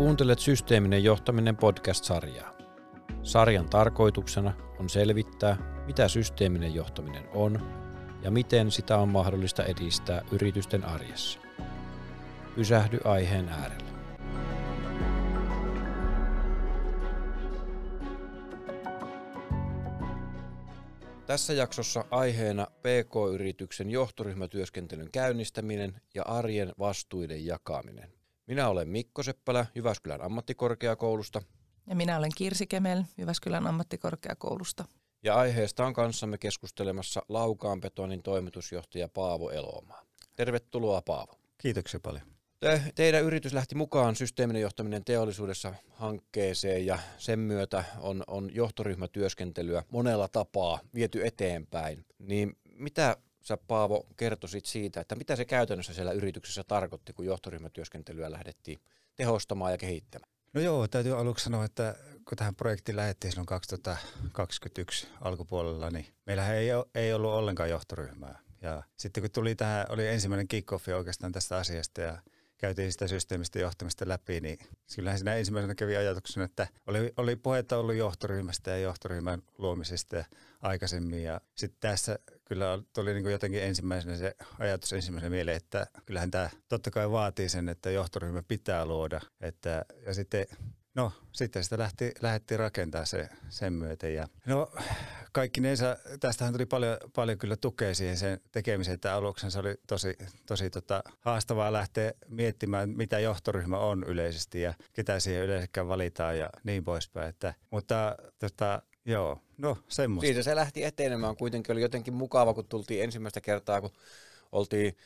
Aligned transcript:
Kuuntelet 0.00 0.38
Systeeminen 0.38 1.04
johtaminen 1.04 1.56
podcast-sarjaa. 1.56 2.56
Sarjan 3.22 3.68
tarkoituksena 3.68 4.52
on 4.78 4.88
selvittää, 4.88 5.82
mitä 5.86 6.08
systeeminen 6.08 6.74
johtaminen 6.74 7.28
on 7.34 7.60
ja 8.22 8.30
miten 8.30 8.70
sitä 8.70 8.96
on 8.96 9.08
mahdollista 9.08 9.64
edistää 9.64 10.22
yritysten 10.32 10.84
arjessa. 10.84 11.40
Pysähdy 12.54 12.98
aiheen 13.04 13.48
äärelle. 13.48 13.90
Tässä 21.26 21.52
jaksossa 21.52 22.04
aiheena 22.10 22.66
PK-yrityksen 22.66 23.90
johtoryhmätyöskentelyn 23.90 25.10
käynnistäminen 25.12 26.00
ja 26.14 26.22
arjen 26.22 26.72
vastuiden 26.78 27.46
jakaminen. 27.46 28.19
Minä 28.50 28.68
olen 28.68 28.88
Mikko 28.88 29.22
Seppälä 29.22 29.66
Jyväskylän 29.74 30.22
ammattikorkeakoulusta. 30.22 31.42
Ja 31.86 31.96
minä 31.96 32.18
olen 32.18 32.30
Kirsi 32.36 32.66
Kemel 32.66 33.02
Jyväskylän 33.18 33.66
ammattikorkeakoulusta. 33.66 34.84
Ja 35.22 35.34
aiheesta 35.34 35.86
on 35.86 35.92
kanssamme 35.92 36.38
keskustelemassa 36.38 37.22
Laukaan 37.28 37.80
betonin 37.80 38.22
toimitusjohtaja 38.22 39.08
Paavo 39.08 39.50
Elomaa. 39.50 40.02
Tervetuloa 40.36 41.02
Paavo. 41.02 41.32
Kiitoksia 41.58 42.00
paljon. 42.00 42.22
Te, 42.60 42.82
teidän 42.94 43.24
yritys 43.24 43.52
lähti 43.52 43.74
mukaan 43.74 44.16
systeeminen 44.16 44.62
johtaminen 44.62 45.04
teollisuudessa 45.04 45.74
hankkeeseen 45.90 46.86
ja 46.86 46.98
sen 47.18 47.38
myötä 47.38 47.84
on, 47.98 48.24
on 48.26 48.54
johtoryhmätyöskentelyä 48.54 49.82
monella 49.90 50.28
tapaa 50.28 50.80
viety 50.94 51.26
eteenpäin. 51.26 52.04
Niin 52.18 52.56
mitä 52.64 53.16
sä 53.42 53.56
Paavo 53.56 54.06
kertoisit 54.16 54.66
siitä, 54.66 55.00
että 55.00 55.14
mitä 55.14 55.36
se 55.36 55.44
käytännössä 55.44 55.94
siellä 55.94 56.12
yrityksessä 56.12 56.64
tarkoitti, 56.64 57.12
kun 57.12 57.24
johtoryhmätyöskentelyä 57.24 58.30
lähdettiin 58.30 58.80
tehostamaan 59.16 59.72
ja 59.72 59.78
kehittämään? 59.78 60.32
No 60.52 60.60
joo, 60.60 60.88
täytyy 60.88 61.18
aluksi 61.18 61.44
sanoa, 61.44 61.64
että 61.64 61.94
kun 62.28 62.38
tähän 62.38 62.54
projektiin 62.54 62.96
lähdettiin 62.96 63.32
silloin 63.32 63.46
2021 63.46 65.08
alkupuolella, 65.20 65.90
niin 65.90 66.06
meillähän 66.26 66.56
ei, 66.56 66.68
ei 66.94 67.12
ollut 67.12 67.30
ollenkaan 67.30 67.70
johtoryhmää. 67.70 68.38
Ja 68.62 68.82
sitten 68.96 69.22
kun 69.22 69.30
tuli 69.30 69.54
tähän, 69.54 69.86
oli 69.88 70.08
ensimmäinen 70.08 70.48
kick 70.48 70.72
oikeastaan 70.72 71.32
tästä 71.32 71.56
asiasta 71.56 72.00
ja 72.00 72.18
käytiin 72.58 72.92
sitä 72.92 73.08
systeemistä 73.08 73.58
johtamista 73.58 74.08
läpi, 74.08 74.40
niin 74.40 74.58
kyllähän 74.96 75.18
siinä 75.18 75.34
ensimmäisenä 75.34 75.74
kävi 75.74 75.96
ajatuksena, 75.96 76.44
että 76.44 76.68
oli, 76.86 77.12
oli 77.16 77.36
puhetta 77.36 77.76
ollut 77.76 77.94
johtoryhmästä 77.94 78.70
ja 78.70 78.78
johtoryhmän 78.78 79.42
luomisesta 79.58 80.24
aikaisemmin. 80.60 81.22
Ja 81.22 81.40
sitten 81.54 81.80
tässä 81.80 82.18
kyllä 82.44 82.82
tuli 82.94 83.12
niin 83.12 83.22
kuin 83.22 83.32
jotenkin 83.32 83.62
ensimmäisenä 83.62 84.16
se 84.16 84.34
ajatus 84.58 84.92
ensimmäisenä 84.92 85.30
mieleen, 85.30 85.56
että 85.56 85.86
kyllähän 86.06 86.30
tämä 86.30 86.50
totta 86.68 86.90
kai 86.90 87.10
vaatii 87.10 87.48
sen, 87.48 87.68
että 87.68 87.90
johtoryhmä 87.90 88.42
pitää 88.48 88.86
luoda. 88.86 89.20
Että, 89.40 89.84
ja 90.06 90.14
sitten 90.14 90.46
No, 90.94 91.12
sitten 91.32 91.64
sitä 91.64 91.78
lähti, 91.78 92.12
lähdettiin 92.22 92.58
rakentaa 92.58 93.04
se 93.04 93.28
sen 93.48 93.72
myöten. 93.72 94.14
Ja, 94.14 94.28
no, 94.46 94.72
kaikkinensa, 95.32 95.96
tästähän 96.20 96.54
tuli 96.54 96.66
paljon, 96.66 96.96
paljon 97.14 97.38
kyllä 97.38 97.56
tukea 97.56 97.94
siihen 97.94 98.16
sen 98.16 98.40
tekemiseen, 98.52 98.94
että 98.94 99.14
aluksi 99.14 99.50
se 99.50 99.58
oli 99.58 99.74
tosi, 99.86 100.16
tosi 100.46 100.70
tota, 100.70 101.02
haastavaa 101.20 101.72
lähteä 101.72 102.12
miettimään, 102.28 102.90
mitä 102.90 103.18
johtoryhmä 103.18 103.78
on 103.78 104.04
yleisesti 104.04 104.60
ja 104.62 104.74
ketä 104.92 105.20
siihen 105.20 105.44
yleensäkään 105.44 105.88
valitaan 105.88 106.38
ja 106.38 106.50
niin 106.64 106.84
poispäin. 106.84 107.28
Että, 107.28 107.54
mutta 107.70 108.16
tota, 108.38 108.82
joo, 109.10 109.38
no 109.58 109.76
semmoista. 109.88 110.26
Siitä 110.26 110.42
se 110.42 110.56
lähti 110.56 110.84
etenemään. 110.84 111.36
Kuitenkin 111.36 111.72
oli 111.72 111.82
jotenkin 111.82 112.14
mukava, 112.14 112.54
kun 112.54 112.66
tultiin 112.66 113.04
ensimmäistä 113.04 113.40
kertaa, 113.40 113.80
kun 113.80 113.90
oltiin 114.52 114.96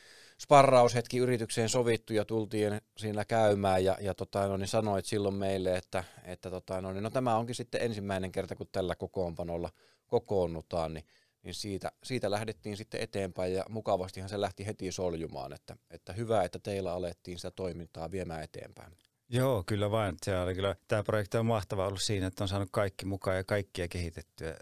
sparraushetki 0.41 1.17
yritykseen 1.17 1.69
sovittu 1.69 2.13
ja 2.13 2.25
tultiin 2.25 2.81
siinä 2.97 3.25
käymään 3.25 3.83
ja, 3.83 3.97
ja 4.01 4.13
tota, 4.13 4.47
no, 4.47 4.57
niin 4.57 4.67
sanoit 4.67 5.05
silloin 5.05 5.35
meille, 5.35 5.75
että, 5.75 6.03
että 6.23 6.49
tota, 6.49 6.81
no, 6.81 6.93
niin, 6.93 7.03
no, 7.03 7.09
tämä 7.09 7.35
onkin 7.35 7.55
sitten 7.55 7.81
ensimmäinen 7.81 8.31
kerta, 8.31 8.55
kun 8.55 8.67
tällä 8.71 8.95
kokoonpanolla 8.95 9.69
kokoonnutaan, 10.07 10.93
niin, 10.93 11.05
niin 11.43 11.53
siitä, 11.53 11.91
siitä 12.03 12.31
lähdettiin 12.31 12.77
sitten 12.77 13.01
eteenpäin 13.01 13.53
ja 13.53 13.63
mukavastihan 13.69 14.29
se 14.29 14.41
lähti 14.41 14.65
heti 14.65 14.91
soljumaan, 14.91 15.53
että, 15.53 15.77
että 15.91 16.13
hyvä, 16.13 16.43
että 16.43 16.59
teillä 16.59 16.93
alettiin 16.93 17.37
sitä 17.37 17.51
toimintaa 17.51 18.11
viemään 18.11 18.43
eteenpäin. 18.43 18.91
Joo, 19.29 19.63
kyllä 19.65 19.91
vain. 19.91 20.15
Se 20.23 20.39
oli 20.39 20.55
kyllä, 20.55 20.75
tämä 20.87 21.03
projekti 21.03 21.37
on 21.37 21.45
mahtava 21.45 21.87
ollut 21.87 22.01
siinä, 22.01 22.27
että 22.27 22.43
on 22.43 22.47
saanut 22.47 22.69
kaikki 22.71 23.05
mukaan 23.05 23.37
ja 23.37 23.43
kaikkia 23.43 23.87
kehitettyä 23.87 24.55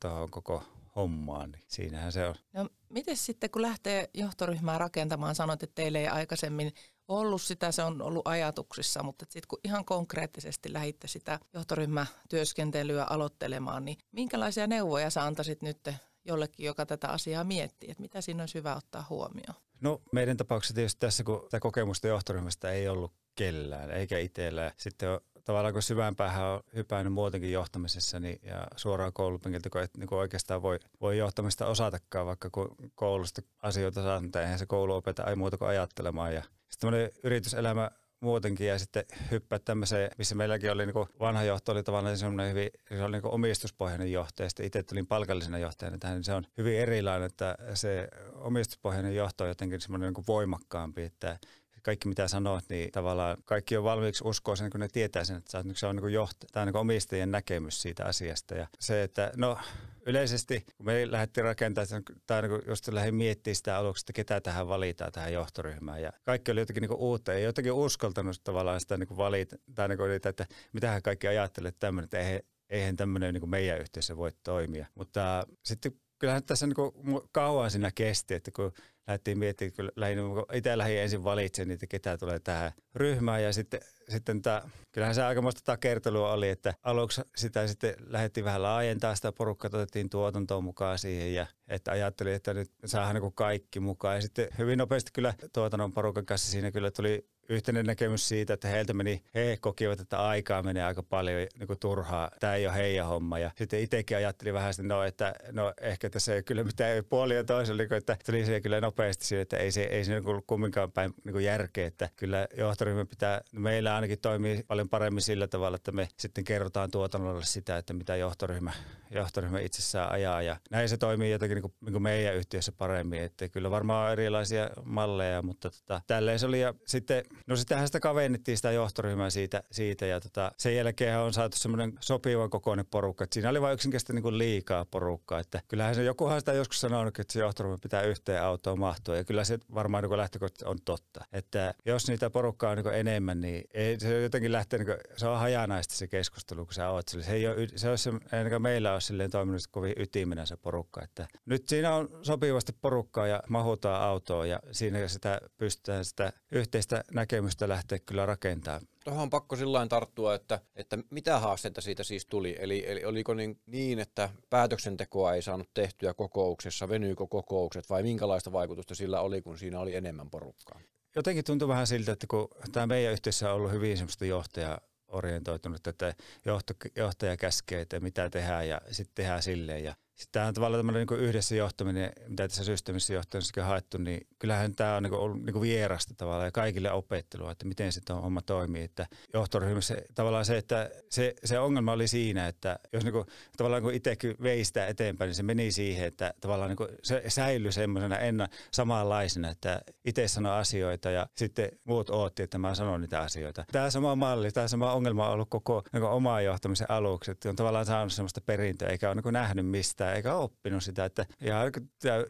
tuohon 0.00 0.30
koko 0.30 0.62
hommaan, 0.96 1.50
niin 1.50 1.62
siinähän 1.68 2.12
se 2.12 2.26
on. 2.26 2.34
No, 2.52 2.68
miten 2.88 3.16
sitten, 3.16 3.50
kun 3.50 3.62
lähtee 3.62 4.10
johtoryhmää 4.14 4.78
rakentamaan, 4.78 5.34
sanot, 5.34 5.62
että 5.62 5.74
teille 5.74 5.98
ei 5.98 6.08
aikaisemmin 6.08 6.72
ollut 7.08 7.42
sitä, 7.42 7.72
se 7.72 7.82
on 7.82 8.02
ollut 8.02 8.28
ajatuksissa, 8.28 9.02
mutta 9.02 9.24
sitten 9.24 9.48
kun 9.48 9.58
ihan 9.64 9.84
konkreettisesti 9.84 10.72
lähditte 10.72 11.08
sitä 11.08 11.38
johtoryhmätyöskentelyä 11.54 13.04
aloittelemaan, 13.04 13.84
niin 13.84 13.98
minkälaisia 14.12 14.66
neuvoja 14.66 15.10
sä 15.10 15.22
antaisit 15.22 15.62
nyt 15.62 15.88
jollekin, 16.24 16.66
joka 16.66 16.86
tätä 16.86 17.08
asiaa 17.08 17.44
miettii, 17.44 17.90
että 17.90 18.02
mitä 18.02 18.20
siinä 18.20 18.42
olisi 18.42 18.58
hyvä 18.58 18.76
ottaa 18.76 19.06
huomioon? 19.10 19.54
No 19.80 20.02
meidän 20.12 20.36
tapauksessa 20.36 20.74
tietysti 20.74 21.00
tässä, 21.00 21.24
kun 21.24 21.46
tämä 21.50 21.60
kokemusta 21.60 22.08
johtoryhmästä 22.08 22.70
ei 22.70 22.88
ollut 22.88 23.12
kellään, 23.34 23.90
eikä 23.90 24.18
itsellä. 24.18 24.72
Sitten 24.76 25.10
on, 25.10 25.20
tavallaan 25.44 25.72
kun 25.72 25.82
syvään 25.82 26.16
päähän 26.16 26.46
on 26.46 26.60
hypännyt 26.74 27.12
muutenkin 27.12 27.52
johtamisessa 27.52 28.20
niin, 28.20 28.38
ja 28.42 28.66
suoraan 28.76 29.12
koulupenkiltä, 29.12 29.70
kun 29.70 29.82
et 29.82 29.96
niin 29.96 30.08
kuin 30.08 30.18
oikeastaan 30.18 30.62
voi, 30.62 30.78
voi 31.00 31.18
johtamista 31.18 31.66
osatakaan, 31.66 32.26
vaikka 32.26 32.50
kun 32.50 32.76
koulusta 32.94 33.42
asioita 33.62 34.02
saa, 34.02 34.20
mutta 34.20 34.42
eihän 34.42 34.58
se 34.58 34.66
koulu 34.66 34.94
opeta 34.94 35.24
ei 35.24 35.36
muuta 35.36 35.58
kuin 35.58 35.68
ajattelemaan. 35.68 36.34
Ja 36.34 36.42
sitten 36.68 37.10
yrityselämä 37.22 37.90
muutenkin 38.20 38.66
ja 38.66 38.78
sitten 38.78 39.04
hyppää 39.30 39.58
tämmöiseen, 39.58 40.10
missä 40.18 40.34
meilläkin 40.34 40.72
oli 40.72 40.86
niin 40.86 41.06
vanha 41.20 41.42
johto 41.42 41.72
oli 41.72 41.82
tavallaan 41.82 42.18
semmoinen 42.18 42.50
hyvin, 42.50 42.70
se 42.88 43.02
oli 43.02 43.16
niin 43.16 43.26
omistuspohjainen 43.26 44.12
johtaja, 44.12 44.48
sitten 44.48 44.66
itse 44.66 44.82
tulin 44.82 45.06
palkallisena 45.06 45.58
johtajana 45.58 45.98
tähän, 45.98 46.16
niin 46.16 46.24
se 46.24 46.34
on 46.34 46.46
hyvin 46.58 46.78
erilainen, 46.78 47.26
että 47.26 47.58
se 47.74 48.08
omistuspohjainen 48.34 49.16
johto 49.16 49.44
on 49.44 49.48
jotenkin 49.48 49.80
semmoinen 49.80 50.12
niin 50.12 50.24
voimakkaampi, 50.26 51.02
että 51.02 51.38
kaikki 51.84 52.08
mitä 52.08 52.28
sanot, 52.28 52.64
niin 52.68 52.92
tavallaan 52.92 53.36
kaikki 53.44 53.76
on 53.76 53.84
valmiiksi 53.84 54.24
uskoa 54.26 54.56
sen, 54.56 54.70
kun 54.70 54.80
ne 54.80 54.88
tietää 54.88 55.24
sen, 55.24 55.36
että 55.36 55.50
se 55.74 55.86
on 55.86 55.96
niin 55.96 56.28
tämä 56.52 56.62
on 56.62 56.66
niin 56.66 56.76
omistajien 56.76 57.30
näkemys 57.30 57.82
siitä 57.82 58.04
asiasta. 58.04 58.54
Ja 58.54 58.66
se, 58.80 59.02
että 59.02 59.32
no 59.36 59.58
yleisesti, 60.06 60.64
kun 60.76 60.86
me 60.86 61.10
lähdettiin 61.10 61.44
rakentamaan, 61.44 62.02
tai 62.26 62.42
niin 62.42 62.62
just 62.66 62.88
lähdin 62.88 63.14
miettimään 63.14 63.56
sitä 63.56 63.76
aluksi, 63.76 64.02
että 64.02 64.12
ketä 64.12 64.40
tähän 64.40 64.68
valitaan, 64.68 65.12
tähän 65.12 65.32
johtoryhmään. 65.32 66.02
Ja 66.02 66.12
kaikki 66.24 66.52
oli 66.52 66.60
jotenkin 66.60 66.80
niin 66.80 66.96
uutta, 66.96 67.32
ei 67.32 67.44
jotenkin 67.44 67.72
uskaltanut 67.72 68.40
tavallaan 68.44 68.80
sitä 68.80 68.96
niin 68.96 69.16
valita, 69.16 69.56
tai 69.74 69.88
niin 69.88 69.98
kuin, 69.98 70.10
että 70.24 70.46
mitähän 70.72 71.02
kaikki 71.02 71.28
ajattelee, 71.28 71.72
tämmöinen, 71.72 72.04
että 72.04 72.18
eihän, 72.18 72.40
eihän 72.70 72.96
tämmöinen 72.96 73.34
niin 73.34 73.50
meidän 73.50 73.80
yhteisö 73.80 74.16
voi 74.16 74.32
toimia. 74.42 74.86
Mutta 74.94 75.46
sitten 75.62 75.92
kyllähän 76.18 76.44
tässä 76.44 76.66
niin 76.66 77.20
kauan 77.32 77.70
siinä 77.70 77.90
kesti, 77.94 78.34
että 78.34 78.50
kun 78.50 78.72
lähdettiin 79.06 79.38
miettimään, 79.38 79.72
kun 79.76 79.90
lähdin, 79.96 80.18
itse 80.52 80.78
lähdin 80.78 80.98
ensin 80.98 81.24
valitsemaan 81.24 81.68
niitä, 81.68 81.86
ketä 81.86 82.18
tulee 82.18 82.38
tähän 82.38 82.72
ryhmään. 82.94 83.42
Ja 83.42 83.52
sitten, 83.52 83.80
sitten 84.08 84.42
tämä, 84.42 84.62
kyllähän 84.92 85.14
se 85.14 85.22
aikamoista 85.22 85.60
takertelua 85.64 86.32
oli, 86.32 86.48
että 86.48 86.74
aluksi 86.82 87.20
sitä 87.36 87.66
sitten 87.66 87.94
lähdettiin 88.06 88.44
vähän 88.44 88.62
laajentaa 88.62 89.14
sitä 89.14 89.32
porukkaa, 89.32 89.70
otettiin 89.74 90.10
tuotantoon 90.10 90.64
mukaan 90.64 90.98
siihen. 90.98 91.34
Ja 91.34 91.46
että 91.68 91.90
ajattelin, 91.90 92.34
että 92.34 92.54
nyt 92.54 92.70
saadaan 92.84 93.14
niin 93.14 93.32
kaikki 93.34 93.80
mukaan. 93.80 94.16
Ja 94.16 94.22
sitten 94.22 94.48
hyvin 94.58 94.78
nopeasti 94.78 95.10
kyllä 95.12 95.34
tuotannon 95.52 95.92
porukan 95.92 96.26
kanssa 96.26 96.50
siinä 96.50 96.70
kyllä 96.70 96.90
tuli 96.90 97.28
yhteinen 97.48 97.86
näkemys 97.86 98.28
siitä, 98.28 98.54
että 98.54 98.68
heiltä 98.68 98.94
meni, 98.94 99.22
he 99.34 99.58
kokivat, 99.60 100.00
että 100.00 100.26
aikaa 100.26 100.62
menee 100.62 100.84
aika 100.84 101.02
paljon 101.02 101.46
niin 101.58 101.66
kuin 101.66 101.78
turhaa. 101.78 102.30
Tämä 102.40 102.54
ei 102.54 102.66
ole 102.66 102.74
heidän 102.74 103.06
homma. 103.06 103.38
Ja 103.38 103.50
sitten 103.56 103.80
itsekin 103.80 104.16
ajattelin 104.16 104.54
vähän, 104.54 104.70
että 104.70 104.82
no, 104.82 105.02
että 105.02 105.34
no 105.52 105.72
ehkä 105.80 106.10
tässä 106.10 106.34
ei 106.34 106.42
kyllä 106.42 106.64
mitään 106.64 107.04
puolia 107.04 107.44
toisella, 107.44 107.82
niin 107.82 107.92
että 107.94 108.16
tuli 108.26 108.44
se 108.44 108.60
kyllä 108.60 108.80
nopeasti 108.80 109.24
siihen, 109.24 109.42
että 109.42 109.56
ei 109.56 109.72
se, 109.72 109.82
ei 109.82 110.04
se 110.04 110.12
niin 110.12 110.42
kumminkaan 110.46 110.92
päin 110.92 111.14
niin 111.24 111.44
järkeä, 111.44 111.86
että 111.86 112.08
kyllä 112.16 112.46
johtoryhmä 112.56 113.04
pitää, 113.04 113.40
meillä 113.52 113.94
ainakin 113.94 114.18
toimii 114.18 114.62
paljon 114.66 114.88
paremmin 114.88 115.22
sillä 115.22 115.46
tavalla, 115.46 115.76
että 115.76 115.92
me 115.92 116.08
sitten 116.16 116.44
kerrotaan 116.44 116.90
tuotannolle 116.90 117.44
sitä, 117.44 117.76
että 117.76 117.92
mitä 117.92 118.16
johtoryhmä, 118.16 118.72
johtoryhmä 119.10 119.60
itsessään 119.60 120.10
ajaa. 120.10 120.42
Ja 120.42 120.56
näin 120.70 120.88
se 120.88 120.96
toimii 120.96 121.30
jotenkin 121.30 121.54
niin 121.54 121.62
kuin, 121.62 121.74
niin 121.80 121.92
kuin 121.92 122.02
meidän 122.02 122.34
yhtiössä 122.34 122.72
paremmin, 122.72 123.22
että 123.22 123.48
kyllä 123.48 123.70
varmaan 123.70 124.12
erilaisia 124.12 124.70
malleja, 124.84 125.42
mutta 125.42 125.70
tota, 125.70 126.00
tälleen 126.06 126.38
se 126.38 126.46
oli. 126.46 126.60
Ja 126.60 126.74
sitten 126.86 127.24
No 127.46 127.56
sittenhän 127.56 127.88
sitä 127.88 128.00
kavennettiin 128.00 128.56
sitä 128.56 128.72
johtoryhmää 128.72 129.30
siitä, 129.30 129.62
siitä 129.70 130.06
ja 130.06 130.20
tota, 130.20 130.52
sen 130.58 130.76
jälkeen 130.76 131.18
on 131.18 131.32
saatu 131.32 131.56
semmoinen 131.56 131.92
sopivan 132.00 132.50
kokoinen 132.50 132.86
porukka. 132.86 133.24
Että 133.24 133.34
siinä 133.34 133.50
oli 133.50 133.60
vain 133.60 133.74
yksinkertaisesti 133.74 134.12
niin 134.12 134.38
liikaa 134.38 134.84
porukkaa. 134.84 135.40
Että 135.40 135.60
kyllähän 135.68 135.94
se 135.94 136.04
jokuhan 136.04 136.40
sitä 136.40 136.52
joskus 136.52 136.80
sanonut, 136.80 137.18
että 137.18 137.32
se 137.32 137.40
johtoryhmä 137.40 137.78
pitää 137.82 138.02
yhteen 138.02 138.42
autoon 138.42 138.78
mahtua. 138.78 139.16
Ja 139.16 139.24
kyllä 139.24 139.44
se 139.44 139.58
varmaan 139.74 140.04
niin 140.04 140.16
lähtökohtaisesti 140.16 140.70
on 140.70 140.78
totta. 140.84 141.24
Että 141.32 141.74
jos 141.86 142.08
niitä 142.08 142.30
porukkaa 142.30 142.70
on 142.70 142.76
niin 142.76 142.94
enemmän, 142.94 143.40
niin 143.40 143.64
ei, 143.74 144.00
se 144.00 144.22
jotenkin 144.22 144.52
lähtee, 144.52 144.78
niin 144.78 144.86
kuin, 144.86 144.98
se 145.16 145.26
on 145.26 145.38
hajanaista 145.38 145.94
se 145.94 146.06
keskustelu, 146.06 146.64
kun 146.64 146.74
sä 146.74 146.90
oot. 146.90 147.08
Se 147.08 147.32
ei 147.32 147.46
ole, 147.46 147.68
se 147.76 147.96
se, 147.96 148.10
ei 148.10 148.58
meillä 148.58 148.92
ole 148.92 149.00
silleen 149.00 149.30
toiminut 149.30 149.62
kovin 149.70 149.94
ytimenä 149.96 150.46
se 150.46 150.56
porukka. 150.56 151.02
Että 151.02 151.26
nyt 151.46 151.68
siinä 151.68 151.94
on 151.94 152.08
sopivasti 152.22 152.72
porukkaa 152.80 153.26
ja 153.26 153.42
mahutaan 153.48 154.02
autoon 154.02 154.48
ja 154.48 154.60
siinä 154.72 155.08
sitä 155.08 155.40
pystytään 155.56 156.04
sitä 156.04 156.32
yhteistä 156.52 157.04
näkökulmaa 157.12 157.23
näkemystä 157.24 157.68
lähteä 157.68 157.98
kyllä 157.98 158.26
rakentamaan. 158.26 158.82
Tuohon 159.04 159.22
on 159.22 159.30
pakko 159.30 159.56
sillä 159.56 159.86
tarttua, 159.86 160.34
että, 160.34 160.60
että 160.76 160.98
mitä 161.10 161.38
haasteita 161.38 161.80
siitä 161.80 162.04
siis 162.04 162.26
tuli. 162.26 162.56
Eli, 162.58 162.84
eli 162.86 163.04
oliko 163.04 163.34
niin, 163.34 163.60
niin, 163.66 163.98
että 163.98 164.28
päätöksentekoa 164.50 165.34
ei 165.34 165.42
saanut 165.42 165.74
tehtyä 165.74 166.14
kokouksessa, 166.14 166.88
venyykö 166.88 167.26
kokoukset 167.26 167.90
vai 167.90 168.02
minkälaista 168.02 168.52
vaikutusta 168.52 168.94
sillä 168.94 169.20
oli, 169.20 169.42
kun 169.42 169.58
siinä 169.58 169.80
oli 169.80 169.94
enemmän 169.94 170.30
porukkaa? 170.30 170.80
Jotenkin 171.16 171.44
tuntuu 171.44 171.68
vähän 171.68 171.86
siltä, 171.86 172.12
että 172.12 172.26
kun 172.26 172.48
tämä 172.72 172.86
meidän 172.86 173.12
yhteisö 173.12 173.48
on 173.48 173.54
ollut 173.54 173.72
hyvin 173.72 173.96
semmoista 173.96 174.24
johtajaa 174.24 174.80
orientoitunut, 175.08 175.86
että 175.86 176.14
johto, 176.44 176.74
johtaja 176.96 177.36
käskee, 177.36 177.80
että 177.80 178.00
mitä 178.00 178.30
tehdään 178.30 178.68
ja 178.68 178.80
sitten 178.90 179.14
tehdään 179.14 179.42
silleen. 179.42 179.84
Ja 179.84 179.94
tämä 180.32 180.46
on 180.46 180.54
tavallaan 180.54 180.78
tämmöinen 180.78 181.06
niin 181.10 181.20
yhdessä 181.20 181.54
johtaminen, 181.54 182.12
mitä 182.28 182.48
tässä 182.48 182.64
systeemissä 182.64 183.14
johtamisessa 183.14 183.60
on 183.60 183.66
haettu, 183.66 183.98
niin 183.98 184.26
kyllähän 184.38 184.74
tämä 184.74 184.96
on 184.96 185.02
niin 185.02 185.14
ollut 185.14 185.42
niin 185.42 185.60
vierasta 185.60 186.14
tavallaan 186.16 186.46
ja 186.46 186.52
kaikille 186.52 186.92
opettelua, 186.92 187.52
että 187.52 187.66
miten 187.66 187.92
se 187.92 188.00
homma 188.22 188.42
toimii. 188.42 188.82
Että 188.82 189.06
johtoryhmässä 189.32 189.96
tavallaan 190.14 190.44
se, 190.44 190.56
että 190.56 190.90
se, 191.10 191.34
se 191.44 191.58
ongelma 191.58 191.92
oli 191.92 192.08
siinä, 192.08 192.48
että 192.48 192.78
jos 192.92 193.04
niin 193.04 193.12
kuin, 193.12 193.26
tavallaan 193.56 193.82
kun 193.82 193.94
itse 193.94 194.16
vei 194.42 194.64
sitä 194.64 194.86
eteenpäin, 194.86 195.28
niin 195.28 195.34
se 195.34 195.42
meni 195.42 195.72
siihen, 195.72 196.06
että 196.06 196.34
tavallaan 196.40 196.76
niin 196.78 196.98
se 197.02 197.22
säilyi 197.28 197.72
semmoisena 197.72 198.18
enna 198.18 198.48
samanlaisena, 198.70 199.50
että 199.50 199.80
itse 200.04 200.28
sanoi 200.28 200.58
asioita 200.58 201.10
ja 201.10 201.26
sitten 201.36 201.68
muut 201.84 202.10
ootti, 202.10 202.42
että 202.42 202.58
mä 202.58 202.74
sanon 202.74 203.00
niitä 203.00 203.20
asioita. 203.20 203.64
Tämä 203.72 203.90
sama 203.90 204.16
malli, 204.16 204.50
tämä 204.50 204.68
sama 204.68 204.92
ongelma 204.92 205.26
on 205.26 205.32
ollut 205.32 205.50
koko 205.50 205.82
niin 205.92 206.02
omaa 206.02 206.40
johtamisen 206.40 206.90
aluksi, 206.90 207.30
että 207.30 207.48
on 207.48 207.56
tavallaan 207.56 207.86
saanut 207.86 208.12
semmoista 208.12 208.40
perintöä, 208.40 208.88
eikä 208.88 209.10
ole 209.10 209.20
niin 209.24 209.32
nähnyt 209.32 209.66
mistä 209.66 210.03
sitä 210.04 210.14
eikä 210.14 210.34
oppinut 210.34 210.84
sitä, 210.84 211.04
että 211.04 211.26
ihan 211.40 211.72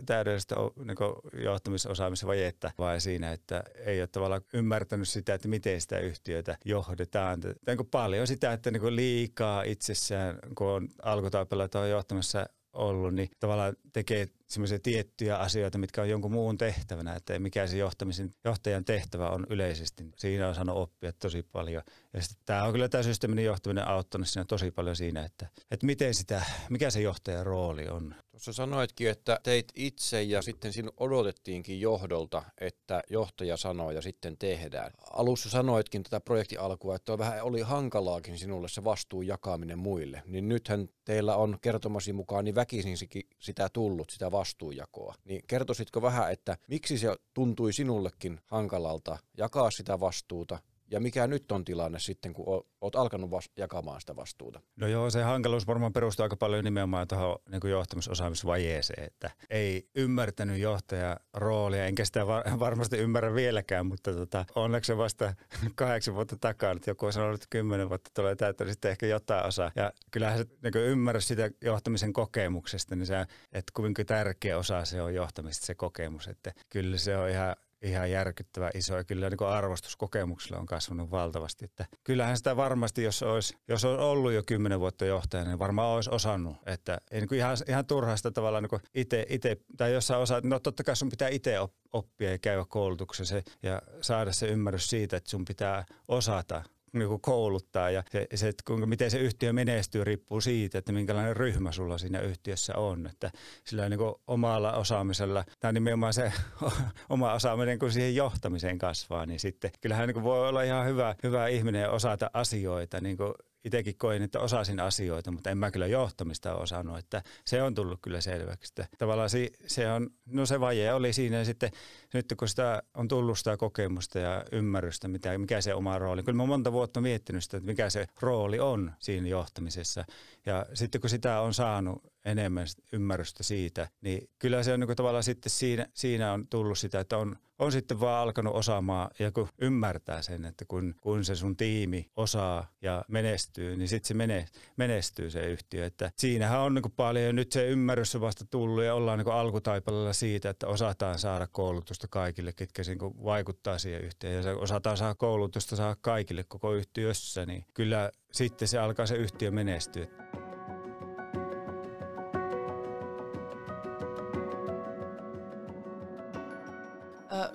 täydellistä 0.07 0.55
niin 0.85 1.45
johtamisosaamisen 1.45 2.27
vajetta, 2.27 2.71
vai 2.79 3.01
siinä, 3.01 3.33
että 3.33 3.65
ei 3.77 4.01
ole 4.01 4.07
tavallaan 4.07 4.43
ymmärtänyt 4.55 5.09
sitä, 5.09 5.35
että 5.35 5.49
miten 5.49 5.81
sitä 5.81 5.99
yhtiötä 5.99 6.59
johdetaan. 6.65 7.41
Niin 7.67 7.87
paljon 7.91 8.27
sitä, 8.27 8.53
että 8.53 8.71
niin 8.71 8.97
liikaa 8.97 9.63
itsessään, 9.63 10.39
kun 10.55 10.69
on 10.69 10.89
alkutaipalla 11.03 11.69
tuo 11.69 11.85
johtamassa 11.85 12.47
ollut, 12.75 13.15
niin 13.15 13.31
tavallaan 13.41 13.77
tekee 13.93 14.29
semmoisia 14.47 14.79
tiettyjä 14.79 15.37
asioita, 15.37 15.79
mitkä 15.79 16.03
on 16.03 16.09
jonkun 16.09 16.33
muun 16.33 16.59
tehtävänä, 16.59 17.15
että 17.15 17.39
mikä 17.39 17.67
se 17.67 17.77
johtamisen, 17.77 18.35
johtajan 18.45 18.85
tehtävä 18.85 19.31
on 19.31 19.47
yleisesti. 19.51 20.05
Siinä 20.17 20.49
on 20.49 20.55
saanut 20.55 20.77
oppia 20.77 21.13
tosi 21.13 21.43
paljon. 21.43 21.83
Ja 22.13 22.21
tämä 22.45 22.65
on 22.65 22.73
kyllä 22.73 22.89
tämä 22.89 23.03
systeeminen 23.03 23.45
johtaminen 23.45 23.89
auttanut 23.89 24.29
siinä 24.29 24.45
tosi 24.45 24.71
paljon 24.71 24.97
siinä, 24.97 25.25
että, 25.25 25.47
että 25.71 25.87
miten 25.87 26.15
sitä, 26.15 26.43
mikä 26.71 26.91
se 26.91 27.01
johtajan 27.01 27.47
rooli 27.47 27.89
on. 27.89 28.15
Tuossa 28.45 28.63
sanoitkin, 28.63 29.11
että 29.11 29.41
teit 29.43 29.73
itse 29.75 30.23
ja 30.23 30.43
sitten 30.43 30.73
sinun 30.73 30.93
odotettiinkin 30.97 31.81
johdolta, 31.81 32.43
että 32.61 33.03
johtaja 33.11 33.57
sanoo 33.57 33.91
ja 33.91 34.03
sitten 34.03 34.37
tehdään. 34.39 34.93
Alussa 35.11 35.51
sanoitkin 35.51 36.03
tätä 36.03 36.21
projekti 36.21 36.57
alkua, 36.57 36.97
että 36.97 37.19
vähän 37.19 37.43
oli 37.43 37.61
hankalaakin 37.61 38.39
sinulle 38.39 38.69
se 38.69 38.85
vastuun 38.85 39.27
jakaminen 39.27 39.79
muille. 39.79 40.23
Niin 40.27 40.49
nythän 40.49 40.89
teillä 41.05 41.37
on 41.37 41.59
kertomasi 41.63 42.13
mukaan 42.13 42.45
niin 42.45 42.55
väkisin 42.55 42.97
sitä 43.41 43.69
tullut, 43.69 44.11
sitä 44.11 44.31
vastuunjakoa. 44.33 45.15
Niin 45.25 45.43
kertoisitko 45.47 46.03
vähän, 46.03 46.33
että 46.33 46.57
miksi 46.69 46.99
se 46.99 47.17
tuntui 47.35 47.73
sinullekin 47.73 48.41
hankalalta 48.47 49.19
jakaa 49.39 49.71
sitä 49.71 50.01
vastuuta 50.01 50.59
ja 50.95 51.01
mikä 51.01 51.27
nyt 51.27 51.53
on 51.53 51.65
tilanne 51.65 51.99
sitten, 51.99 52.33
kun 52.33 52.65
olet 52.81 52.97
alkanut 52.97 53.31
vas- 53.31 53.51
jakamaan 53.57 54.01
sitä 54.01 54.17
vastuuta? 54.17 54.61
No 54.77 54.87
joo, 54.87 55.11
se 55.11 55.23
hankaluus 55.23 55.67
varmaan 55.67 55.93
perustuu 55.93 56.23
aika 56.23 56.37
paljon 56.37 56.65
nimenomaan 56.65 57.09
tuohon 57.09 57.39
niin 57.51 57.71
johtamisosaamisvajeeseen, 57.71 59.05
että 59.05 59.31
ei 59.51 59.89
ymmärtänyt 59.95 60.59
johtajan 60.59 61.17
roolia, 61.33 61.87
enkä 61.87 62.05
sitä 62.05 62.27
var- 62.27 62.45
varmasti 62.59 62.97
ymmärrä 62.97 63.35
vieläkään, 63.35 63.87
mutta 63.87 64.13
tota, 64.13 64.45
onneksi 64.55 64.97
vasta 64.97 65.35
kahdeksan 65.75 66.15
vuotta 66.15 66.37
takaa, 66.41 66.73
että 66.73 66.91
joku 66.91 67.07
on 67.07 67.13
sanonut, 67.13 67.35
että 67.35 67.47
kymmenen 67.51 67.89
vuotta 67.89 68.11
tulee 68.15 68.37
täyttä, 68.37 68.65
sitten 68.65 68.91
ehkä 68.91 69.07
jotain 69.07 69.47
osaa. 69.47 69.73
Ja 69.77 69.93
kyllähän 70.11 70.39
se 70.39 70.47
niin 70.63 70.85
ymmärrys 70.85 71.29
sitä 71.29 71.51
johtamisen 71.65 72.13
kokemuksesta, 72.13 72.97
niin 72.97 73.07
se, 73.07 73.21
että 73.53 73.73
kuinka 73.75 74.05
tärkeä 74.05 74.59
osa 74.59 74.85
se 74.85 75.03
on 75.03 75.15
johtamista 75.15 75.67
se 75.67 75.75
kokemus, 75.75 76.29
että 76.29 76.53
kyllä 76.69 76.99
se 76.99 77.17
on 77.17 77.29
ihan 77.29 77.57
ihan 77.85 78.11
järkyttävä 78.11 78.71
iso 78.75 78.97
ja 78.97 79.05
kyllä 79.05 79.31
niin 79.31 79.49
arvostuskokemuksella 79.49 80.59
on 80.59 80.67
kasvanut 80.67 81.11
valtavasti. 81.11 81.65
Että 81.65 81.87
kyllähän 82.05 82.37
sitä 82.37 82.57
varmasti, 82.57 83.03
jos 83.03 83.23
olisi, 83.23 83.57
jos 83.69 83.85
on 83.85 84.01
ollut 84.01 84.33
jo 84.33 84.43
kymmenen 84.47 84.81
vuotta 84.81 85.05
johtajana, 85.05 85.51
niin 85.51 85.59
varmaan 85.59 85.89
olisi 85.89 86.11
osannut. 86.11 86.57
Että 86.67 86.99
ei 87.11 87.21
niin 87.21 87.35
ihan, 87.35 87.57
ihan 87.69 87.87
turhaa 87.87 88.17
sitä 88.17 88.31
tavallaan 88.31 88.63
niin 88.63 88.81
itse, 88.95 89.27
itse, 89.29 89.57
tai 89.77 89.93
jossain 89.93 90.21
osaa, 90.21 90.41
no 90.45 90.59
totta 90.59 90.85
kai 90.85 90.97
sun 90.97 91.09
pitää 91.09 91.29
itse 91.29 91.57
oppia 91.93 92.31
ja 92.31 92.39
käydä 92.39 92.65
koulutuksessa 92.69 93.43
ja 93.63 93.83
saada 94.01 94.33
se 94.33 94.47
ymmärrys 94.47 94.91
siitä, 94.91 95.17
että 95.17 95.31
sun 95.31 95.45
pitää 95.45 95.85
osata 96.09 96.63
niin 96.95 97.21
kouluttaa 97.21 97.91
ja 97.91 98.03
se, 98.11 98.27
se 98.35 98.49
että 98.49 98.63
kuinka, 98.67 98.87
miten 98.87 99.11
se 99.11 99.19
yhtiö 99.19 99.53
menestyy 99.53 100.05
riippuu 100.05 100.41
siitä, 100.41 100.79
että 100.79 100.93
minkälainen 100.93 101.37
ryhmä 101.37 101.73
sulla 101.73 101.99
siinä 101.99 102.21
yhtiössä 102.21 102.77
on. 102.77 103.07
Että 103.07 103.31
sillä 103.65 103.89
niin 103.89 104.01
omalla 104.27 104.73
osaamisella, 104.73 105.45
tai 105.61 105.73
nimenomaan 105.73 106.15
se 106.15 106.33
oma 107.09 107.33
osaaminen, 107.33 107.79
kun 107.79 107.93
siihen 107.93 108.15
johtamiseen 108.15 108.79
kasvaa, 108.79 109.27
niin 109.27 109.41
sitten 109.41 109.71
kyllähän 109.81 110.09
niin 110.09 110.23
voi 110.23 110.49
olla 110.49 110.63
ihan 110.63 110.87
hyvä, 110.87 111.15
hyvä 111.23 111.49
ihminen 111.49 111.91
osata 111.91 112.31
asioita 112.33 113.01
niin 113.01 113.17
itsekin 113.65 113.99
koin, 113.99 114.23
että 114.23 114.41
osasin 114.41 114.81
asioita, 114.81 115.31
mutta 115.31 115.51
en 115.51 115.59
mä 115.59 115.71
kyllä 115.71 115.87
johtamista 115.87 116.55
osannut, 116.55 116.99
että 116.99 117.23
se 117.45 117.63
on 117.63 117.75
tullut 117.75 117.99
kyllä 118.03 118.21
selväksi. 118.21 118.73
Että 118.73 118.97
tavallaan 118.99 119.31
se, 119.31 119.51
se, 119.67 119.93
on, 119.93 120.11
no 120.27 120.47
se 120.47 120.61
vaje 120.61 120.93
oli 120.93 121.13
siinä 121.13 121.37
ja 121.37 121.45
sitten 121.45 121.71
nyt 122.15 122.35
kun 122.39 122.49
sitä 122.49 122.83
on 122.95 123.09
tullut 123.09 123.39
sitä 123.39 123.57
kokemusta 123.57 124.19
ja 124.19 124.45
ymmärrystä, 124.53 125.09
mitä, 125.09 125.39
mikä 125.39 125.61
se 125.61 125.75
oma 125.75 125.99
rooli. 125.99 126.23
Kyllä 126.23 126.37
mä 126.37 126.47
monta 126.47 126.73
vuotta 126.73 127.01
miettinyt 127.01 127.45
sitä, 127.45 127.57
että 127.57 127.67
mikä 127.67 127.91
se 127.91 128.07
rooli 128.21 128.61
on 128.61 128.93
siinä 128.99 129.29
johtamisessa. 129.29 130.05
Ja 130.47 130.67
sitten 130.75 131.01
kun 131.01 131.11
sitä 131.11 131.41
on 131.41 131.55
saanut 131.55 132.14
enemmän 132.25 132.67
ymmärrystä 132.93 133.43
siitä, 133.43 133.89
niin 134.01 134.31
kyllä 134.39 134.63
se 134.63 134.73
on 134.73 134.81
niin 134.81 134.97
tavallaan 134.97 135.25
sitten 135.25 135.51
siinä, 135.51 135.87
siinä 135.95 136.33
on 136.33 136.47
tullut 136.49 136.79
sitä, 136.79 137.01
että 137.01 137.19
on, 137.19 137.37
on 137.59 137.73
sitten 137.73 138.01
vaan 138.01 138.23
alkanut 138.23 138.55
osaamaan 138.55 139.11
ja 139.19 139.33
kun 139.33 139.49
ymmärtää 139.61 140.23
sen, 140.23 140.45
että 140.45 140.65
kun, 140.65 140.95
kun 141.01 141.25
se 141.25 141.37
sun 141.37 141.57
tiimi 141.57 142.11
osaa 142.17 142.71
ja 142.83 143.05
menestyy, 143.09 143.77
niin 143.77 143.89
sitten 143.89 144.09
se 144.09 144.15
mene, 144.15 144.47
menestyy 144.77 145.31
se 145.31 145.47
yhtiö. 145.47 145.87
Että 145.87 146.11
siinähän 146.19 146.61
on 146.61 146.75
niin 146.75 146.93
paljon 146.97 147.25
ja 147.25 147.33
nyt 147.33 147.53
se 147.53 147.69
ymmärrys 147.69 148.15
on 148.15 148.21
vasta 148.21 148.45
tullut 148.51 148.85
ja 148.85 148.95
ollaan 148.95 149.19
niin 149.19 149.25
kuin 149.25 149.37
alkutaipaleella 149.37 150.13
siitä, 150.13 150.51
että 150.51 150.67
osataan 150.67 151.19
saada 151.19 151.47
koulutusta 151.47 152.09
kaikille, 152.11 152.53
ketkä 152.53 152.83
niin 152.87 153.25
vaikuttaa 153.25 153.79
siihen 153.79 154.05
yhtiöön 154.05 154.45
ja 154.45 154.57
osataan 154.57 154.97
saada 154.97 155.15
koulutusta 155.15 155.77
saada 155.77 155.97
kaikille 156.01 156.45
koko 156.45 156.73
yhtiössä, 156.73 157.47
niin 157.47 157.65
kyllä 157.75 158.11
sitten 158.33 158.69
se 158.69 158.79
alkaa 158.79 159.07
se 159.07 159.17
yhtiö 159.17 159.51
menestyä. 159.51 160.07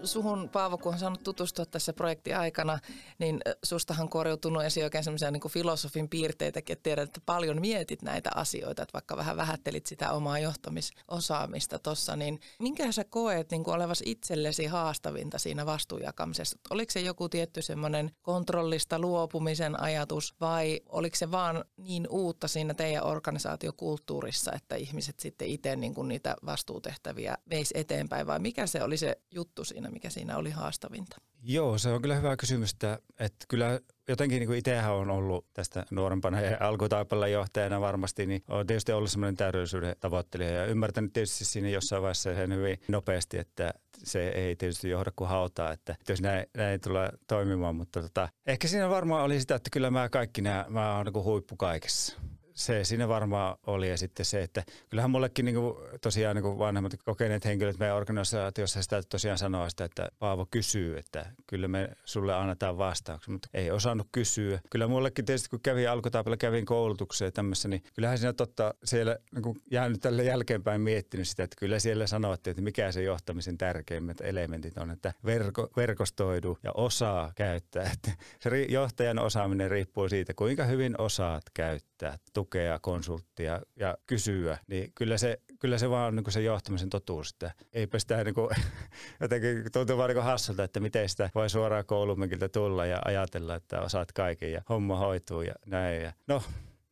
Suhun, 0.03 0.49
Paavo, 0.49 0.77
kun 0.77 0.93
on 0.93 0.99
saanut 0.99 1.23
tutustua 1.23 1.65
tässä 1.65 1.93
projektin 1.93 2.37
aikana, 2.37 2.79
niin 3.19 3.41
sustahan 3.63 4.09
korjautunut 4.09 4.63
esiin 4.63 4.83
oikein 4.83 5.03
semmoisia 5.03 5.31
niin 5.31 5.41
filosofin 5.49 6.09
piirteitäkin, 6.09 6.73
että 6.73 6.83
tiedät, 6.83 7.09
että 7.09 7.21
paljon 7.25 7.61
mietit 7.61 8.01
näitä 8.01 8.29
asioita, 8.35 8.83
että 8.83 8.93
vaikka 8.93 9.17
vähän 9.17 9.37
vähättelit 9.37 9.85
sitä 9.85 10.11
omaa 10.11 10.39
johtamisosaamista 10.39 11.79
tuossa, 11.79 12.15
niin 12.15 12.39
minkä 12.59 12.91
sä 12.91 13.03
koet 13.03 13.51
niin 13.51 13.63
kuin 13.63 13.79
itsellesi 14.05 14.65
haastavinta 14.65 15.37
siinä 15.37 15.65
vastuunjakamisessa? 15.65 16.57
Oliko 16.69 16.91
se 16.91 16.99
joku 16.99 17.29
tietty 17.29 17.61
semmoinen 17.61 18.11
kontrollista 18.21 18.99
luopumisen 18.99 19.81
ajatus 19.81 20.35
vai 20.41 20.79
oliko 20.89 21.15
se 21.15 21.31
vaan 21.31 21.65
niin 21.77 22.07
uutta 22.09 22.47
siinä 22.47 22.73
teidän 22.73 23.03
organisaatiokulttuurissa, 23.03 24.51
että 24.53 24.75
ihmiset 24.75 25.19
sitten 25.19 25.47
itse 25.47 25.75
niin 25.75 25.93
kuin 25.93 26.07
niitä 26.07 26.35
vastuutehtäviä 26.45 27.37
veisi 27.49 27.73
eteenpäin 27.77 28.27
vai 28.27 28.39
mikä 28.39 28.67
se 28.67 28.83
oli 28.83 28.97
se 28.97 29.17
juttu 29.31 29.65
siinä, 29.65 29.78
mikä 29.91 30.09
siinä 30.09 30.37
oli 30.37 30.51
haastavinta? 30.51 31.17
Joo, 31.43 31.77
se 31.77 31.89
on 31.89 32.01
kyllä 32.01 32.15
hyvä 32.15 32.37
kysymys, 32.37 32.73
että, 32.73 32.99
että 33.19 33.45
kyllä 33.47 33.79
jotenkin 34.07 34.39
niin 34.39 34.53
itsehän 34.53 34.93
on 34.93 35.09
ollut 35.09 35.45
tästä 35.53 35.85
nuorempana 35.91 36.41
ja 36.41 36.57
alkutaipalla 36.59 37.27
johtajana 37.27 37.81
varmasti, 37.81 38.25
niin 38.25 38.43
on 38.47 38.67
tietysti 38.67 38.91
ollut 38.91 39.11
semmoinen 39.11 39.35
täydellisyyden 39.35 39.95
tavoittelija 39.99 40.51
ja 40.51 40.65
ymmärtänyt 40.65 41.13
tietysti 41.13 41.45
siinä 41.45 41.69
jossain 41.69 42.01
vaiheessa 42.01 42.35
sen 42.35 42.53
hyvin 42.53 42.77
nopeasti, 42.87 43.37
että 43.37 43.73
se 44.03 44.27
ei 44.27 44.55
tietysti 44.55 44.89
johda 44.89 45.11
kuin 45.15 45.29
hautaa, 45.29 45.71
että 45.71 45.95
jos 46.09 46.21
näin, 46.21 46.45
näin 46.57 46.71
ei 46.71 46.79
tule 46.79 47.09
toimimaan, 47.27 47.75
mutta 47.75 48.01
tota, 48.01 48.29
ehkä 48.45 48.67
siinä 48.67 48.89
varmaan 48.89 49.23
oli 49.23 49.39
sitä, 49.39 49.55
että 49.55 49.69
kyllä 49.73 49.91
mä 49.91 50.09
kaikki 50.09 50.41
nämä, 50.41 50.65
mä 50.69 50.97
oon 50.97 51.05
niin 51.05 51.23
huippu 51.23 51.55
kaikessa 51.55 52.17
se 52.59 52.83
siinä 52.83 53.07
varmaan 53.07 53.57
oli 53.67 53.89
ja 53.89 53.97
sitten 53.97 54.25
se, 54.25 54.43
että 54.43 54.63
kyllähän 54.89 55.11
mullekin 55.11 55.45
niin 55.45 55.55
kuin, 55.55 55.75
tosiaan 56.01 56.35
niin 56.35 56.43
kuin 56.43 56.59
vanhemmat 56.59 56.93
kokeneet 57.05 57.45
henkilöt 57.45 57.79
meidän 57.79 57.97
organisaatiossa 57.97 58.81
sitä 58.81 59.01
tosiaan 59.09 59.37
sanoo 59.37 59.69
sitä, 59.69 59.85
että 59.85 60.09
Paavo 60.19 60.47
kysyy, 60.51 60.97
että 60.97 61.25
kyllä 61.47 61.67
me 61.67 61.89
sulle 62.05 62.35
annetaan 62.35 62.77
vastauksia, 62.77 63.31
mutta 63.31 63.49
ei 63.53 63.71
osannut 63.71 64.07
kysyä. 64.11 64.59
Kyllä 64.69 64.87
mullekin 64.87 65.25
tietysti 65.25 65.49
kun 65.49 65.59
kävin 65.59 65.89
alkutaipalla, 65.89 66.37
kävin 66.37 66.65
koulutukseen 66.65 67.33
tämmössä, 67.33 67.67
niin 67.67 67.83
kyllähän 67.95 68.17
siinä 68.17 68.33
totta 68.33 68.73
siellä 68.83 69.17
niin 69.33 69.43
kuin 69.43 69.61
jäänyt 69.71 70.01
tälle 70.01 70.23
jälkeenpäin 70.23 70.81
miettinyt 70.81 71.27
sitä, 71.27 71.43
että 71.43 71.55
kyllä 71.59 71.79
siellä 71.79 72.07
sanottiin, 72.07 72.51
että 72.51 72.61
mikä 72.61 72.91
se 72.91 73.03
johtamisen 73.03 73.57
tärkeimmät 73.57 74.21
elementit 74.21 74.77
on, 74.77 74.91
että 74.91 75.13
verko, 75.25 75.69
verkostoidu 75.77 76.57
ja 76.63 76.71
osaa 76.73 77.31
käyttää. 77.35 77.91
Että 77.93 78.11
se 78.39 78.63
johtajan 78.69 79.19
osaaminen 79.19 79.71
riippuu 79.71 80.09
siitä, 80.09 80.33
kuinka 80.33 80.63
hyvin 80.63 81.01
osaat 81.01 81.43
käyttää 81.53 82.17
tukea, 82.49 82.79
konsulttia 82.79 83.61
ja 83.75 83.97
kysyä, 84.07 84.57
niin 84.67 84.91
kyllä 84.95 85.17
se, 85.17 85.41
kyllä 85.59 85.77
se 85.77 85.89
vaan 85.89 86.07
on 86.07 86.15
niin 86.15 86.31
se 86.31 86.41
johtamisen 86.41 86.89
totuus, 86.89 87.31
että 87.31 87.51
eipä 87.73 87.99
sitä 87.99 88.23
niin 88.23 88.35
kuin, 88.35 88.49
jotenkin 89.21 89.71
tuntuu 89.73 89.97
vaan 89.97 90.09
niin 90.09 90.23
hassulta, 90.23 90.63
että 90.63 90.79
miten 90.79 91.09
sitä 91.09 91.29
voi 91.35 91.49
suoraan 91.49 91.85
koulumekiltä 91.85 92.49
tulla 92.49 92.85
ja 92.85 93.01
ajatella, 93.05 93.55
että 93.55 93.81
osaat 93.81 94.11
kaiken 94.11 94.51
ja 94.51 94.61
homma 94.69 94.97
hoituu 94.97 95.41
ja 95.41 95.53
näin. 95.65 96.01
Ja 96.01 96.13
no, 96.27 96.43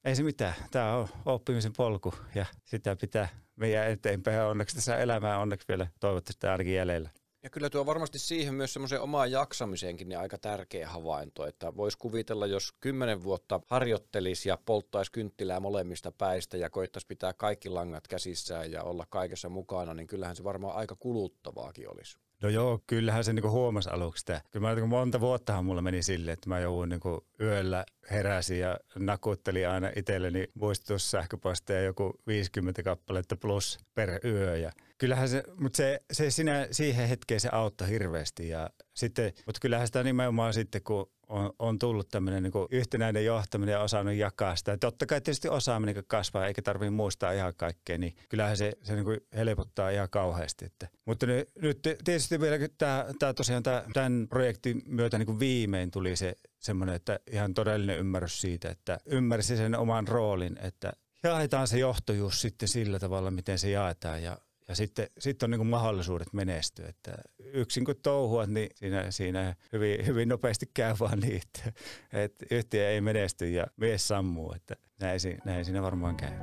ei 0.06 0.16
se 0.16 0.24
mitään. 0.24 0.54
Tämä 0.72 0.96
on 0.96 1.08
oppimisen 1.26 1.74
polku 1.78 2.14
ja 2.36 2.46
sitä 2.66 2.96
pitää 2.96 3.28
meidän 3.56 3.88
eteenpäin. 3.88 4.42
Onneksi 4.42 4.76
tässä 4.76 4.98
elämää 4.98 5.40
onneksi 5.40 5.68
vielä 5.68 5.88
toivottavasti 6.00 6.48
ainakin 6.48 6.76
jäljellä. 6.76 7.10
Ja 7.44 7.50
kyllä 7.50 7.70
tuo 7.70 7.86
varmasti 7.86 8.20
siihen 8.20 8.54
myös 8.54 8.74
semmoiseen 8.74 9.02
omaan 9.02 9.32
jaksamiseenkin 9.32 10.10
niin 10.10 10.20
aika 10.20 10.38
tärkeä 10.38 10.90
havainto, 10.90 11.48
että 11.48 11.76
voisi 11.76 11.98
kuvitella, 11.98 12.46
jos 12.48 12.74
kymmenen 12.80 13.24
vuotta 13.24 13.60
harjoittelisi 13.68 14.50
ja 14.50 14.58
polttaisi 14.66 15.12
kynttilää 15.12 15.60
molemmista 15.60 16.12
päistä 16.12 16.58
ja 16.58 16.70
koittaisi 16.70 17.08
pitää 17.08 17.34
kaikki 17.34 17.70
langat 17.70 18.08
käsissään 18.08 18.72
ja 18.72 18.84
olla 18.84 19.06
kaikessa 19.10 19.50
mukana, 19.50 19.94
niin 19.94 20.08
kyllähän 20.08 20.36
se 20.36 20.44
varmaan 20.44 20.76
aika 20.76 20.96
kuluttavaakin 20.96 21.92
olisi. 21.92 22.18
No 22.44 22.50
joo, 22.50 22.80
kyllähän 22.88 23.24
se 23.24 23.34
niinku 23.34 23.50
huomasi 23.50 23.90
aluksi 23.90 24.20
sitä. 24.20 24.42
Kyllä 24.52 24.68
mä 24.68 24.76
niinku 24.76 24.88
monta 24.88 25.20
vuottahan 25.20 25.66
mulla 25.66 25.82
meni 25.82 26.04
silleen, 26.04 26.34
että 26.34 26.50
mä 26.50 26.60
jouduin 26.60 26.90
niinku 26.90 27.28
yöllä 27.42 27.86
heräsin 28.12 28.60
ja 28.60 28.78
nakuttelin 29.00 29.70
aina 29.70 29.92
itselleni 29.96 30.48
muistutussähköposteja 30.54 31.82
joku 31.82 32.14
50 32.28 32.84
kappaletta 32.84 33.38
plus 33.38 33.80
per 33.96 34.20
yö. 34.26 34.58
Ja 34.58 34.72
kyllähän 34.98 35.30
se, 35.30 35.44
mutta 35.60 35.78
se, 35.78 36.02
se 36.12 36.32
sinä, 36.32 36.68
siihen 36.72 37.10
hetkeen 37.10 37.40
se 37.40 37.50
auttoi 37.52 37.90
hirveästi. 37.90 38.50
Ja 38.50 38.70
sitten, 38.94 39.34
mutta 39.46 39.60
kyllähän 39.62 39.88
sitä 39.88 40.04
nimenomaan 40.04 40.54
sitten, 40.54 40.82
kun 40.84 41.12
on, 41.30 41.54
on 41.60 41.80
tullut 41.80 42.10
tämmöinen 42.10 42.44
niin 42.44 42.54
yhtenäinen 42.72 43.26
johtaminen 43.26 43.74
ja 43.74 43.82
osannut 43.82 44.16
jakaa 44.16 44.56
sitä. 44.56 44.78
Totta 44.78 45.06
kai 45.06 45.22
tietysti 45.22 45.50
osaaminen 45.50 46.04
kasvaa 46.08 46.48
eikä 46.48 46.62
tarvitse 46.62 46.90
muistaa 46.90 47.32
ihan 47.32 47.54
kaikkea, 47.58 47.98
niin 47.98 48.16
kyllähän 48.30 48.58
se, 48.58 48.74
se 48.84 48.96
niin 48.96 49.22
helpottaa 49.36 49.90
ihan 49.90 50.10
kauheasti. 50.10 50.66
Että. 50.66 50.88
Mutta 51.06 51.26
nyt, 51.26 51.50
nyt 51.62 51.82
tietysti 51.82 52.42
vielä 52.42 52.58
tämä, 52.78 53.06
tämä 53.20 53.34
tosiaan 53.34 53.64
tämä, 53.64 53.84
tämän 53.94 54.28
projektin 54.30 54.82
myötä 54.86 55.18
niin 55.18 55.40
viimein 55.40 55.92
tuli 55.92 56.16
se 56.16 56.36
semmoinen, 56.60 56.96
että 56.96 57.20
ihan 57.32 57.54
todellinen 57.54 58.00
ymmärrys 58.00 58.42
siitä, 58.42 58.70
että 58.70 58.98
ymmärsi 59.06 59.58
sen 59.58 59.76
oman 59.76 60.08
roolin, 60.08 60.58
että 60.62 60.94
jaetaan 61.24 61.68
se 61.68 61.80
johtajuus 61.80 62.42
sitten 62.42 62.70
sillä 62.70 63.00
tavalla, 63.00 63.32
miten 63.32 63.60
se 63.60 63.70
jaetaan 63.70 64.24
ja 64.24 64.38
ja 64.68 64.76
sitten, 64.76 65.08
sitten 65.20 65.48
on 65.48 65.52
niin 65.52 65.60
kuin 65.60 65.68
mahdollisuudet 65.68 66.34
menestyä. 66.34 66.88
Että 66.90 67.16
yksin 67.40 67.86
kun 67.86 67.96
touhuat, 68.04 68.50
niin 68.50 68.70
siinä, 68.76 69.12
siinä 69.12 69.56
hyvin, 69.74 70.06
hyvin 70.06 70.30
nopeasti 70.30 70.70
käy 70.74 70.96
vaan 71.00 71.20
niin, 71.20 71.42
että, 71.42 71.72
että 72.14 72.46
yhtiö 72.52 72.90
ei 72.90 73.02
menesty 73.02 73.50
ja 73.50 73.68
mies 73.78 74.08
sammuu. 74.08 74.54
Että 74.54 74.76
näin, 75.00 75.20
näin 75.46 75.66
siinä 75.66 75.82
varmaan 75.82 76.18
käy. 76.18 76.38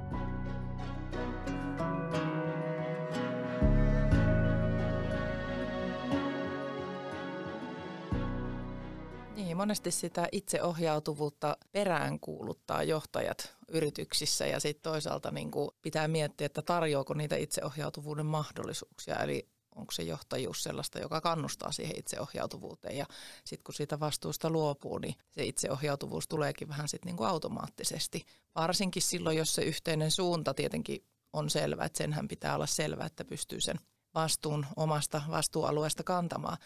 Niin, 9.54 9.58
monesti 9.58 9.90
sitä 9.90 10.28
itseohjautuvuutta 10.32 11.56
peräänkuuluttaa 11.72 12.82
johtajat 12.82 13.56
yrityksissä 13.68 14.46
ja 14.46 14.60
sitten 14.60 14.92
toisaalta 14.92 15.30
niin 15.30 15.50
kuin 15.50 15.70
pitää 15.82 16.08
miettiä, 16.08 16.46
että 16.46 16.62
tarjoako 16.62 17.14
niitä 17.14 17.36
itseohjautuvuuden 17.36 18.26
mahdollisuuksia. 18.26 19.16
Eli 19.16 19.48
onko 19.76 19.92
se 19.92 20.02
johtajuus 20.02 20.62
sellaista, 20.62 20.98
joka 20.98 21.20
kannustaa 21.20 21.72
siihen 21.72 21.98
itseohjautuvuuteen. 21.98 22.96
Ja 22.96 23.06
sitten 23.44 23.64
kun 23.64 23.74
siitä 23.74 24.00
vastuusta 24.00 24.50
luopuu, 24.50 24.98
niin 24.98 25.14
se 25.30 25.44
itseohjautuvuus 25.44 26.28
tuleekin 26.28 26.68
vähän 26.68 26.88
sitten 26.88 27.06
niin 27.06 27.16
kuin 27.16 27.28
automaattisesti. 27.28 28.26
Varsinkin 28.54 29.02
silloin, 29.02 29.38
jos 29.38 29.54
se 29.54 29.62
yhteinen 29.62 30.10
suunta 30.10 30.54
tietenkin 30.54 31.04
on 31.32 31.50
selvä, 31.50 31.84
että 31.84 31.98
senhän 31.98 32.28
pitää 32.28 32.54
olla 32.54 32.66
selvä, 32.66 33.06
että 33.06 33.24
pystyy 33.24 33.60
sen 33.60 33.80
vastuun 34.14 34.66
omasta 34.76 35.22
vastuualueesta 35.30 36.02
kantamaan. 36.02 36.58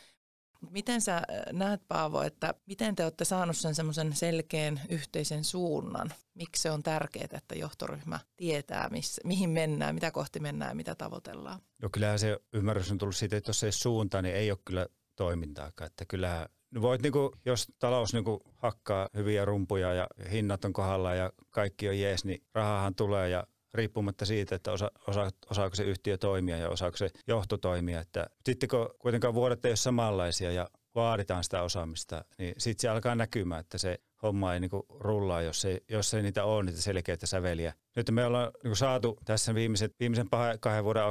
Miten 0.71 1.01
sä 1.01 1.17
äh, 1.17 1.23
näet 1.53 1.81
Paavo, 1.89 2.23
että 2.23 2.55
miten 2.67 2.97
te 2.97 3.05
olette 3.05 3.25
saanut 3.25 3.57
sen 3.57 3.75
semmoisen 3.75 4.13
selkeän 4.13 4.81
yhteisen 4.89 5.45
suunnan? 5.45 6.13
Miksi 6.35 6.63
se 6.63 6.71
on 6.71 6.83
tärkeää, 6.83 7.29
että 7.33 7.55
johtoryhmä 7.55 8.21
tietää, 8.37 8.89
missä, 8.91 9.21
mihin 9.25 9.51
mennään, 9.51 9.95
mitä 9.95 10.11
kohti 10.11 10.41
mennään 10.41 10.71
ja 10.71 10.75
mitä 10.75 10.95
tavoitellaan? 10.95 11.61
No 11.83 11.89
kyllähän 11.93 12.19
se 12.19 12.39
ymmärrys 12.53 12.91
on 12.91 12.99
tullut 12.99 13.17
siitä, 13.17 13.37
että 13.37 13.49
jos 13.49 13.63
ei 13.63 13.73
suunta, 13.73 14.23
niin 14.23 14.35
ei 14.35 14.51
ole 14.51 14.59
kyllä 14.65 14.87
toimintaakaan. 15.17 15.87
Että 15.87 16.05
kyllähän 16.05 16.49
voit 16.81 17.03
niinku, 17.03 17.37
jos 17.45 17.67
talous 17.79 18.13
niinku 18.13 18.41
hakkaa 18.57 19.09
hyviä 19.15 19.45
rumpuja 19.45 19.95
ja 19.95 20.07
hinnat 20.31 20.65
on 20.65 20.73
kohdalla 20.73 21.15
ja 21.15 21.33
kaikki 21.51 21.89
on 21.89 21.99
jees, 21.99 22.25
niin 22.25 22.43
rahahan 22.55 22.95
tulee 22.95 23.29
ja 23.29 23.47
riippumatta 23.79 24.25
siitä, 24.25 24.55
että 24.55 24.73
osa, 24.73 24.91
osa, 25.07 25.31
osaako 25.51 25.75
se 25.75 25.85
yhtiö 25.85 26.19
toimia 26.19 26.57
ja 26.57 26.69
osaako 26.69 26.97
se 26.97 27.11
johto 27.27 27.59
toimia. 27.59 28.01
Että 28.01 28.27
sitten 28.47 28.69
kun 28.69 28.91
kuitenkaan 28.99 29.35
vuodet 29.35 29.65
ei 29.65 29.71
ole 29.71 29.77
samanlaisia 29.77 30.53
ja 30.53 30.71
vaaditaan 30.95 31.45
sitä 31.45 31.63
osaamista, 31.63 32.25
niin 32.39 32.55
sitten 32.59 32.83
se 32.83 32.89
alkaa 32.89 33.15
näkymään, 33.15 33.61
että 33.61 33.79
se 33.79 33.99
homma 34.23 34.55
ei 34.55 34.61
niinku 34.61 34.87
rullaa, 35.01 35.43
jos 35.43 35.65
ei, 35.65 35.81
jos 35.89 36.15
ei 36.15 36.23
niitä 36.23 36.45
ole, 36.45 36.65
niitä 36.65 36.81
selkeitä 36.81 37.27
säveliä. 37.27 37.75
Nyt 37.97 38.11
me 38.11 38.25
ollaan 38.25 38.51
niinku 38.63 38.77
saatu 38.77 39.19
tässä 39.25 39.55
viimeiset, 39.55 39.95
viimeisen 40.01 40.29
kahden 40.61 40.85
vuoden 40.85 41.03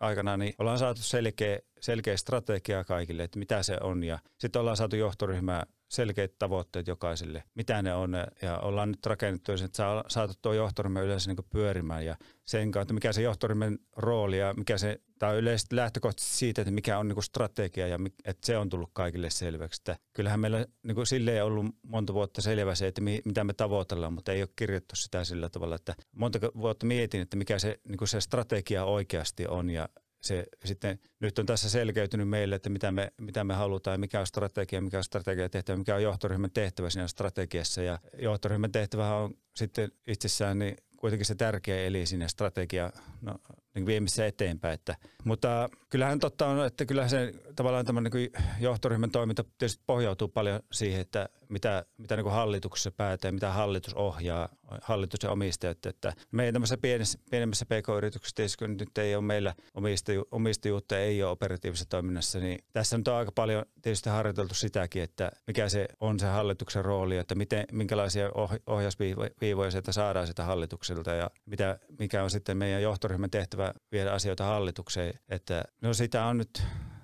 aikana, 0.00 0.36
niin 0.36 0.54
ollaan 0.58 0.78
saatu 0.78 1.02
selkeä, 1.02 1.58
selkeä 1.80 2.16
strategia 2.16 2.84
kaikille, 2.84 3.24
että 3.24 3.38
mitä 3.38 3.62
se 3.62 3.78
on. 3.80 4.04
Ja 4.04 4.18
sitten 4.38 4.60
ollaan 4.60 4.76
saatu 4.76 4.96
johtoryhmää 4.96 5.66
selkeät 5.88 6.38
tavoitteet 6.38 6.86
jokaiselle, 6.86 7.42
mitä 7.54 7.82
ne 7.82 7.94
on. 7.94 8.12
Ja 8.42 8.58
ollaan 8.58 8.90
nyt 8.90 9.06
rakennettu, 9.06 9.52
että 9.52 9.76
saa, 9.76 10.04
saatu 10.08 10.34
tuo 10.42 10.52
johtoryhmä 10.52 11.00
yleensä 11.00 11.30
niin 11.30 11.46
pyörimään 11.50 12.06
ja 12.06 12.16
sen 12.44 12.70
kautta, 12.70 12.94
mikä 12.94 13.12
se 13.12 13.22
johtoryhmän 13.22 13.78
rooli 13.96 14.38
ja 14.38 14.54
mikä 14.54 14.78
se, 14.78 15.00
tai 15.18 15.36
yleisesti 15.36 15.76
lähtökohtaisesti 15.76 16.36
siitä, 16.36 16.62
että 16.62 16.70
mikä 16.70 16.98
on 16.98 17.08
niin 17.08 17.22
strategia 17.22 17.88
ja 17.88 17.98
että 18.24 18.46
se 18.46 18.58
on 18.58 18.68
tullut 18.68 18.90
kaikille 18.92 19.30
selväksi. 19.30 19.80
Että 19.80 19.96
kyllähän 20.12 20.40
meillä 20.40 20.66
niin 20.82 20.94
kuin 20.94 21.06
silleen 21.06 21.44
ollut 21.44 21.66
monta 21.82 22.14
vuotta 22.14 22.42
selvä 22.42 22.74
se, 22.74 22.86
että 22.86 23.00
mi, 23.00 23.20
mitä 23.24 23.44
me 23.44 23.52
tavoitellaan, 23.52 24.12
mutta 24.12 24.32
ei 24.32 24.42
ole 24.42 24.48
kirjattu 24.56 24.96
sitä 24.96 25.24
sillä 25.24 25.48
tavalla, 25.48 25.74
että 25.74 25.94
monta 26.12 26.38
vuotta 26.40 26.86
mietin, 26.86 27.20
että 27.20 27.36
mikä 27.36 27.58
se, 27.58 27.80
niin 27.88 28.08
se 28.08 28.20
strategia 28.20 28.84
oikeasti 28.84 29.46
on 29.46 29.70
ja 29.70 29.88
se 30.26 30.46
sitten 30.64 30.98
nyt 31.20 31.38
on 31.38 31.46
tässä 31.46 31.70
selkeytynyt 31.70 32.28
meille, 32.28 32.54
että 32.54 32.70
mitä 32.70 32.92
me, 32.92 33.12
mitä 33.20 33.44
me 33.44 33.54
halutaan 33.54 34.00
mikä 34.00 34.20
on 34.20 34.26
strategia, 34.26 34.80
mikä 34.80 34.98
on 34.98 35.04
strategia 35.04 35.48
tehtävä, 35.48 35.78
mikä 35.78 35.94
on 35.94 36.02
johtoryhmän 36.02 36.50
tehtävä 36.50 36.90
siinä 36.90 37.08
strategiassa. 37.08 37.82
Ja 37.82 37.98
johtoryhmän 38.18 38.72
tehtävä 38.72 39.14
on 39.16 39.34
sitten 39.56 39.92
itsessään 40.06 40.58
niin 40.58 40.76
kuitenkin 40.96 41.26
se 41.26 41.34
tärkeä 41.34 41.84
eli 41.84 42.06
sinne 42.06 42.28
strategia 42.28 42.92
no, 43.22 43.34
niin 43.76 43.86
viemisessä 43.86 44.26
eteenpäin. 44.26 44.74
Että, 44.74 44.96
mutta 45.24 45.68
kyllähän 45.90 46.18
totta 46.18 46.46
on, 46.46 46.66
että 46.66 46.84
kyllähän 46.84 47.10
se 47.10 47.32
tavallaan 47.56 47.84
tämä 47.84 48.00
niin 48.00 48.32
johtoryhmän 48.60 49.10
toiminta 49.10 49.44
tietysti 49.58 49.82
pohjautuu 49.86 50.28
paljon 50.28 50.60
siihen, 50.72 51.00
että 51.00 51.28
mitä, 51.48 51.84
mitä 51.98 52.16
niin 52.16 52.30
hallituksessa 52.30 52.90
päätää, 52.90 53.32
mitä 53.32 53.52
hallitus 53.52 53.94
ohjaa, 53.94 54.48
hallitus 54.82 55.20
ja 55.22 55.30
omistajat. 55.30 55.86
Että 55.86 56.12
meidän 56.32 56.52
tämmöisessä 56.52 56.78
pienessä, 56.78 57.18
pienemmässä 57.30 57.66
pk-yrityksessä, 57.66 58.58
kun 58.58 58.76
nyt 58.76 58.98
ei 58.98 59.14
ole 59.14 59.24
meillä 59.24 59.54
omistaju, 59.74 60.24
omistajuutta, 60.30 60.98
ei 60.98 61.22
ole 61.22 61.30
operatiivisessa 61.30 61.88
toiminnassa, 61.88 62.38
niin 62.38 62.58
tässä 62.72 62.98
nyt 62.98 63.08
on 63.08 63.14
aika 63.14 63.32
paljon 63.32 63.64
tietysti 63.82 64.10
harjoiteltu 64.10 64.54
sitäkin, 64.54 65.02
että 65.02 65.30
mikä 65.46 65.68
se 65.68 65.88
on 66.00 66.20
se 66.20 66.26
hallituksen 66.26 66.84
rooli, 66.84 67.16
että 67.16 67.34
miten, 67.34 67.64
minkälaisia 67.72 68.30
ohjausviivoja 68.66 69.70
sieltä 69.70 69.92
saadaan 69.92 70.26
sitä 70.26 70.44
hallitukselta 70.44 71.10
ja 71.10 71.30
mitä, 71.46 71.78
mikä 71.98 72.22
on 72.22 72.30
sitten 72.30 72.56
meidän 72.56 72.82
johtoryhmän 72.82 73.30
tehtävä 73.30 73.65
viedä 73.92 74.12
asioita 74.12 74.44
hallitukseen. 74.44 75.14
Että 75.28 75.64
no 75.82 75.94
sitä 75.94 76.24
on 76.24 76.38
nyt 76.38 76.62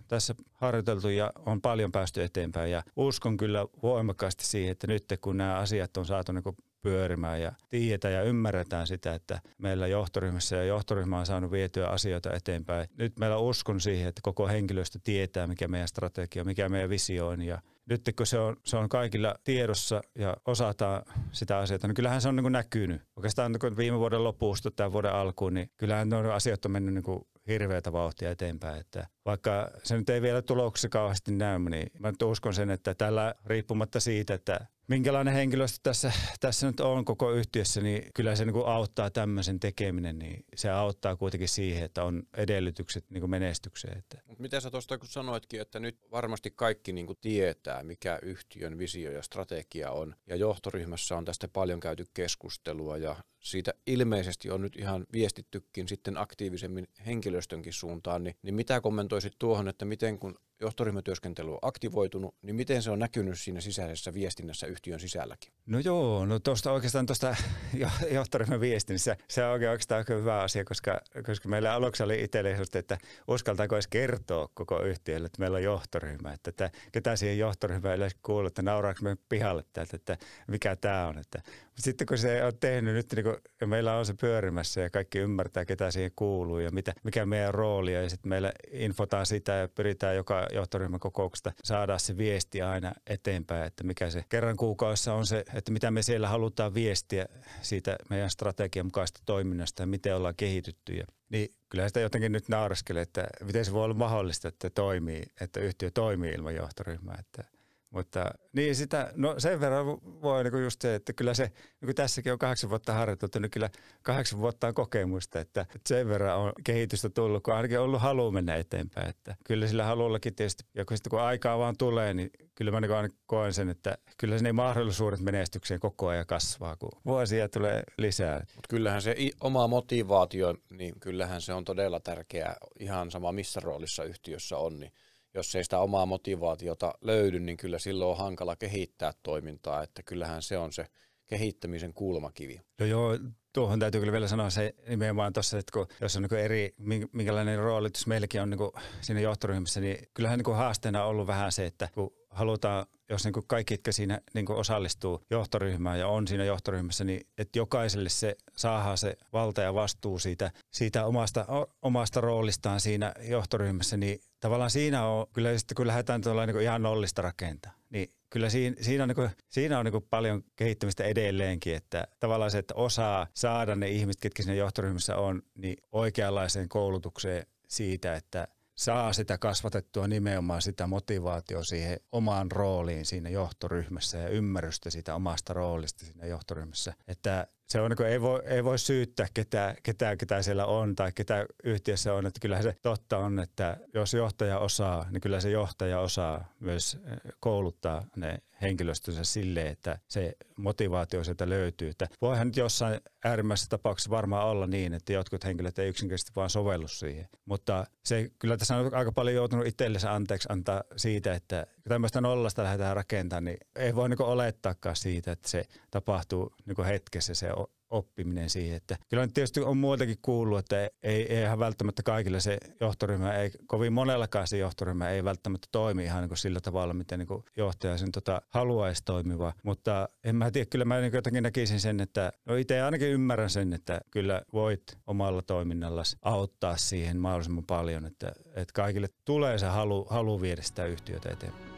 tässä 0.09 0.35
harjoiteltu 0.53 1.09
ja 1.09 1.33
on 1.47 1.61
paljon 1.61 1.93
päästy 1.93 2.23
eteenpäin 2.23 2.71
ja 2.71 2.83
uskon 2.97 3.37
kyllä 3.37 3.67
voimakkaasti 3.83 4.47
siihen, 4.47 4.73
että 4.73 4.87
nyt 4.87 5.05
kun 5.21 5.37
nämä 5.37 5.57
asiat 5.57 5.97
on 5.97 6.07
saatu 6.07 6.33
niin 6.33 6.45
pyörimään 6.83 7.43
ja 7.43 7.53
tiedetään 7.69 8.15
ja 8.15 8.23
ymmärretään 8.23 8.87
sitä, 8.87 9.15
että 9.15 9.41
meillä 9.59 9.87
johtoryhmässä 9.87 10.57
ja 10.57 10.65
johtoryhmä 10.65 11.19
on 11.19 11.27
saanut 11.27 11.51
vietyä 11.51 11.89
asioita 11.89 12.33
eteenpäin. 12.33 12.89
Nyt 12.99 13.19
meillä 13.19 13.39
uskon 13.39 13.81
siihen, 13.81 14.09
että 14.09 14.21
koko 14.25 14.49
henkilöstö 14.49 14.99
tietää, 15.05 15.47
mikä 15.47 15.69
meidän 15.69 15.89
strategia, 15.89 16.45
mikä 16.45 16.69
meidän 16.69 16.91
visio 16.91 17.29
on 17.29 17.43
ja 17.43 17.63
nyt 17.89 18.03
kun 18.17 18.27
se 18.27 18.39
on, 18.39 18.57
se 18.65 18.77
on 18.77 18.89
kaikilla 18.89 19.35
tiedossa 19.45 20.01
ja 20.15 20.37
osataan 20.45 21.03
sitä 21.33 21.59
asiaa, 21.59 21.79
niin 21.83 21.95
kyllähän 21.95 22.21
se 22.21 22.29
on 22.29 22.37
niin 22.37 22.45
kuin 22.45 22.53
näkynyt. 22.53 23.03
Oikeastaan 23.17 23.53
niin 23.53 23.77
viime 23.77 23.99
vuoden 23.99 24.25
lopusta 24.25 24.71
tämän 24.71 24.93
vuoden 24.93 25.13
alkuun, 25.13 25.55
niin 25.55 25.71
kyllähän 25.77 26.09
nuo 26.09 26.33
asiat 26.33 26.65
on 26.65 26.71
mennyt 26.71 26.95
niin 26.95 27.03
kuin 27.03 27.21
hirveätä 27.47 27.93
vauhtia 27.93 28.31
eteenpäin. 28.31 28.81
Että 28.81 29.07
vaikka 29.25 29.71
se 29.83 29.97
nyt 29.97 30.11
ei 30.11 30.23
vielä 30.23 30.43
tuloksessa 30.43 30.89
kauheasti 30.89 31.33
näy, 31.33 31.59
niin 31.59 31.91
mä 31.99 32.13
uskon 32.25 32.55
sen, 32.55 32.71
että 32.71 32.95
tällä 32.95 33.35
riippumatta 33.47 34.01
siitä, 34.01 34.35
että 34.35 34.67
minkälainen 34.93 35.35
henkilöstö 35.35 35.79
tässä, 35.83 36.13
tässä 36.41 36.67
nyt 36.67 36.81
on 36.81 37.05
koko 37.05 37.33
yhtiössä, 37.33 37.81
niin 37.81 38.11
kyllä 38.15 38.37
se 38.37 38.45
niin 38.45 38.53
kuin 38.53 38.67
auttaa 38.67 39.11
tämmöisen 39.11 39.61
tekeminen, 39.61 40.19
niin 40.19 40.45
se 40.57 40.71
auttaa 40.71 41.17
kuitenkin 41.17 41.49
siihen, 41.49 41.85
että 41.85 42.05
on 42.05 42.23
edellytykset 42.37 43.05
niin 43.11 43.21
kuin 43.21 43.31
menestykseen. 43.31 43.99
Että. 43.99 44.19
Miten 44.39 44.61
sä 44.61 44.71
tuosta 44.71 44.99
kun 44.99 45.09
sanoitkin, 45.09 45.61
että 45.61 45.81
nyt 45.81 45.99
varmasti 46.11 46.51
kaikki 46.51 46.93
niin 46.93 47.07
kuin 47.07 47.19
tietää, 47.21 47.83
mikä 47.83 48.19
yhtiön 48.23 48.79
visio 48.79 49.11
ja 49.11 49.23
strategia 49.23 49.91
on, 49.91 50.15
ja 50.27 50.37
johtoryhmässä 50.37 51.17
on 51.17 51.25
tästä 51.25 51.49
paljon 51.49 51.81
käyty 51.81 52.05
keskustelua, 52.15 52.97
ja 52.97 53.17
siitä 53.41 53.75
ilmeisesti 53.87 54.51
on 54.51 54.63
nyt 54.63 54.77
ihan 54.77 55.07
viestittykin 55.13 55.89
sitten 55.89 56.19
aktiivisemmin 56.19 56.89
henkilöstönkin 57.07 57.73
suuntaan, 57.73 58.25
niin, 58.25 58.37
niin 58.43 58.55
mitä 58.55 58.81
kommentoisit 58.81 59.35
tuohon, 59.39 59.69
että 59.69 59.85
miten 59.85 60.19
kun 60.19 60.39
johtoryhmätyöskentely 60.63 61.53
on 61.53 61.59
aktivoitunut, 61.63 62.35
niin 62.43 62.57
miten 62.57 62.83
se 62.83 62.91
on 62.91 62.99
näkynyt 62.99 63.41
siinä 63.41 63.61
sisäisessä 63.61 64.15
viestinnässä 64.15 64.67
yhtiön 64.67 65.01
sisälläkin? 65.01 65.53
No 65.67 65.79
joo, 65.79 66.27
no 66.27 66.39
tuosta 66.39 66.73
oikeastaan 66.73 67.07
tuosta 67.07 67.37
johtoryhmän 68.11 68.61
viestinnässä, 68.61 69.17
se 69.29 69.45
on 69.45 69.53
oikeastaan 69.53 69.99
aika 69.99 70.15
hyvä 70.15 70.43
asia, 70.43 70.65
koska, 70.65 71.01
koska 71.27 71.49
meillä 71.49 71.75
aluksi 71.75 72.03
oli 72.03 72.23
itselle 72.23 72.57
että 72.75 72.99
uskaltaako 73.29 73.77
edes 73.77 73.87
kertoa 73.87 74.49
koko 74.55 74.83
yhtiölle, 74.83 75.27
että 75.27 75.41
meillä 75.41 75.57
on 75.57 75.63
johtoryhmä, 75.63 76.33
että, 76.33 76.51
että 76.51 76.71
ketä 76.93 77.17
siihen 77.17 77.39
johtoryhmään 77.39 77.97
yleensä 77.97 78.17
kuuluu, 78.23 78.47
että 78.47 78.63
nauraako 78.63 78.99
me 79.03 79.17
pihalle 79.29 79.65
täältä, 79.73 79.97
että 79.97 80.17
mikä 80.49 80.77
tämä 80.77 81.07
on. 81.07 81.19
Että, 81.19 81.43
sitten 81.79 82.07
kun 82.07 82.19
se 82.19 82.45
on 82.45 82.53
tehnyt 82.61 82.95
nyt, 82.95 83.13
niin 83.13 83.25
kun, 83.25 83.69
meillä 83.69 83.97
on 83.97 84.07
se 84.07 84.15
pyörimässä 84.21 84.81
ja 84.81 84.91
kaikki 84.91 85.19
ymmärtää, 85.19 85.65
ketä 85.65 85.91
siihen 85.91 86.13
kuuluu 86.17 86.59
ja 86.59 86.71
mitä, 86.71 86.93
mikä 87.05 87.27
meidän 87.27 87.55
rooli 87.55 87.97
on, 87.97 88.03
ja 88.03 88.11
sitten 88.11 88.29
meillä 88.29 88.53
infotaan 88.71 89.27
sitä 89.27 89.53
ja 89.53 89.69
pyritään 89.69 90.17
joka 90.17 90.47
johtoryhmän 90.55 91.01
kokouksesta 91.01 91.53
saada 91.65 91.99
se 91.99 92.17
viesti 92.17 92.63
aina 92.63 92.93
eteenpäin, 93.07 93.67
että 93.67 93.85
mikä 93.85 94.11
se 94.11 94.25
kerran 94.29 94.57
kuukaudessa 94.57 95.15
on 95.15 95.27
se, 95.27 95.45
että 95.55 95.73
mitä 95.73 95.91
me 95.91 96.03
siellä 96.03 96.29
halutaan 96.29 96.75
viestiä 96.75 97.27
siitä 97.63 97.97
meidän 98.11 98.31
strategian 98.31 98.87
mukaista 98.87 99.21
toiminnasta 99.27 99.83
ja 99.83 99.87
miten 99.87 100.17
ollaan 100.17 100.37
kehitytty. 100.37 100.93
Ja, 100.93 101.05
niin 101.29 101.55
kyllä 101.69 101.89
sitä 101.89 102.01
jotenkin 102.01 102.33
nyt 102.33 102.49
nauraskelee, 102.49 103.03
että 103.03 103.27
miten 103.45 103.65
se 103.65 103.73
voi 103.73 103.85
olla 103.85 103.95
mahdollista, 103.95 104.49
että 104.49 104.71
toimii, 104.71 105.23
että 105.41 105.61
yhtiö 105.61 105.91
toimii 105.91 106.33
ilman 106.33 106.55
johtoryhmää. 106.55 107.17
Että 107.21 107.45
mutta 107.93 108.31
niin 108.53 108.77
sitä, 108.77 109.13
no 109.17 109.35
sen 109.39 109.61
verran 109.61 109.87
voi 110.03 110.45
niin 110.45 110.63
just 110.63 110.81
se, 110.81 110.95
että 110.95 111.13
kyllä 111.13 111.35
se, 111.35 111.45
niin 111.45 111.87
kuin 111.87 111.95
tässäkin 111.95 112.33
on 112.33 112.39
kahdeksan 112.39 112.71
vuotta 112.71 112.93
harjoiteltu, 112.93 113.39
niin 113.39 113.51
kyllä 113.51 113.71
kahdeksan 114.03 114.41
vuotta 114.41 114.67
on 114.67 114.75
kokemusta, 114.75 115.41
että, 115.41 115.61
että 115.61 115.89
sen 115.89 116.09
verran 116.09 116.39
on 116.39 116.53
kehitystä 116.65 117.11
tullut, 117.11 117.43
kun 117.43 117.55
ainakin 117.55 117.79
on 117.79 117.85
ollut 117.85 118.01
halu 118.01 118.31
mennä 118.31 118.57
eteenpäin. 118.57 119.09
Että 119.09 119.37
kyllä 119.45 119.67
sillä 119.67 119.85
halullakin 119.85 120.35
tietysti, 120.35 120.65
ja 120.75 120.85
kun, 120.85 120.97
sitten 120.97 121.11
kun 121.11 121.21
aikaa 121.21 121.59
vaan 121.59 121.77
tulee, 121.79 122.15
niin 122.15 122.31
kyllä 122.55 122.71
mä 122.71 122.81
niin 122.81 122.93
aina 122.93 123.09
koen 123.27 123.53
sen, 123.53 123.69
että 123.69 123.99
kyllä 124.19 124.39
ne 124.39 124.53
mahdollisuudet 124.53 125.21
menestykseen 125.21 125.81
koko 125.81 126.09
ajan 126.09 126.27
kasvaa, 126.27 126.77
kun 126.77 126.91
vuosia 127.05 127.49
tulee 127.49 127.83
lisää. 127.99 128.39
Mutta 128.39 128.69
kyllähän 128.69 129.03
se 129.03 129.17
oma 129.41 129.67
motivaatio, 129.67 130.55
niin 130.71 131.01
kyllähän 131.01 131.41
se 131.41 131.53
on 131.53 131.65
todella 131.65 132.01
tärkeää, 132.01 132.57
ihan 132.81 133.11
sama 133.11 133.33
missä 133.33 133.61
roolissa 133.61 134.05
yhtiössä 134.05 134.59
on, 134.59 134.81
niin 134.81 134.93
jos 135.35 135.55
ei 135.55 135.65
sitä 135.65 135.79
omaa 135.79 136.07
motivaatiota 136.07 136.95
löydy, 137.01 137.41
niin 137.41 137.57
kyllä 137.57 137.79
silloin 137.79 138.11
on 138.11 138.19
hankala 138.19 138.57
kehittää 138.57 139.13
toimintaa, 139.23 139.83
että 139.83 140.03
kyllähän 140.03 140.43
se 140.43 140.59
on 140.59 140.73
se 140.73 140.87
kehittämisen 141.27 141.95
kulmakivi. 141.95 142.61
No 142.81 142.87
joo, 142.87 143.19
tuohon 143.53 143.79
täytyy 143.79 144.01
kyllä 144.01 144.13
vielä 144.13 144.29
sanoa 144.29 144.51
se 144.51 144.75
nimenomaan 144.89 145.33
tuossa, 145.33 145.59
että 145.59 145.73
kun, 145.73 145.87
jos 146.01 146.17
on 146.17 146.23
niin 146.23 146.45
eri, 146.45 146.75
minkälainen 147.13 147.59
rooli 147.59 147.89
jos 147.95 148.07
meilläkin 148.07 148.43
on 148.43 148.51
niin 148.51 148.61
siinä 149.01 149.21
johtoryhmässä, 149.21 149.81
niin 149.81 150.09
kyllähän 150.15 150.39
niin 150.39 150.57
haasteena 150.57 151.05
on 151.05 151.11
ollut 151.11 151.27
vähän 151.27 151.53
se, 151.53 151.67
että 151.67 151.89
kun 151.95 152.15
halutaan, 152.31 152.87
jos 153.13 153.25
niin 153.25 153.47
kaikki, 153.47 153.75
jotka 153.75 153.93
siinä 153.93 154.21
niin 154.35 154.51
osallistuu 154.51 155.25
johtoryhmään 155.31 155.99
ja 155.99 156.09
on 156.09 156.29
siinä 156.29 156.45
johtoryhmässä, 156.45 157.05
niin 157.05 157.27
että 157.39 157.59
jokaiselle 157.59 158.09
se 158.09 158.37
saadaan 158.57 158.99
se 158.99 159.17
valta 159.33 159.63
ja 159.63 159.75
vastuu 159.75 160.19
siitä, 160.19 160.51
siitä 160.71 161.07
omasta, 161.07 161.47
omasta 161.83 162.21
roolistaan 162.21 162.81
siinä 162.81 163.13
johtoryhmässä, 163.21 163.97
niin 163.97 164.21
tavallaan 164.41 164.71
siinä 164.71 165.07
on, 165.07 165.27
kyllä 165.33 165.59
sitten 165.59 165.75
kun 165.75 165.87
lähdetään 165.87 166.21
tuolla 166.21 166.47
niin 166.47 166.61
ihan 166.61 166.83
nollista 166.83 167.23
rakentaa, 167.23 167.73
niin 167.91 168.13
kyllä 168.31 168.51
siinä, 168.51 168.77
siinä 168.81 169.05
on, 169.05 169.09
niin 169.09 169.17
kuin, 169.17 169.31
siinä 169.49 169.79
on 169.79 169.85
niin 169.85 169.93
kuin 169.93 170.07
paljon 170.11 170.43
kehittämistä 170.57 171.05
edelleenkin, 171.05 171.75
että 171.75 172.09
tavallaan 172.21 172.51
se, 172.51 172.59
että 172.59 172.75
osaa 172.75 173.27
saada 173.35 173.77
ne 173.77 173.89
ihmiset, 173.89 174.21
ketkä 174.21 174.43
siinä 174.43 174.57
johtoryhmässä 174.57 175.17
on, 175.17 175.43
niin 175.55 175.77
oikeanlaiseen 175.93 176.69
koulutukseen 176.69 177.47
siitä, 177.69 178.15
että 178.15 178.49
saa 178.85 179.13
sitä 179.13 179.39
kasvatettua 179.39 180.09
nimenomaan 180.09 180.63
sitä 180.63 180.87
motivaatio 180.87 181.65
siihen 181.65 182.01
omaan 182.13 182.53
rooliin 182.53 183.07
siinä 183.07 183.31
johtoryhmässä 183.31 184.19
ja 184.19 184.29
ymmärrystä 184.29 184.91
siitä 184.91 185.15
omasta 185.15 185.53
roolista 185.53 186.07
siinä 186.07 186.27
johtoryhmässä. 186.27 186.95
Että 187.09 187.47
se 187.73 187.81
on, 187.81 187.91
niin 187.91 188.09
ei, 188.09 188.21
voi, 188.21 188.43
ei 188.45 188.65
voi 188.65 188.79
syyttää 188.79 189.27
ketään, 189.35 189.77
ketään, 189.83 190.19
ketä 190.19 190.43
siellä 190.43 190.67
on 190.67 190.97
tai 190.97 191.13
ketä 191.15 191.47
yhtiössä 191.65 192.15
on. 192.15 192.27
Että 192.27 192.41
kyllähän 192.41 192.63
se 192.63 192.77
totta 192.83 193.19
on, 193.19 193.39
että 193.39 193.77
jos 193.95 194.15
johtaja 194.15 194.59
osaa, 194.59 195.07
niin 195.11 195.21
kyllä 195.21 195.41
se 195.41 195.51
johtaja 195.51 196.01
osaa 196.01 196.53
myös 196.61 196.99
eh, 197.07 197.33
kouluttaa 197.41 198.05
ne 198.17 198.39
henkilöstönsä 198.63 199.25
sille, 199.25 199.69
että 199.69 199.99
se 200.09 200.37
motivaatio 200.57 201.25
sieltä 201.25 201.49
löytyy. 201.49 201.89
Että 201.89 202.09
voihan 202.21 202.47
nyt 202.47 202.57
jossain 202.57 203.01
äärimmäisessä 203.25 203.69
tapauksessa 203.69 204.11
varmaan 204.11 204.47
olla 204.47 204.67
niin, 204.67 204.95
että 204.95 205.13
jotkut 205.13 205.45
henkilöt 205.45 205.79
ei 205.79 205.89
yksinkertaisesti 205.89 206.33
vaan 206.37 206.51
sovellu 206.51 206.89
siihen. 206.89 207.29
Mutta 207.45 207.87
se 208.05 208.31
kyllä 208.39 208.57
tässä 208.57 208.77
on 208.77 208.95
aika 208.95 209.13
paljon 209.13 209.37
joutunut 209.37 209.67
itsellensä 209.67 210.15
anteeksi 210.15 210.49
antaa 210.51 210.83
siitä, 210.97 211.35
että 211.35 211.67
tämmöistä 211.89 212.21
nollasta 212.21 212.63
lähdetään 212.63 212.97
rakentamaan, 212.97 213.45
niin 213.45 213.59
ei 213.77 213.95
voi 213.95 214.09
niin 214.09 214.23
olettaakaan 214.23 214.97
siitä, 214.97 215.33
että 215.33 215.49
se 215.49 215.65
tapahtuu 215.91 216.55
niin 216.67 216.87
hetkessä 216.87 217.35
se 217.35 217.49
oppiminen 217.93 218.51
siihen. 218.51 218.77
Että 218.77 218.97
kyllä 219.09 219.27
nyt 219.27 219.35
tietysti 219.35 219.61
on 219.61 219.77
muutakin 219.77 220.17
kuullut, 220.23 220.59
että 220.59 220.91
ei, 221.03 221.35
eihän 221.35 221.59
välttämättä 221.59 222.03
kaikille 222.03 222.41
se 222.41 222.59
johtoryhmä, 222.81 223.35
ei 223.35 223.51
kovin 223.67 223.93
monellakaan 223.93 224.47
se 224.47 224.59
johtoryhmä 224.59 225.11
ei 225.11 225.25
välttämättä 225.25 225.69
toimi 225.73 226.05
ihan 226.05 226.21
niin 226.21 226.29
kuin 226.29 226.39
sillä 226.39 226.61
tavalla, 226.61 226.95
miten 226.95 227.19
niin 227.19 227.27
kuin 227.27 227.45
johtaja 227.57 227.99
sen 227.99 228.13
tota, 228.13 228.43
haluaisi 228.49 229.05
toimiva. 229.05 229.53
Mutta 229.63 230.09
en 230.25 230.37
mä 230.37 230.51
tiedä, 230.51 230.67
kyllä 230.71 230.85
mä 230.85 231.01
niin 231.01 231.13
jotenkin 231.13 231.43
näkisin 231.43 231.81
sen, 231.81 232.01
että 232.01 232.33
no 232.47 232.57
itse 232.57 232.83
ainakin 232.83 233.09
ymmärrän 233.09 233.51
sen, 233.51 233.73
että 233.73 234.01
kyllä 234.11 234.43
voit 234.53 234.83
omalla 235.07 235.43
toiminnalla 235.43 236.03
auttaa 236.23 236.77
siihen 236.77 237.17
mahdollisimman 237.17 237.65
paljon, 237.65 238.07
että, 238.07 238.33
että 238.47 238.73
kaikille 238.75 239.09
tulee 239.25 239.59
se 239.59 239.67
halu, 239.67 240.07
halu 240.11 240.41
viedä 240.41 240.63
sitä 240.63 240.87
yhtiötä 240.87 241.33
eteenpäin. 241.33 241.72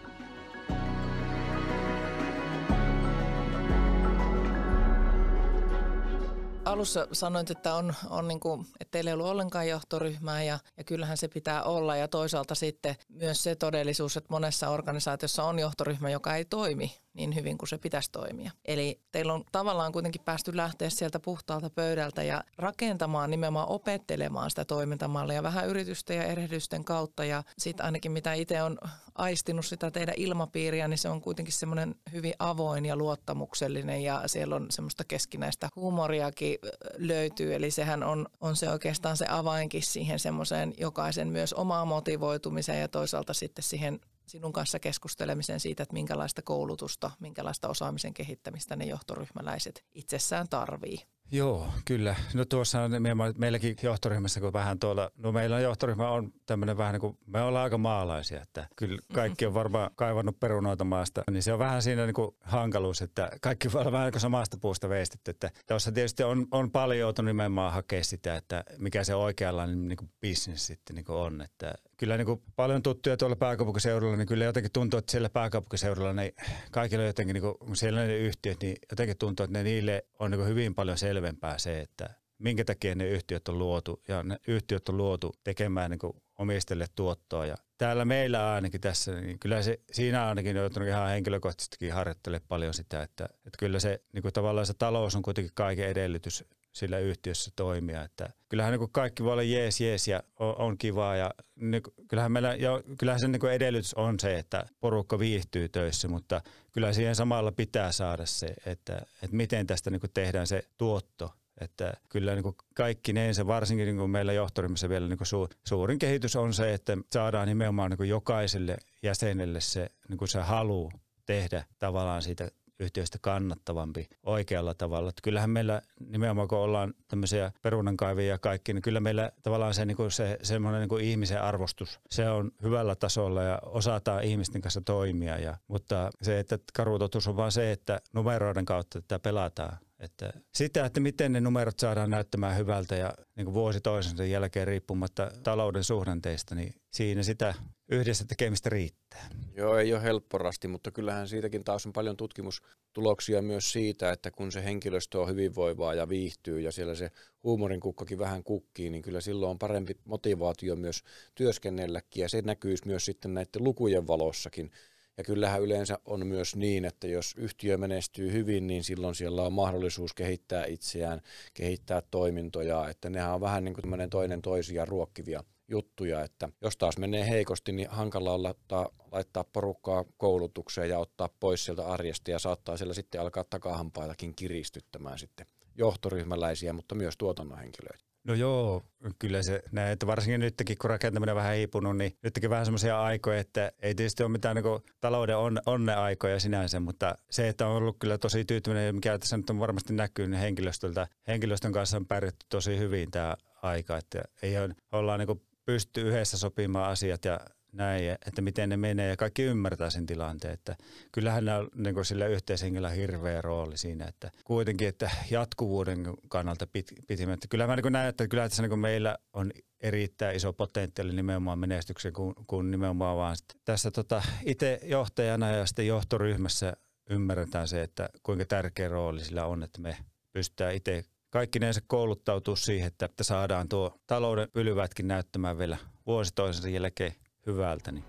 Alussa 6.64 7.08
sanoit, 7.12 7.50
että, 7.50 7.74
on, 7.74 7.94
on 8.10 8.28
niin 8.28 8.40
kuin, 8.40 8.66
että 8.80 8.90
teillä 8.90 9.10
ei 9.10 9.14
ollut 9.14 9.26
ollenkaan 9.26 9.68
johtoryhmää 9.68 10.42
ja, 10.42 10.58
ja 10.76 10.84
kyllähän 10.84 11.16
se 11.16 11.28
pitää 11.28 11.62
olla. 11.62 11.96
Ja 11.96 12.08
toisaalta 12.08 12.54
sitten 12.54 12.96
myös 13.08 13.42
se 13.42 13.54
todellisuus, 13.54 14.16
että 14.16 14.32
monessa 14.32 14.68
organisaatiossa 14.68 15.44
on 15.44 15.58
johtoryhmä, 15.58 16.10
joka 16.10 16.36
ei 16.36 16.44
toimi 16.44 16.96
niin 17.14 17.34
hyvin 17.34 17.58
kuin 17.58 17.68
se 17.68 17.78
pitäisi 17.78 18.12
toimia. 18.12 18.50
Eli 18.64 19.00
teillä 19.12 19.32
on 19.32 19.44
tavallaan 19.52 19.92
kuitenkin 19.92 20.22
päästy 20.24 20.56
lähteä 20.56 20.90
sieltä 20.90 21.20
puhtaalta 21.20 21.70
pöydältä 21.70 22.22
ja 22.22 22.44
rakentamaan 22.58 23.30
nimenomaan 23.30 23.68
opettelemaan 23.68 24.50
sitä 24.50 24.64
toimintamallia 24.64 25.42
vähän 25.42 25.68
yritysten 25.68 26.16
ja 26.16 26.24
erehdysten 26.24 26.84
kautta. 26.84 27.24
Ja 27.24 27.42
sitten 27.58 27.86
ainakin 27.86 28.12
mitä 28.12 28.32
itse 28.32 28.62
on 28.62 28.78
aistinut 29.14 29.66
sitä 29.66 29.90
teidän 29.90 30.14
ilmapiiriä, 30.16 30.88
niin 30.88 30.98
se 30.98 31.08
on 31.08 31.20
kuitenkin 31.20 31.54
semmoinen 31.54 31.94
hyvin 32.12 32.34
avoin 32.38 32.86
ja 32.86 32.96
luottamuksellinen 32.96 34.02
ja 34.02 34.22
siellä 34.26 34.56
on 34.56 34.66
semmoista 34.70 35.04
keskinäistä 35.04 35.68
huumoriakin 35.76 36.58
löytyy. 36.96 37.54
Eli 37.54 37.70
sehän 37.70 38.02
on, 38.02 38.26
on 38.40 38.56
se 38.56 38.70
oikeastaan 38.70 39.16
se 39.16 39.26
avainkin 39.28 39.82
siihen 39.82 40.18
semmoiseen 40.18 40.74
jokaisen 40.78 41.28
myös 41.28 41.52
omaa 41.52 41.84
motivoitumiseen 41.84 42.80
ja 42.80 42.88
toisaalta 42.88 43.34
sitten 43.34 43.62
siihen 43.62 44.00
sinun 44.26 44.52
kanssa 44.52 44.78
keskustelemisen 44.78 45.60
siitä, 45.60 45.82
että 45.82 45.92
minkälaista 45.92 46.42
koulutusta, 46.42 47.10
minkälaista 47.20 47.68
osaamisen 47.68 48.14
kehittämistä 48.14 48.76
ne 48.76 48.84
johtoryhmäläiset 48.84 49.84
itsessään 49.92 50.48
tarvii. 50.48 51.13
Joo, 51.34 51.68
kyllä. 51.84 52.16
No 52.34 52.44
tuossa 52.44 52.80
on 52.80 52.92
meilläkin 53.38 53.76
johtoryhmässä, 53.82 54.40
kun 54.40 54.52
vähän 54.52 54.78
tuolla, 54.78 55.10
no 55.16 55.32
meillä 55.32 55.60
johtoryhmä 55.60 56.10
on 56.10 56.32
tämmöinen 56.46 56.76
vähän 56.76 56.92
niin 56.92 57.00
kuin, 57.00 57.18
me 57.26 57.42
ollaan 57.42 57.62
aika 57.62 57.78
maalaisia, 57.78 58.42
että 58.42 58.68
kyllä 58.76 58.98
kaikki 59.12 59.46
on 59.46 59.54
varmaan 59.54 59.90
kaivannut 59.96 60.40
perunoita 60.40 60.84
maasta, 60.84 61.22
niin 61.30 61.42
se 61.42 61.52
on 61.52 61.58
vähän 61.58 61.82
siinä 61.82 62.06
niin 62.06 62.14
kuin 62.14 62.36
hankaluus, 62.40 63.02
että 63.02 63.30
kaikki 63.40 63.72
voi 63.72 63.80
olla 63.80 63.92
vähän 63.92 64.04
niin 64.04 64.12
kuin 64.12 64.20
samasta 64.20 64.56
puusta 64.60 64.88
veistetty, 64.88 65.30
että 65.30 65.50
tuossa 65.66 65.92
tietysti 65.92 66.22
on, 66.22 66.46
on 66.50 66.70
paljon 66.70 66.98
joutunut 66.98 67.26
nimenomaan 67.26 67.72
hakea 67.72 68.04
sitä, 68.04 68.36
että 68.36 68.64
mikä 68.78 69.04
se 69.04 69.14
oikeanlainen 69.14 69.88
niin 69.88 69.96
kuin 69.96 70.10
business 70.20 70.66
sitten 70.66 70.96
niin 70.96 71.04
kuin 71.04 71.16
on, 71.16 71.42
että 71.42 71.74
kyllä 71.96 72.16
niin 72.16 72.26
kuin 72.26 72.42
paljon 72.56 72.82
tuttuja 72.82 73.16
tuolla 73.16 73.36
pääkaupunkiseudulla, 73.36 74.16
niin 74.16 74.26
kyllä 74.26 74.44
jotenkin 74.44 74.72
tuntuu, 74.72 74.98
että 74.98 75.10
siellä 75.12 75.28
pääkaupunkiseudulla 75.28 76.12
niin 76.12 76.32
kaikilla 76.70 77.04
jotenkin, 77.04 77.34
niin 77.34 77.42
kuin, 77.42 77.76
siellä 77.76 78.00
ne 78.00 78.18
yhtiöt, 78.18 78.62
niin 78.62 78.76
jotenkin 78.90 79.18
tuntuu, 79.18 79.44
että 79.44 79.58
ne 79.58 79.62
niille 79.62 80.04
on 80.18 80.30
niin 80.30 80.38
kuin 80.38 80.48
hyvin 80.48 80.74
paljon 80.74 80.98
selvempää 80.98 81.58
se, 81.58 81.80
että 81.80 82.10
minkä 82.38 82.64
takia 82.64 82.94
ne 82.94 83.08
yhtiöt 83.08 83.48
on 83.48 83.58
luotu 83.58 84.02
ja 84.08 84.22
ne 84.22 84.38
yhtiöt 84.48 84.88
on 84.88 84.96
luotu 84.96 85.34
tekemään 85.44 85.90
niin 85.90 86.22
omistajille 86.38 86.86
tuottoa. 86.94 87.46
Ja 87.46 87.56
täällä 87.78 88.04
meillä 88.04 88.52
ainakin 88.52 88.80
tässä, 88.80 89.20
niin 89.20 89.38
kyllä 89.38 89.62
se, 89.62 89.80
siinä 89.92 90.26
ainakin 90.26 90.56
joutunut 90.56 90.88
ihan 90.88 91.08
henkilökohtaisestikin 91.08 91.92
harjoittelemaan 91.92 92.48
paljon 92.48 92.74
sitä, 92.74 93.02
että, 93.02 93.24
että 93.24 93.58
kyllä 93.58 93.80
se 93.80 94.02
niin 94.12 94.22
kuin 94.22 94.32
tavallaan 94.32 94.66
se 94.66 94.74
talous 94.74 95.16
on 95.16 95.22
kuitenkin 95.22 95.52
kaiken 95.54 95.88
edellytys 95.88 96.44
sillä 96.74 96.98
yhtiössä 96.98 97.50
toimia. 97.56 98.02
Että 98.02 98.28
kyllähän 98.48 98.78
niin 98.78 98.90
kaikki 98.92 99.24
voi 99.24 99.32
olla 99.32 99.42
jees, 99.42 99.80
jees 99.80 100.08
ja 100.08 100.22
on, 100.38 100.56
on 100.58 100.78
kivaa 100.78 101.16
ja 101.16 101.34
niin, 101.56 101.82
kyllähän, 102.08 102.32
meillä, 102.32 102.54
ja 102.54 102.82
kyllähän 102.98 103.20
sen 103.20 103.32
niin 103.32 103.50
edellytys 103.50 103.94
on 103.94 104.20
se, 104.20 104.38
että 104.38 104.66
porukka 104.80 105.18
viihtyy 105.18 105.68
töissä, 105.68 106.08
mutta 106.08 106.40
kyllä 106.72 106.92
siihen 106.92 107.14
samalla 107.14 107.52
pitää 107.52 107.92
saada 107.92 108.26
se, 108.26 108.54
että, 108.66 108.96
että 109.22 109.36
miten 109.36 109.66
tästä 109.66 109.90
niin 109.90 110.00
tehdään 110.14 110.46
se 110.46 110.64
tuotto 110.78 111.30
että 111.60 111.94
kyllä 112.08 112.34
niin 112.34 112.54
kaikki 112.74 113.14
se 113.32 113.46
varsinkin 113.46 113.96
niin 113.96 114.10
meillä 114.10 114.32
johtoryhmässä 114.32 114.88
vielä 114.88 115.08
niin 115.08 115.18
su, 115.22 115.48
suurin 115.64 115.98
kehitys 115.98 116.36
on 116.36 116.54
se, 116.54 116.74
että 116.74 116.98
saadaan 117.12 117.48
nimenomaan 117.48 117.90
niin 117.90 118.08
jokaiselle 118.08 118.76
jäsenelle 119.02 119.60
se, 119.60 119.90
niin 120.08 120.28
se 120.28 120.40
halu 120.40 120.92
tehdä 121.26 121.64
tavallaan 121.78 122.22
siitä 122.22 122.50
yhtiöistä 122.80 123.18
kannattavampi 123.20 124.08
oikealla 124.22 124.74
tavalla. 124.74 125.08
Että 125.08 125.22
kyllähän 125.22 125.50
meillä 125.50 125.82
nimenomaan 126.00 126.48
kun 126.48 126.58
ollaan 126.58 126.94
tämmöisiä 127.08 127.52
perunankaivia 127.62 128.28
ja 128.28 128.38
kaikki, 128.38 128.72
niin 128.72 128.82
kyllä 128.82 129.00
meillä 129.00 129.32
tavallaan 129.42 129.74
se, 129.74 129.84
niin 129.84 129.96
kuin 129.96 130.10
se 130.10 130.38
semmoinen 130.42 130.80
niin 130.80 130.88
kuin 130.88 131.04
ihmisen 131.04 131.42
arvostus, 131.42 132.00
se 132.10 132.28
on 132.28 132.50
hyvällä 132.62 132.94
tasolla 132.94 133.42
ja 133.42 133.58
osataan 133.62 134.24
ihmisten 134.24 134.62
kanssa 134.62 134.80
toimia. 134.80 135.38
Ja, 135.38 135.56
mutta 135.68 136.10
se, 136.22 136.38
että 136.38 136.58
karuutotus 136.74 137.28
on 137.28 137.36
vaan 137.36 137.52
se, 137.52 137.72
että 137.72 138.00
numeroiden 138.12 138.64
kautta 138.64 139.00
tätä 139.02 139.18
pelataan. 139.18 139.78
Että 140.04 140.32
sitä, 140.54 140.86
että 140.86 141.00
miten 141.00 141.32
ne 141.32 141.40
numerot 141.40 141.78
saadaan 141.78 142.10
näyttämään 142.10 142.56
hyvältä 142.56 142.96
ja 142.96 143.14
niin 143.36 143.44
kuin 143.44 143.54
vuosi 143.54 143.80
toisensa 143.80 144.24
jälkeen 144.24 144.66
riippumatta 144.66 145.30
talouden 145.42 145.84
suhdanteista, 145.84 146.54
niin 146.54 146.74
siinä 146.90 147.22
sitä 147.22 147.54
yhdessä 147.88 148.24
tekemistä 148.24 148.70
riittää. 148.70 149.28
Joo, 149.56 149.78
ei 149.78 149.92
ole 149.92 150.02
helpporasti, 150.02 150.68
mutta 150.68 150.90
kyllähän 150.90 151.28
siitäkin 151.28 151.64
taas 151.64 151.86
on 151.86 151.92
paljon 151.92 152.16
tutkimustuloksia 152.16 153.42
myös 153.42 153.72
siitä, 153.72 154.12
että 154.12 154.30
kun 154.30 154.52
se 154.52 154.64
henkilöstö 154.64 155.20
on 155.20 155.28
hyvinvoivaa 155.28 155.94
ja 155.94 156.08
viihtyy 156.08 156.60
ja 156.60 156.72
siellä 156.72 156.94
se 156.94 157.10
huumorin 157.44 157.80
kukkakin 157.80 158.18
vähän 158.18 158.44
kukkii, 158.44 158.90
niin 158.90 159.02
kyllä 159.02 159.20
silloin 159.20 159.50
on 159.50 159.58
parempi 159.58 159.96
motivaatio 160.04 160.76
myös 160.76 161.02
työskennelläkin 161.34 162.20
ja 162.20 162.28
se 162.28 162.42
näkyisi 162.42 162.86
myös 162.86 163.04
sitten 163.04 163.34
näiden 163.34 163.64
lukujen 163.64 164.06
valossakin. 164.06 164.70
Ja 165.16 165.24
kyllähän 165.24 165.62
yleensä 165.62 165.98
on 166.04 166.26
myös 166.26 166.56
niin, 166.56 166.84
että 166.84 167.06
jos 167.06 167.34
yhtiö 167.36 167.78
menestyy 167.78 168.32
hyvin, 168.32 168.66
niin 168.66 168.84
silloin 168.84 169.14
siellä 169.14 169.42
on 169.42 169.52
mahdollisuus 169.52 170.14
kehittää 170.14 170.64
itseään, 170.64 171.20
kehittää 171.54 172.02
toimintoja, 172.10 172.88
että 172.88 173.10
nehän 173.10 173.34
on 173.34 173.40
vähän 173.40 173.64
niin 173.64 173.74
kuin 173.74 174.10
toinen 174.10 174.42
toisia 174.42 174.84
ruokkivia 174.84 175.44
juttuja, 175.68 176.22
että 176.22 176.48
jos 176.60 176.76
taas 176.76 176.98
menee 176.98 177.28
heikosti, 177.28 177.72
niin 177.72 177.88
hankala 177.90 178.32
on 178.32 178.42
laittaa, 178.42 178.88
laittaa 179.12 179.44
porukkaa 179.44 180.04
koulutukseen 180.16 180.90
ja 180.90 180.98
ottaa 180.98 181.28
pois 181.40 181.64
sieltä 181.64 181.86
arjesta 181.86 182.30
ja 182.30 182.38
saattaa 182.38 182.76
siellä 182.76 182.94
sitten 182.94 183.20
alkaa 183.20 183.44
takahampaitakin 183.44 184.36
kiristyttämään 184.36 185.18
sitten 185.18 185.46
johtoryhmäläisiä, 185.74 186.72
mutta 186.72 186.94
myös 186.94 187.16
tuotannon 187.16 187.58
henkilöitä. 187.58 188.13
No 188.24 188.34
joo, 188.34 188.82
kyllä 189.18 189.42
se 189.42 189.62
näin, 189.72 189.92
että 189.92 190.06
varsinkin 190.06 190.40
nytkin 190.40 190.78
kun 190.80 190.90
rakentaminen 190.90 191.32
on 191.32 191.36
vähän 191.36 191.56
hiipunut, 191.56 191.96
niin 191.96 192.16
nytkin 192.22 192.50
vähän 192.50 192.66
semmoisia 192.66 193.02
aikoja, 193.02 193.40
että 193.40 193.72
ei 193.82 193.94
tietysti 193.94 194.22
ole 194.22 194.32
mitään 194.32 194.56
niin 194.56 194.64
talouden 195.00 195.36
on, 195.36 195.60
onneaikoja 195.66 196.40
sinänsä, 196.40 196.80
mutta 196.80 197.18
se, 197.30 197.48
että 197.48 197.66
on 197.66 197.76
ollut 197.76 197.96
kyllä 197.98 198.18
tosi 198.18 198.44
tyytyväinen, 198.44 198.94
mikä 198.94 199.18
tässä 199.18 199.36
nyt 199.36 199.50
on 199.50 199.60
varmasti 199.60 199.92
näkynyt 199.92 200.30
niin 200.30 200.40
henkilöstöltä, 200.40 201.06
henkilöstön 201.28 201.72
kanssa 201.72 201.96
on 201.96 202.06
pärjätty 202.06 202.46
tosi 202.48 202.78
hyvin 202.78 203.10
tämä 203.10 203.36
aika, 203.62 203.96
että 203.96 204.22
ei 204.42 204.58
ole, 204.58 204.74
ollaan 204.92 205.20
niin 205.20 205.40
pysty 205.64 206.00
yhdessä 206.00 206.38
sopimaan 206.38 206.90
asiat 206.90 207.24
ja 207.24 207.40
näin, 207.74 208.04
että 208.26 208.42
miten 208.42 208.68
ne 208.68 208.76
menee 208.76 209.08
ja 209.08 209.16
kaikki 209.16 209.42
ymmärtää 209.42 209.90
sen 209.90 210.06
tilanteen. 210.06 210.54
Että 210.54 210.76
kyllähän 211.12 211.48
on 211.48 211.68
niin 211.74 212.04
sillä 212.04 212.26
yhteishengellä 212.26 212.88
hirveä 212.88 213.42
rooli 213.42 213.78
siinä, 213.78 214.06
että 214.06 214.30
kuitenkin, 214.44 214.88
että 214.88 215.10
jatkuvuuden 215.30 216.04
kannalta 216.28 216.66
pit, 216.66 216.92
pitimättä. 217.06 217.48
Kyllä 217.48 217.66
mä 217.66 217.76
niin 217.76 217.92
näen, 217.92 218.08
että 218.08 218.28
kyllä 218.28 218.48
tässä 218.48 218.62
niin 218.62 218.78
meillä 218.78 219.18
on 219.32 219.52
erittäin 219.80 220.36
iso 220.36 220.52
potentiaali 220.52 221.12
nimenomaan 221.12 221.58
menestykseen, 221.58 222.14
kun, 222.14 222.34
kun 222.46 222.70
nimenomaan 222.70 223.16
vaan 223.16 223.36
tässä 223.64 223.90
tota, 223.90 224.22
itse 224.44 224.80
johtajana 224.82 225.50
ja 225.50 225.66
sitten 225.66 225.86
johtoryhmässä 225.86 226.72
ymmärretään 227.10 227.68
se, 227.68 227.82
että 227.82 228.08
kuinka 228.22 228.44
tärkeä 228.44 228.88
rooli 228.88 229.24
sillä 229.24 229.46
on, 229.46 229.62
että 229.62 229.80
me 229.80 229.96
pystytään 230.32 230.74
itse 230.74 231.04
kaikkineensa 231.30 231.80
kouluttautua 231.86 232.56
siihen, 232.56 232.92
että 233.02 233.24
saadaan 233.24 233.68
tuo 233.68 233.98
talouden 234.06 234.48
pylvätkin 234.52 235.08
näyttämään 235.08 235.58
vielä 235.58 235.76
vuosi 236.06 236.32
toisensa 236.34 236.68
jälkeen 236.68 237.14
hyvältä. 237.46 237.92
Niin. 237.92 238.04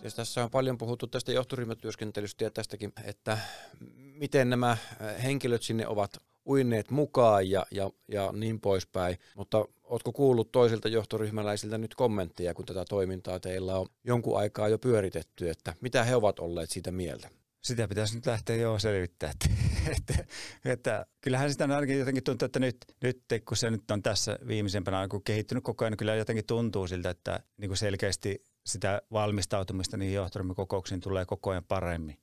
Siis 0.00 0.14
tässä 0.14 0.44
on 0.44 0.50
paljon 0.50 0.78
puhuttu 0.78 1.06
tästä 1.06 1.32
johtoryhmätyöskentelystä 1.32 2.44
ja 2.44 2.50
tästäkin, 2.50 2.92
että 3.04 3.38
miten 4.14 4.50
nämä 4.50 4.76
henkilöt 5.22 5.62
sinne 5.62 5.86
ovat 5.86 6.10
uinneet 6.46 6.90
mukaan 6.90 7.50
ja, 7.50 7.66
ja, 7.70 7.90
ja 8.08 8.32
niin 8.32 8.60
poispäin. 8.60 9.16
Mutta 9.34 9.64
oletko 9.82 10.12
kuullut 10.12 10.52
toisilta 10.52 10.88
johtoryhmäläisiltä 10.88 11.78
nyt 11.78 11.94
kommentteja, 11.94 12.54
kun 12.54 12.64
tätä 12.64 12.84
toimintaa 12.88 13.40
teillä 13.40 13.76
on 13.76 13.86
jonkun 14.04 14.38
aikaa 14.38 14.68
jo 14.68 14.78
pyöritetty, 14.78 15.50
että 15.50 15.74
mitä 15.80 16.04
he 16.04 16.16
ovat 16.16 16.38
olleet 16.38 16.70
siitä 16.70 16.90
mieltä? 16.90 17.39
Sitä 17.62 17.88
pitäisi 17.88 18.14
nyt 18.14 18.26
lähteä 18.26 18.56
jo 18.56 18.78
selvittämään. 18.78 19.34
Että, 19.36 19.48
että, 19.92 20.24
että, 20.64 21.06
kyllähän 21.20 21.52
sitä 21.52 21.64
ainakin 21.64 21.98
jotenkin 21.98 22.24
tuntuu, 22.24 22.46
että 22.46 22.58
nyt, 22.58 22.76
nyt 23.02 23.24
kun 23.44 23.56
se 23.56 23.70
nyt 23.70 23.90
on 23.90 24.02
tässä 24.02 24.38
viimeisempänä 24.46 24.98
aikoina 24.98 25.22
kehittynyt 25.24 25.64
koko 25.64 25.84
ajan, 25.84 25.92
niin 25.92 25.98
kyllä 25.98 26.14
jotenkin 26.14 26.46
tuntuu 26.46 26.86
siltä, 26.86 27.10
että 27.10 27.40
niin 27.56 27.68
kuin 27.68 27.78
selkeästi 27.78 28.44
sitä 28.66 29.02
valmistautumista 29.12 29.96
niihin 29.96 30.14
johtoryhmäkokouksiin 30.14 31.00
tulee 31.00 31.24
koko 31.24 31.50
ajan 31.50 31.64
paremmin 31.64 32.18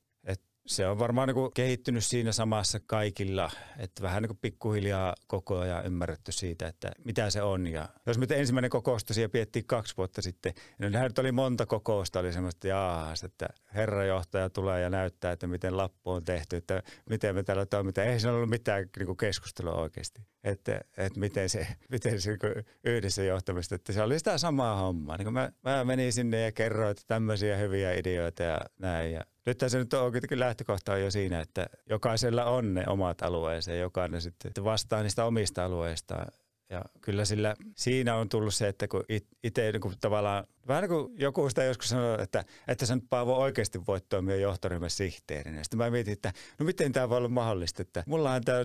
se 0.67 0.87
on 0.87 0.99
varmaan 0.99 1.27
niin 1.27 1.51
kehittynyt 1.53 2.05
siinä 2.05 2.31
samassa 2.31 2.79
kaikilla, 2.85 3.51
että 3.77 4.01
vähän 4.01 4.23
niin 4.23 4.37
pikkuhiljaa 4.37 5.15
koko 5.27 5.59
ajan 5.59 5.85
ymmärretty 5.85 6.31
siitä, 6.31 6.67
että 6.67 6.91
mitä 7.05 7.29
se 7.29 7.41
on. 7.41 7.67
Ja 7.67 7.89
jos 8.05 8.17
nyt 8.17 8.31
ensimmäinen 8.31 8.69
kokous 8.69 9.03
tosiaan 9.03 9.31
piettiin 9.31 9.65
kaksi 9.65 9.97
vuotta 9.97 10.21
sitten, 10.21 10.53
niin 10.79 10.91
nyt 10.91 11.19
oli 11.19 11.31
monta 11.31 11.65
kokousta, 11.65 12.19
oli 12.19 12.33
semmoista 12.33 12.67
jaahas, 12.67 13.23
että 13.23 13.47
herrajohtaja 13.75 14.49
tulee 14.49 14.81
ja 14.81 14.89
näyttää, 14.89 15.31
että 15.31 15.47
miten 15.47 15.77
lappu 15.77 16.11
on 16.11 16.23
tehty, 16.23 16.55
että 16.55 16.83
miten 17.09 17.35
me 17.35 17.43
täällä 17.43 17.65
toimitaan. 17.65 18.07
Ei 18.07 18.19
se 18.19 18.29
ollut 18.29 18.49
mitään 18.49 18.89
niin 18.99 19.17
keskustelua 19.17 19.73
oikeasti, 19.73 20.21
että, 20.43 20.81
että 20.97 21.19
miten 21.19 21.49
se, 21.49 21.67
miten 21.91 22.21
se 22.21 22.29
niin 22.29 22.65
yhdessä 22.83 23.23
johtamista, 23.23 23.75
että 23.75 23.93
se 23.93 24.01
oli 24.01 24.17
sitä 24.19 24.37
samaa 24.37 24.75
hommaa. 24.75 25.17
Niin 25.17 25.33
mä, 25.33 25.51
mä 25.63 25.85
menin 25.85 26.13
sinne 26.13 26.41
ja 26.41 26.51
kerroin, 26.51 26.91
että 26.91 27.03
tämmöisiä 27.07 27.57
hyviä 27.57 27.93
ideoita 27.93 28.43
ja 28.43 28.59
näin 28.79 29.11
ja 29.11 29.21
nyt 29.47 29.59
se 29.67 29.77
nyt 29.77 29.93
on 29.93 30.11
kuitenkin 30.11 30.39
lähtökohta 30.39 30.93
on 30.93 31.01
jo 31.01 31.11
siinä, 31.11 31.39
että 31.39 31.67
jokaisella 31.89 32.45
on 32.45 32.73
ne 32.73 32.83
omat 32.87 33.21
alueensa 33.21 33.71
ja 33.71 33.77
jokainen 33.77 34.21
sitten 34.21 34.63
vastaa 34.63 35.03
niistä 35.03 35.25
omista 35.25 35.65
alueistaan. 35.65 36.27
Ja 36.69 36.81
kyllä 37.01 37.25
sillä 37.25 37.55
siinä 37.75 38.15
on 38.15 38.29
tullut 38.29 38.53
se, 38.53 38.67
että 38.67 38.87
kun 38.87 39.03
itse 39.43 39.71
niin 39.71 39.99
tavallaan 39.99 40.47
Vähän 40.67 40.81
niin 40.81 40.89
kuin 40.89 41.13
joku 41.19 41.49
sitä 41.49 41.63
joskus 41.63 41.89
sanoi, 41.89 42.21
että, 42.21 42.45
että 42.67 42.85
sä 42.85 42.95
nyt 42.95 43.05
Paavo 43.09 43.35
oikeasti 43.35 43.85
voit 43.87 44.09
toimia 44.09 44.35
johtoryhmän 44.35 44.89
sihteerinä. 44.89 45.63
Sitten 45.63 45.77
mä 45.77 45.89
mietin, 45.89 46.13
että 46.13 46.33
no 46.59 46.65
miten 46.65 46.91
tämä 46.91 47.09
voi 47.09 47.17
olla 47.17 47.29
mahdollista, 47.29 47.81
että 47.81 48.03
mulla 48.07 48.33
on 48.33 48.41
tämä 48.43 48.59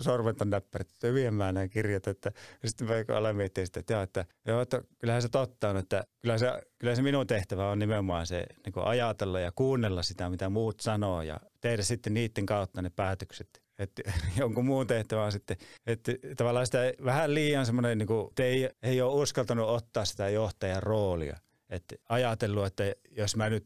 sormet 0.00 0.40
on 0.40 0.50
näppärit, 0.50 0.90
että 0.90 1.14
viemään 1.14 1.54
nämä 1.54 1.68
kirjat. 1.68 2.06
Että, 2.06 2.32
sitten 2.64 2.88
mä 2.88 3.16
aloin 3.16 3.36
miettiä 3.36 3.66
sitä, 3.66 3.80
että, 3.80 3.92
joo, 3.94 4.02
että, 4.02 4.24
joo, 4.46 4.60
että 4.60 4.82
kyllähän 4.98 5.22
se 5.22 5.28
totta 5.28 5.70
on, 5.70 5.76
että 5.76 6.04
kyllä 6.22 6.38
se, 6.38 6.46
kyllä 6.78 6.94
se 6.94 7.02
minun 7.02 7.26
tehtävä 7.26 7.70
on 7.70 7.78
nimenomaan 7.78 8.26
se 8.26 8.46
niin 8.64 8.84
ajatella 8.84 9.40
ja 9.40 9.52
kuunnella 9.52 10.02
sitä, 10.02 10.30
mitä 10.30 10.48
muut 10.48 10.80
sanoo 10.80 11.22
ja 11.22 11.40
tehdä 11.60 11.82
sitten 11.82 12.14
niiden 12.14 12.46
kautta 12.46 12.82
ne 12.82 12.90
päätökset. 12.90 13.62
Että 13.78 14.02
jonkun 14.40 14.64
muun 14.64 14.86
tehtävä 14.86 15.24
on 15.24 15.32
sitten, 15.32 15.56
että 15.86 16.12
tavallaan 16.36 16.66
sitä 16.66 16.78
vähän 17.04 17.34
liian 17.34 17.66
semmoinen, 17.66 17.98
niin 17.98 18.06
kuin, 18.06 18.28
että 18.28 18.42
ei, 18.42 18.70
ei 18.82 19.00
ole 19.00 19.22
uskaltanut 19.22 19.68
ottaa 19.68 20.04
sitä 20.04 20.28
johtajan 20.28 20.82
roolia 20.82 21.36
että 21.70 21.96
ajatellut, 22.08 22.66
että 22.66 22.84
jos 23.10 23.36
mä 23.36 23.50
nyt 23.50 23.64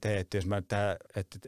teen, 0.00 0.18
että 0.18 0.36
jos 0.36 0.46
mä, 0.46 0.62
tää, 0.62 0.96
että, 1.16 1.38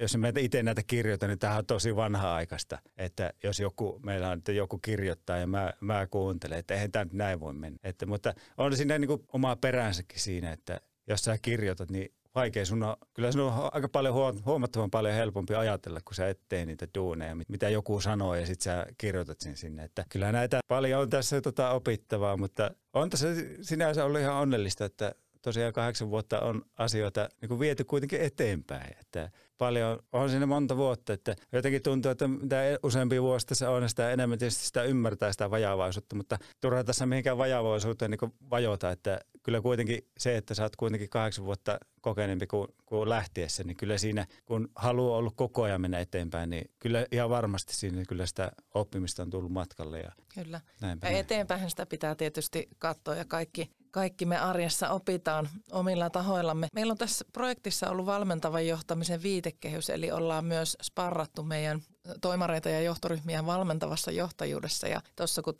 jos 0.00 0.16
mä 0.16 0.32
itse 0.38 0.62
näitä 0.62 0.82
kirjoitan, 0.86 1.28
niin 1.28 1.38
tämä 1.38 1.56
on 1.56 1.66
tosi 1.66 1.96
vanha-aikaista. 1.96 2.78
Että 2.96 3.32
jos 3.44 3.60
joku, 3.60 4.00
meillä 4.02 4.30
on, 4.30 4.38
että 4.38 4.52
joku 4.52 4.78
kirjoittaa 4.78 5.36
ja 5.36 5.46
mä, 5.46 5.72
mä 5.80 6.06
kuuntelen, 6.06 6.58
että 6.58 6.74
eihän 6.74 6.92
tämä 6.92 7.04
nyt 7.04 7.12
näin 7.12 7.40
voi 7.40 7.52
mennä. 7.52 7.78
Että, 7.84 8.06
mutta 8.06 8.34
on 8.56 8.76
siinä 8.76 8.98
niin 8.98 9.08
kuin 9.08 9.24
omaa 9.32 9.56
peränsäkin 9.56 10.20
siinä, 10.20 10.52
että 10.52 10.80
jos 11.06 11.24
sä 11.24 11.38
kirjoitat, 11.42 11.90
niin 11.90 12.14
vaikea. 12.34 12.64
Sun 12.64 12.82
on, 12.82 12.96
kyllä 13.14 13.32
sun 13.32 13.42
on 13.42 13.70
aika 13.72 13.88
paljon 13.88 14.14
huomattavan 14.46 14.90
paljon 14.90 15.14
helpompi 15.14 15.54
ajatella, 15.54 16.00
kun 16.04 16.14
sä 16.14 16.28
et 16.28 16.40
tee 16.48 16.66
niitä 16.66 16.86
duuneja, 16.94 17.36
mitä 17.48 17.68
joku 17.68 18.00
sanoo 18.00 18.34
ja 18.34 18.46
sitten 18.46 18.64
sä 18.64 18.86
kirjoitat 18.98 19.40
sen 19.40 19.56
sinne. 19.56 19.84
Että 19.84 20.04
kyllä 20.08 20.32
näitä 20.32 20.60
paljon 20.68 21.00
on 21.00 21.10
tässä 21.10 21.40
tota 21.40 21.70
opittavaa, 21.70 22.36
mutta 22.36 22.70
on 22.92 23.10
tässä 23.10 23.28
sinänsä 23.60 24.04
ollut 24.04 24.20
ihan 24.20 24.34
onnellista, 24.34 24.84
että 24.84 25.14
tosiaan 25.42 25.72
kahdeksan 25.72 26.10
vuotta 26.10 26.40
on 26.40 26.62
asioita 26.78 27.28
niin 27.40 27.48
kuin 27.48 27.60
viety 27.60 27.84
kuitenkin 27.84 28.20
eteenpäin. 28.20 28.96
Että 29.00 29.30
paljon, 29.58 29.98
on 30.12 30.30
siinä 30.30 30.46
monta 30.46 30.76
vuotta, 30.76 31.12
että 31.12 31.36
jotenkin 31.52 31.82
tuntuu, 31.82 32.10
että 32.10 32.28
mitä 32.28 32.56
useampi 32.82 33.22
vuosi 33.22 33.46
tässä 33.46 33.70
on, 33.70 33.88
sitä 33.88 34.10
enemmän 34.10 34.38
tietysti 34.38 34.64
sitä 34.64 34.82
ymmärtää 34.82 35.32
sitä 35.32 35.50
vajavaisuutta, 35.50 36.16
mutta 36.16 36.38
turha 36.60 36.84
tässä 36.84 37.06
mihinkään 37.06 37.38
vajavaisuuteen 37.38 38.10
niin 38.10 38.32
vajota, 38.50 38.90
että 38.90 39.20
kyllä 39.44 39.60
kuitenkin 39.60 39.98
se, 40.18 40.36
että 40.36 40.54
sä 40.54 40.62
oot 40.62 40.76
kuitenkin 40.76 41.08
kahdeksan 41.08 41.44
vuotta 41.44 41.78
kokeneempi 42.00 42.46
kuin, 42.46 42.68
kuin 42.86 43.08
lähtiessä, 43.08 43.64
niin 43.64 43.76
kyllä 43.76 43.98
siinä, 43.98 44.26
kun 44.44 44.68
haluaa 44.76 45.18
olla 45.18 45.30
koko 45.36 45.62
ajan 45.62 45.80
mennä 45.80 45.98
eteenpäin, 45.98 46.50
niin 46.50 46.70
kyllä 46.78 47.06
ihan 47.12 47.30
varmasti 47.30 47.76
siinä 47.76 48.04
kyllä 48.08 48.26
sitä 48.26 48.52
oppimista 48.74 49.22
on 49.22 49.30
tullut 49.30 49.52
matkalle. 49.52 50.00
Ja 50.00 50.12
kyllä. 50.34 50.60
Ja 51.02 51.08
eteenpäin 51.08 51.70
sitä 51.70 51.86
pitää 51.86 52.14
tietysti 52.14 52.68
katsoa 52.78 53.14
ja 53.14 53.24
kaikki 53.24 53.70
kaikki 53.90 54.26
me 54.26 54.38
arjessa 54.38 54.90
opitaan 54.90 55.48
omilla 55.72 56.10
tahoillamme. 56.10 56.68
Meillä 56.74 56.90
on 56.90 56.98
tässä 56.98 57.24
projektissa 57.32 57.90
ollut 57.90 58.06
valmentavan 58.06 58.66
johtamisen 58.66 59.22
viitekehys, 59.22 59.90
eli 59.90 60.10
ollaan 60.12 60.44
myös 60.44 60.76
sparrattu 60.82 61.42
meidän 61.42 61.82
toimareita 62.20 62.68
ja 62.68 62.80
johtoryhmiä 62.80 63.46
valmentavassa 63.46 64.10
johtajuudessa. 64.10 64.88
Ja 64.88 65.00
tuossa 65.16 65.42
kun 65.42 65.54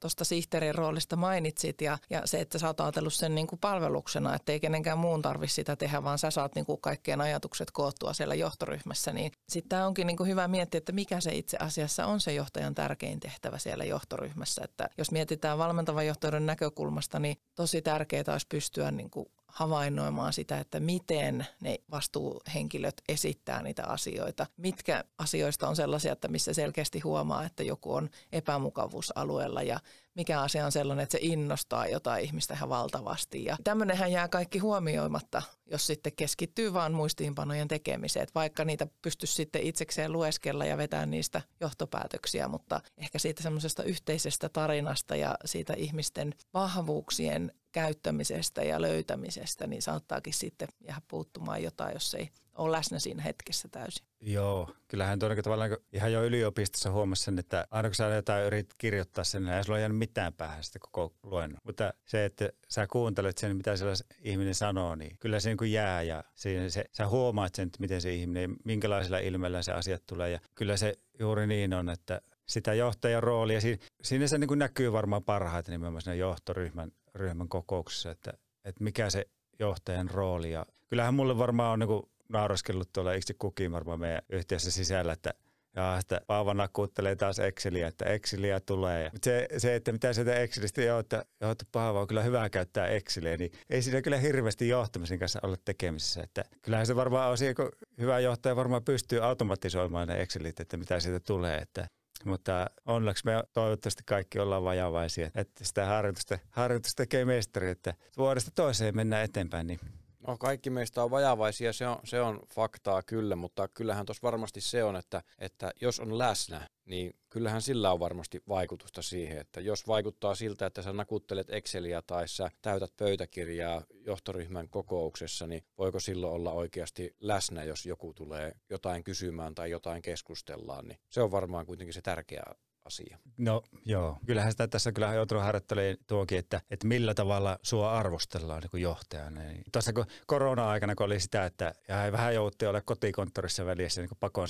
tuosta 0.00 0.18
to, 0.18 0.24
sihteerin 0.24 0.74
roolista 0.74 1.16
mainitsit 1.16 1.80
ja, 1.80 1.98
ja 2.10 2.22
se, 2.24 2.40
että 2.40 2.58
sä 2.58 2.66
oot 2.66 2.80
ajatellut 2.80 3.14
sen 3.14 3.34
niin 3.34 3.46
kuin 3.46 3.58
palveluksena, 3.58 4.34
että 4.34 4.52
ei 4.52 4.60
kenenkään 4.60 4.98
muun 4.98 5.22
tarvitse 5.22 5.54
sitä 5.54 5.76
tehdä, 5.76 6.04
vaan 6.04 6.18
sä 6.18 6.30
saat 6.30 6.54
niin 6.54 6.66
kuin 6.66 6.80
kaikkien 6.80 7.20
ajatukset 7.20 7.70
koottua 7.70 8.12
siellä 8.12 8.34
johtoryhmässä, 8.34 9.12
niin 9.12 9.32
sitten 9.48 9.68
tämä 9.68 9.86
onkin 9.86 10.06
niin 10.06 10.16
kuin 10.16 10.28
hyvä 10.28 10.48
miettiä, 10.48 10.78
että 10.78 10.92
mikä 10.92 11.20
se 11.20 11.34
itse 11.34 11.56
asiassa 11.60 12.06
on 12.06 12.20
se 12.20 12.32
johtajan 12.32 12.74
tärkein 12.74 13.20
tehtävä 13.20 13.58
siellä 13.58 13.84
johtoryhmässä. 13.84 14.62
Että 14.64 14.88
jos 14.98 15.10
mietitään 15.10 15.58
valmentavan 15.58 16.06
johtajuuden 16.06 16.46
näkökulmasta, 16.46 17.18
niin 17.18 17.36
tosi 17.54 17.82
tärkeää 17.82 18.24
olisi 18.32 18.46
pystyä 18.48 18.90
niin 18.90 19.10
kuin 19.10 19.26
havainnoimaan 19.54 20.32
sitä, 20.32 20.58
että 20.58 20.80
miten 20.80 21.46
ne 21.60 21.78
vastuuhenkilöt 21.90 23.02
esittää 23.08 23.62
niitä 23.62 23.84
asioita. 23.86 24.46
Mitkä 24.56 25.04
asioista 25.18 25.68
on 25.68 25.76
sellaisia, 25.76 26.12
että 26.12 26.28
missä 26.28 26.52
selkeästi 26.52 27.00
huomaa, 27.00 27.44
että 27.44 27.62
joku 27.62 27.94
on 27.94 28.10
epämukavuusalueella 28.32 29.62
ja 29.62 29.80
mikä 30.14 30.40
asia 30.40 30.66
on 30.66 30.72
sellainen, 30.72 31.02
että 31.02 31.12
se 31.12 31.18
innostaa 31.22 31.86
jotain 31.86 32.24
ihmistä 32.24 32.54
ihan 32.54 32.68
valtavasti. 32.68 33.44
Ja 33.44 33.56
tämmöinenhän 33.64 34.12
jää 34.12 34.28
kaikki 34.28 34.58
huomioimatta, 34.58 35.42
jos 35.66 35.86
sitten 35.86 36.12
keskittyy 36.16 36.72
vaan 36.72 36.92
muistiinpanojen 36.92 37.68
tekemiseen. 37.68 38.22
Että 38.22 38.34
vaikka 38.34 38.64
niitä 38.64 38.86
pystyisi 39.02 39.34
sitten 39.34 39.62
itsekseen 39.62 40.12
lueskella 40.12 40.64
ja 40.64 40.76
vetää 40.76 41.06
niistä 41.06 41.42
johtopäätöksiä, 41.60 42.48
mutta 42.48 42.80
ehkä 42.96 43.18
siitä 43.18 43.42
semmoisesta 43.42 43.82
yhteisestä 43.82 44.48
tarinasta 44.48 45.16
ja 45.16 45.34
siitä 45.44 45.74
ihmisten 45.76 46.34
vahvuuksien 46.54 47.52
käyttämisestä 47.72 48.62
ja 48.62 48.82
löytämisestä, 48.82 49.66
niin 49.66 49.82
saattaakin 49.82 50.34
sitten 50.34 50.68
jäädä 50.80 51.02
puuttumaan 51.08 51.62
jotain, 51.62 51.92
jos 51.92 52.14
ei 52.14 52.30
ole 52.54 52.72
läsnä 52.72 52.98
siinä 52.98 53.22
hetkessä 53.22 53.68
täysin. 53.68 54.06
Joo, 54.20 54.70
kyllähän 54.88 55.18
tuon 55.18 55.36
tavallaan 55.42 55.76
ihan 55.92 56.12
jo 56.12 56.24
yliopistossa 56.24 56.90
huomasi 56.90 57.22
sen, 57.22 57.38
että 57.38 57.66
aina 57.70 57.88
kun 57.88 57.94
sä 57.94 58.04
jotain 58.04 58.44
yrit 58.44 58.74
kirjoittaa 58.78 59.24
sen, 59.24 59.42
niin 59.42 59.54
ei 59.54 59.64
sulla 59.64 59.78
jäänyt 59.78 59.98
mitään 59.98 60.32
päähän 60.32 60.64
sitä 60.64 60.78
koko 60.78 61.14
luennon. 61.22 61.60
Mutta 61.64 61.94
se, 62.04 62.24
että 62.24 62.48
sä 62.68 62.86
kuuntelet 62.86 63.38
sen, 63.38 63.56
mitä 63.56 63.76
sellainen 63.76 64.06
ihminen 64.20 64.54
sanoo, 64.54 64.94
niin 64.94 65.16
kyllä 65.20 65.40
se 65.40 65.50
niin 65.60 65.72
jää 65.72 66.02
ja 66.02 66.24
siinä 66.34 66.68
se, 66.68 66.84
sä 66.92 67.08
huomaat 67.08 67.54
sen, 67.54 67.66
että 67.66 67.80
miten 67.80 68.00
se 68.00 68.14
ihminen, 68.14 68.56
minkälaisella 68.64 69.18
ilmeellä 69.18 69.62
se 69.62 69.72
asiat 69.72 70.02
tulee. 70.06 70.30
Ja 70.30 70.40
kyllä 70.54 70.76
se 70.76 70.94
juuri 71.18 71.46
niin 71.46 71.74
on, 71.74 71.88
että 71.88 72.20
sitä 72.48 72.74
johtajan 72.74 73.22
roolia, 73.22 73.60
siinä, 73.60 73.82
siinä 74.02 74.26
se 74.26 74.38
niin 74.38 74.58
näkyy 74.58 74.92
varmaan 74.92 75.24
parhaiten 75.24 75.72
nimenomaan 75.72 76.02
siinä 76.02 76.14
johtoryhmän 76.14 76.92
ryhmän 77.14 77.48
kokouksessa, 77.48 78.10
että, 78.10 78.32
että 78.64 78.84
mikä 78.84 79.10
se 79.10 79.26
johtajan 79.58 80.10
rooli. 80.10 80.52
Ja 80.52 80.66
kyllähän 80.88 81.14
mulle 81.14 81.38
varmaan 81.38 81.72
on 81.72 81.78
niin 81.78 82.02
nauraskellut 82.28 82.92
tuolla 82.92 83.12
itse 83.12 83.34
kukin 83.34 83.72
varmaan 83.72 84.00
meidän 84.00 84.22
yhtiössä 84.28 84.70
sisällä, 84.70 85.12
että 85.12 85.34
ja 85.76 85.98
että 85.98 86.20
Paava 86.26 86.54
nakkuuttelee 86.54 87.16
taas 87.16 87.38
Exceliä, 87.38 87.88
että 87.88 88.04
Exceliä 88.04 88.60
tulee. 88.60 89.04
Ja 89.04 89.10
se, 89.22 89.48
se, 89.58 89.74
että 89.74 89.92
mitä 89.92 90.12
sieltä 90.12 90.34
Excelistä 90.34 90.82
joo, 90.82 90.98
että, 90.98 91.24
joo, 91.40 91.50
että 91.50 91.64
Paava 91.72 92.00
on 92.00 92.06
kyllä 92.06 92.22
hyvä 92.22 92.50
käyttää 92.50 92.86
Exceliä, 92.86 93.36
niin 93.36 93.52
ei 93.70 93.82
siinä 93.82 94.02
kyllä 94.02 94.18
hirveästi 94.18 94.68
johtamisen 94.68 95.18
kanssa 95.18 95.40
olla 95.42 95.56
tekemisissä. 95.64 96.22
Että 96.22 96.44
kyllähän 96.62 96.86
se 96.86 96.96
varmaan 96.96 97.30
on 97.30 97.36
kun 97.56 97.68
hyvä 97.98 98.20
johtaja 98.20 98.56
varmaan 98.56 98.84
pystyy 98.84 99.24
automatisoimaan 99.24 100.08
ne 100.08 100.22
Excelit, 100.22 100.60
että 100.60 100.76
mitä 100.76 101.00
siitä 101.00 101.20
tulee. 101.20 101.58
Että 101.58 101.88
mutta 102.24 102.70
onneksi 102.86 103.24
me 103.24 103.32
toivottavasti 103.52 104.02
kaikki 104.06 104.38
ollaan 104.38 104.64
vajavaisia, 104.64 105.30
että 105.34 105.64
sitä 105.64 105.86
harjoitusta, 105.86 106.38
harjoitusta 106.50 107.02
tekee 107.02 107.24
mestari, 107.24 107.70
että 107.70 107.94
vuodesta 108.16 108.50
toiseen 108.54 108.96
mennään 108.96 109.24
eteenpäin. 109.24 109.66
Niin 109.66 109.80
No 110.26 110.36
kaikki 110.38 110.70
meistä 110.70 111.02
on 111.02 111.10
vajavaisia, 111.10 111.72
se 111.72 111.86
on, 111.88 111.98
se 112.04 112.20
on 112.20 112.40
faktaa 112.54 113.02
kyllä, 113.02 113.36
mutta 113.36 113.68
kyllähän 113.68 114.06
tuossa 114.06 114.22
varmasti 114.22 114.60
se 114.60 114.84
on, 114.84 114.96
että, 114.96 115.22
että 115.38 115.72
jos 115.80 116.00
on 116.00 116.18
läsnä, 116.18 116.68
niin 116.84 117.16
kyllähän 117.30 117.62
sillä 117.62 117.92
on 117.92 118.00
varmasti 118.00 118.42
vaikutusta 118.48 119.02
siihen, 119.02 119.38
että 119.38 119.60
jos 119.60 119.86
vaikuttaa 119.86 120.34
siltä, 120.34 120.66
että 120.66 120.82
sä 120.82 120.92
nakuttelet 120.92 121.50
Exceliä 121.50 122.02
tai 122.02 122.28
sä 122.28 122.50
täytät 122.62 122.96
pöytäkirjaa 122.96 123.82
johtoryhmän 124.06 124.68
kokouksessa, 124.68 125.46
niin 125.46 125.64
voiko 125.78 126.00
silloin 126.00 126.34
olla 126.34 126.52
oikeasti 126.52 127.16
läsnä, 127.20 127.64
jos 127.64 127.86
joku 127.86 128.14
tulee 128.14 128.52
jotain 128.70 129.04
kysymään 129.04 129.54
tai 129.54 129.70
jotain 129.70 130.02
keskustellaan, 130.02 130.88
niin 130.88 130.98
se 131.10 131.22
on 131.22 131.30
varmaan 131.30 131.66
kuitenkin 131.66 131.94
se 131.94 132.02
tärkeä 132.02 132.42
asia. 132.84 133.18
No 133.36 133.62
joo, 133.84 134.18
kyllähän 134.26 134.52
sitä 134.52 134.68
tässä 134.68 134.92
kyllä 134.92 135.14
joutunut 135.14 135.44
harjoittelemaan 135.44 135.96
tuokin, 136.06 136.38
että, 136.38 136.60
että 136.70 136.86
millä 136.86 137.14
tavalla 137.14 137.58
sua 137.62 137.92
arvostellaan 137.92 138.62
niin 138.72 138.82
johtajana. 138.82 139.40
Niin 139.40 139.64
tuossa 139.72 139.92
kun 139.92 140.06
korona-aikana 140.26 140.94
kun 140.94 141.06
oli 141.06 141.20
sitä, 141.20 141.46
että 141.46 141.74
ja 141.88 142.12
vähän 142.12 142.34
joutti 142.34 142.66
olla 142.66 142.80
kotikonttorissa 142.80 143.66
välissä 143.66 144.00
niin 144.00 144.10
pakon 144.20 144.48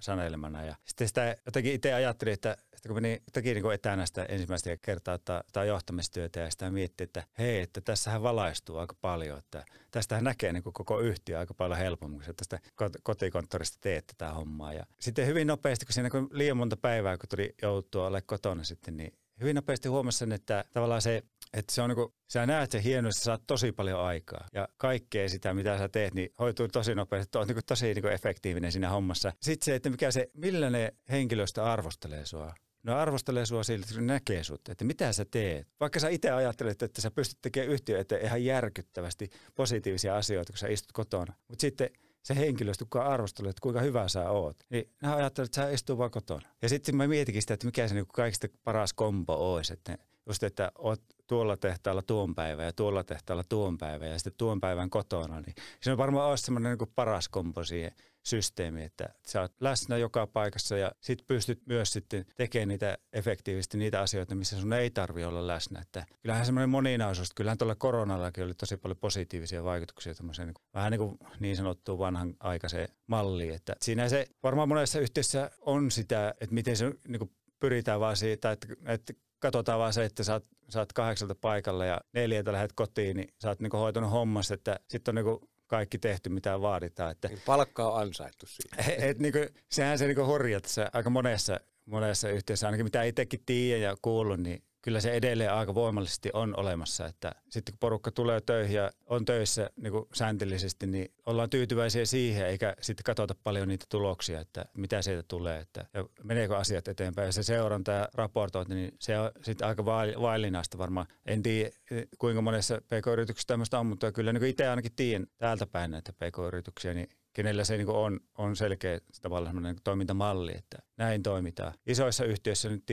sanelemana 0.00 0.64
ja 0.64 0.76
sitten 0.84 1.08
sitä 1.08 1.36
jotenkin 1.46 1.72
itse 1.72 1.94
ajattelin, 1.94 2.34
että 2.34 2.56
sitten 2.82 2.94
kun 2.94 3.02
meni, 3.02 3.22
teki 3.32 3.54
niin 3.54 3.72
etänä 3.72 4.06
sitä 4.06 4.24
ensimmäistä 4.24 4.76
kertaa 4.76 5.18
tai 5.52 5.68
johtamistyötä 5.68 6.40
ja 6.40 6.50
sitä 6.50 6.70
mietti, 6.70 7.04
että 7.04 7.24
hei, 7.38 7.60
että 7.60 7.80
tässähän 7.80 8.22
valaistuu 8.22 8.76
aika 8.76 8.94
paljon, 9.00 9.38
että 9.38 9.64
tästähän 9.90 10.24
näkee 10.24 10.52
niin 10.52 10.62
koko 10.62 11.00
yhtiö 11.00 11.38
aika 11.38 11.54
paljon 11.54 11.78
helpommin, 11.78 12.22
kun 12.26 12.34
tästä 12.34 12.58
kotikonttorista 13.02 13.78
teet 13.80 14.06
tätä 14.06 14.32
hommaa. 14.32 14.72
Ja 14.72 14.86
sitten 15.00 15.26
hyvin 15.26 15.46
nopeasti, 15.46 15.86
kun 15.86 15.92
siinä 15.92 16.10
kun 16.10 16.28
liian 16.32 16.56
monta 16.56 16.76
päivää, 16.76 17.18
kun 17.18 17.28
tuli 17.28 17.54
joutua 17.62 18.06
ole 18.06 18.22
kotona 18.22 18.64
sitten, 18.64 18.96
niin 18.96 19.12
hyvin 19.40 19.56
nopeasti 19.56 19.88
huomasin, 19.88 20.32
että 20.32 20.64
tavallaan 20.72 21.02
se 21.02 21.22
että 21.52 21.74
se 21.74 21.82
on 21.82 21.88
niinku, 21.88 22.14
sä 22.28 22.46
näet 22.46 22.70
sen 22.70 22.82
hienosti, 22.82 23.18
sä 23.20 23.24
saat 23.24 23.42
tosi 23.46 23.72
paljon 23.72 24.00
aikaa. 24.00 24.48
Ja 24.52 24.68
kaikkea 24.76 25.28
sitä, 25.28 25.54
mitä 25.54 25.78
sä 25.78 25.88
teet, 25.88 26.14
niin 26.14 26.32
hoituu 26.38 26.68
tosi 26.68 26.94
nopeasti. 26.94 27.38
On 27.38 27.46
niinku 27.46 27.62
tosi 27.66 27.94
niinku 27.94 28.08
efektiivinen 28.08 28.72
siinä 28.72 28.88
hommassa. 28.88 29.32
Sitten 29.40 29.64
se, 29.64 29.74
että 29.74 29.90
mikä 29.90 30.10
se, 30.10 30.30
millä 30.34 30.70
ne 30.70 30.94
henkilöstö 31.10 31.64
arvostelee 31.64 32.26
sua. 32.26 32.54
No 32.82 32.96
arvostelee 32.96 33.46
sua 33.46 33.62
siltä, 33.62 33.86
että 33.90 34.00
näkee 34.00 34.44
sut, 34.44 34.68
että 34.68 34.84
mitä 34.84 35.12
sä 35.12 35.24
teet. 35.24 35.68
Vaikka 35.80 36.00
sä 36.00 36.08
itse 36.08 36.30
ajattelet, 36.30 36.82
että 36.82 37.00
sä 37.00 37.10
pystyt 37.10 37.38
tekemään 37.42 37.72
yhtiö 37.72 38.00
eteen 38.00 38.24
ihan 38.24 38.44
järkyttävästi 38.44 39.30
positiivisia 39.54 40.16
asioita, 40.16 40.52
kun 40.52 40.58
sä 40.58 40.68
istut 40.68 40.92
kotona. 40.92 41.34
Mutta 41.48 41.60
sitten 41.60 41.90
se 42.22 42.36
henkilöstö, 42.36 42.84
kuka 42.84 43.04
arvostelee, 43.04 43.50
että 43.50 43.60
kuinka 43.60 43.80
hyvä 43.80 44.08
sä 44.08 44.30
oot, 44.30 44.56
niin 44.70 44.90
nämä 45.02 45.16
ajattelee, 45.16 45.44
että 45.44 45.62
sä 45.62 45.70
istuu 45.70 45.98
vaan 45.98 46.10
kotona. 46.10 46.48
Ja 46.62 46.68
sitten 46.68 46.96
mä 46.96 47.06
mietikin 47.06 47.42
sitä, 47.42 47.54
että 47.54 47.66
mikä 47.66 47.88
se 47.88 47.94
niin 47.94 48.06
kaikista 48.06 48.48
paras 48.64 48.92
kombo 48.92 49.54
olisi, 49.54 49.72
että 49.72 49.98
just, 50.26 50.42
että 50.42 50.72
oot 50.78 51.02
tuolla 51.26 51.56
tehtaalla 51.56 52.02
tuon 52.02 52.34
päivän 52.34 52.66
ja 52.66 52.72
tuolla 52.72 53.04
tehtaalla 53.04 53.44
tuon 53.48 53.78
päivän 53.78 54.10
ja 54.10 54.18
sitten 54.18 54.32
tuon 54.38 54.60
päivän 54.60 54.90
kotona, 54.90 55.40
niin 55.40 55.54
se 55.80 55.92
on 55.92 55.98
varmaan 55.98 56.30
olisi 56.30 56.44
semmoinen 56.44 56.78
niin 56.78 56.92
paras 56.94 57.28
kombo 57.28 57.64
siihen 57.64 57.92
systeemi, 58.22 58.84
että 58.84 59.08
sä 59.26 59.40
oot 59.40 59.52
läsnä 59.60 59.96
joka 59.96 60.26
paikassa 60.26 60.76
ja 60.76 60.92
sit 61.00 61.26
pystyt 61.26 61.66
myös 61.66 61.92
sitten 61.92 62.24
tekemään 62.36 62.68
niitä 62.68 62.98
efektiivisesti 63.12 63.78
niitä 63.78 64.00
asioita, 64.00 64.34
missä 64.34 64.60
sun 64.60 64.72
ei 64.72 64.90
tarvi 64.90 65.24
olla 65.24 65.46
läsnä. 65.46 65.80
Että 65.80 66.06
kyllähän 66.22 66.46
semmoinen 66.46 66.70
moninaisuus, 66.70 67.34
kyllähän 67.34 67.58
tuolla 67.58 67.74
koronallakin 67.74 68.44
oli 68.44 68.54
tosi 68.54 68.76
paljon 68.76 68.98
positiivisia 68.98 69.64
vaikutuksia 69.64 70.14
tämmöiseen 70.14 70.48
niin 70.48 70.64
vähän 70.74 70.90
niin 70.90 70.98
kuin 70.98 71.18
niin 71.40 71.56
sanottuun 71.56 71.98
vanhan 71.98 72.34
aikaiseen 72.40 72.88
malliin, 73.06 73.54
että 73.54 73.76
siinä 73.82 74.08
se 74.08 74.26
varmaan 74.42 74.68
monessa 74.68 75.00
yhteydessä 75.00 75.50
on 75.60 75.90
sitä, 75.90 76.34
että 76.40 76.54
miten 76.54 76.76
se 76.76 76.92
niin 77.08 77.18
kuin 77.18 77.30
pyritään 77.60 78.00
vaan 78.00 78.16
siitä, 78.16 78.52
että, 78.52 78.66
että 78.86 79.12
katsotaan 79.42 79.78
vaan 79.78 79.92
se, 79.92 80.04
että 80.04 80.24
sä 80.24 80.32
oot 80.32 80.46
sä 80.68 80.78
oot 80.78 80.92
kahdeksalta 80.92 81.34
paikalla 81.34 81.84
ja 81.84 82.00
neljältä 82.12 82.52
lähdet 82.52 82.72
kotiin, 82.72 83.16
niin 83.16 83.34
sä 83.42 83.48
oot 83.48 83.60
niinku 83.60 83.76
hoitanut 83.76 84.10
hommassa, 84.10 84.54
että 84.54 84.80
sitten 84.88 85.12
on 85.12 85.14
niinku 85.24 85.50
kaikki 85.66 85.98
tehty, 85.98 86.28
mitä 86.28 86.60
vaaditaan. 86.60 87.10
Että, 87.10 87.28
niin 87.28 87.42
palkka 87.46 87.90
on 87.90 88.00
ansaittu 88.00 88.46
siitä. 88.46 88.76
Et, 88.92 89.02
et, 89.02 89.18
niinku, 89.18 89.38
sehän 89.70 89.98
se 89.98 90.06
niinku 90.06 90.26
tässä 90.62 90.90
aika 90.92 91.10
monessa, 91.10 91.60
monessa 91.86 92.28
yhteydessä, 92.28 92.66
ainakin 92.66 92.86
mitä 92.86 93.02
itsekin 93.02 93.42
tiedän 93.46 93.82
ja 93.82 93.96
kuullut, 94.02 94.40
niin 94.40 94.62
kyllä 94.82 95.00
se 95.00 95.12
edelleen 95.12 95.52
aika 95.52 95.74
voimallisesti 95.74 96.30
on 96.32 96.56
olemassa, 96.56 97.06
että 97.06 97.32
sitten 97.48 97.72
kun 97.72 97.78
porukka 97.78 98.10
tulee 98.10 98.40
töihin 98.40 98.76
ja 98.76 98.90
on 99.06 99.24
töissä 99.24 99.70
niin 99.76 99.92
kuin 99.92 100.08
säntillisesti, 100.14 100.86
niin 100.86 101.12
ollaan 101.26 101.50
tyytyväisiä 101.50 102.04
siihen, 102.04 102.46
eikä 102.46 102.76
sitten 102.80 103.04
katsota 103.04 103.34
paljon 103.44 103.68
niitä 103.68 103.86
tuloksia, 103.88 104.40
että 104.40 104.64
mitä 104.76 105.02
sieltä 105.02 105.24
tulee, 105.28 105.60
että 105.60 105.86
ja 105.94 106.04
meneekö 106.22 106.56
asiat 106.56 106.88
eteenpäin. 106.88 107.26
Ja 107.26 107.32
se 107.32 107.42
seuranta 107.42 107.92
ja 107.92 108.08
raportointi, 108.14 108.74
niin 108.74 108.94
se 108.98 109.18
on 109.18 109.30
sitten 109.42 109.68
aika 109.68 109.84
vaillinaista 110.20 110.78
varmaan. 110.78 111.06
En 111.26 111.42
tiedä, 111.42 111.70
kuinka 112.18 112.42
monessa 112.42 112.80
pk-yrityksessä 112.80 113.46
tämmöistä 113.46 113.78
on, 113.78 113.86
mutta 113.86 114.12
kyllä 114.12 114.32
niin 114.32 114.44
itse 114.44 114.68
ainakin 114.68 114.92
tiedän 114.96 115.26
täältä 115.38 115.66
päin 115.66 115.90
näitä 115.90 116.12
pk-yrityksiä, 116.12 116.94
niin 116.94 117.08
kenellä 117.32 117.64
se 117.64 117.76
niin 117.76 117.88
on, 117.88 118.20
on 118.38 118.56
selkeä 118.56 119.00
tavallaan 119.22 119.76
toimintamalli, 119.84 120.52
että 120.58 120.78
näin 120.96 121.22
toimitaan. 121.22 121.72
Isoissa 121.86 122.24
yhtiöissä 122.24 122.68
nyt, 122.68 122.84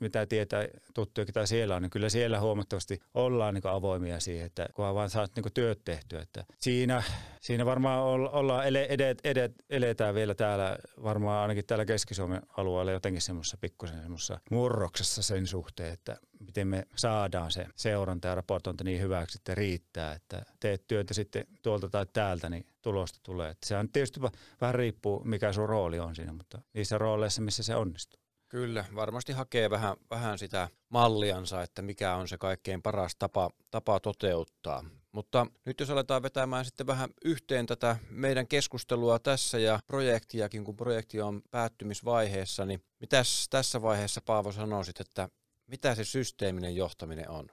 mitä 0.00 0.26
tietää 0.26 0.64
tuttuja, 0.94 1.26
tai 1.26 1.46
siellä 1.46 1.76
on, 1.76 1.82
niin 1.82 1.90
kyllä 1.90 2.08
siellä 2.08 2.40
huomattavasti 2.40 3.00
ollaan 3.14 3.54
niin 3.54 3.66
avoimia 3.66 4.20
siihen, 4.20 4.46
että 4.46 4.68
kunhan 4.74 4.94
vaan 4.94 5.10
saat 5.10 5.30
niin 5.36 5.52
työt 5.54 5.80
tehtyä. 5.84 6.20
Että 6.22 6.44
siinä, 6.58 7.02
siinä 7.40 7.66
varmaan 7.66 8.02
ollaan, 8.02 8.66
edet, 8.66 9.20
edet, 9.24 9.52
eletään 9.70 10.14
vielä 10.14 10.34
täällä, 10.34 10.78
varmaan 11.02 11.42
ainakin 11.42 11.66
täällä 11.66 11.84
Keski-Suomen 11.84 12.42
alueella 12.56 12.92
jotenkin 12.92 13.22
semmoisessa 13.22 13.56
pikkusen 13.60 14.00
semmoisessa 14.02 14.40
murroksessa 14.50 15.22
sen 15.22 15.46
suhteen, 15.46 15.92
että 15.92 16.16
miten 16.46 16.68
me 16.68 16.86
saadaan 16.96 17.52
se 17.52 17.66
seuranta 17.76 18.28
ja 18.28 18.34
raportointi 18.34 18.84
niin 18.84 19.00
hyväksi, 19.00 19.38
että 19.38 19.54
riittää, 19.54 20.12
että 20.12 20.42
teet 20.60 20.86
työtä 20.86 21.14
sitten 21.14 21.46
tuolta 21.62 21.88
tai 21.88 22.06
täältä, 22.12 22.50
niin 22.50 22.66
tulosta 22.82 23.20
tulee. 23.22 23.50
Että 23.50 23.66
sehän 23.66 23.88
tietysti 23.88 24.20
vähän 24.60 24.74
riippuu, 24.74 25.24
mikä 25.24 25.52
sun 25.52 25.68
rooli 25.68 25.98
on 25.98 26.14
siinä, 26.14 26.32
mutta 26.32 26.62
niissä 26.74 26.98
rooleissa, 26.98 27.29
missä 27.38 27.62
se 27.62 27.76
onnistuu. 27.76 28.20
Kyllä, 28.48 28.84
varmasti 28.94 29.32
hakee 29.32 29.70
vähän, 29.70 29.96
vähän 30.10 30.38
sitä 30.38 30.68
malliansa, 30.88 31.62
että 31.62 31.82
mikä 31.82 32.14
on 32.14 32.28
se 32.28 32.38
kaikkein 32.38 32.82
paras 32.82 33.16
tapa, 33.16 33.50
tapa 33.70 34.00
toteuttaa. 34.00 34.84
Mutta 35.12 35.46
nyt 35.64 35.80
jos 35.80 35.90
aletaan 35.90 36.22
vetämään 36.22 36.64
sitten 36.64 36.86
vähän 36.86 37.10
yhteen 37.24 37.66
tätä 37.66 37.96
meidän 38.10 38.46
keskustelua 38.46 39.18
tässä 39.18 39.58
ja 39.58 39.80
projektiakin, 39.86 40.64
kun 40.64 40.76
projekti 40.76 41.20
on 41.20 41.42
päättymisvaiheessa, 41.50 42.66
niin 42.66 42.82
mitäs 43.00 43.46
tässä 43.50 43.82
vaiheessa 43.82 44.20
Paavo 44.26 44.52
sanoisit, 44.52 45.00
että 45.00 45.28
mitä 45.66 45.94
se 45.94 46.04
systeeminen 46.04 46.76
johtaminen 46.76 47.30
on? 47.30 47.46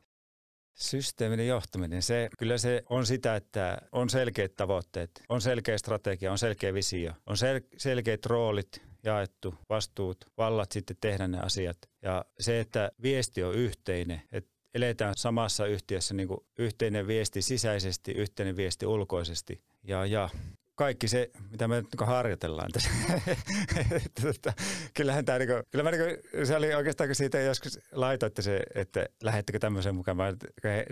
Systeeminen 0.73 1.47
johtaminen, 1.47 2.01
se, 2.01 2.29
kyllä 2.37 2.57
se 2.57 2.83
on 2.89 3.05
sitä, 3.05 3.35
että 3.35 3.77
on 3.91 4.09
selkeät 4.09 4.55
tavoitteet, 4.55 5.23
on 5.29 5.41
selkeä 5.41 5.77
strategia, 5.77 6.31
on 6.31 6.37
selkeä 6.37 6.73
visio, 6.73 7.13
on 7.25 7.35
sel- 7.35 7.67
selkeät 7.77 8.25
roolit 8.25 8.81
jaettu, 9.03 9.55
vastuut, 9.69 10.25
vallat 10.37 10.71
sitten 10.71 10.97
tehdä 11.01 11.27
ne 11.27 11.39
asiat. 11.39 11.77
Ja 12.01 12.25
se, 12.39 12.59
että 12.59 12.91
viesti 13.01 13.43
on 13.43 13.55
yhteinen, 13.55 14.21
että 14.31 14.57
eletään 14.73 15.13
samassa 15.17 15.65
yhtiössä 15.65 16.13
niin 16.13 16.27
kuin 16.27 16.39
yhteinen 16.59 17.07
viesti 17.07 17.41
sisäisesti, 17.41 18.11
yhteinen 18.11 18.55
viesti 18.55 18.85
ulkoisesti. 18.85 19.61
Ja, 19.83 20.05
ja 20.05 20.29
kaikki 20.77 21.07
se, 21.07 21.31
mitä 21.51 21.67
me 21.67 21.75
nyt 21.75 21.87
niin 21.99 22.07
harjoitellaan 22.07 22.71
tässä. 22.71 22.89
tota, 24.21 24.53
kyllähän 24.93 25.25
tämä, 25.25 25.39
niin 25.39 25.49
kuin, 25.49 25.63
kyllä 25.71 25.83
mä, 25.83 25.91
niin 25.91 26.03
kuin, 26.03 26.47
se 26.47 26.55
oli 26.55 26.73
oikeastaan, 26.73 27.07
kun 27.07 27.15
siitä 27.15 27.39
joskus 27.39 27.79
laitoitte 27.91 28.41
se, 28.41 28.63
että 28.75 29.05
lähettekö 29.23 29.59
tämmöisen 29.59 29.95
mukaan. 29.95 30.17
Mä, 30.17 30.33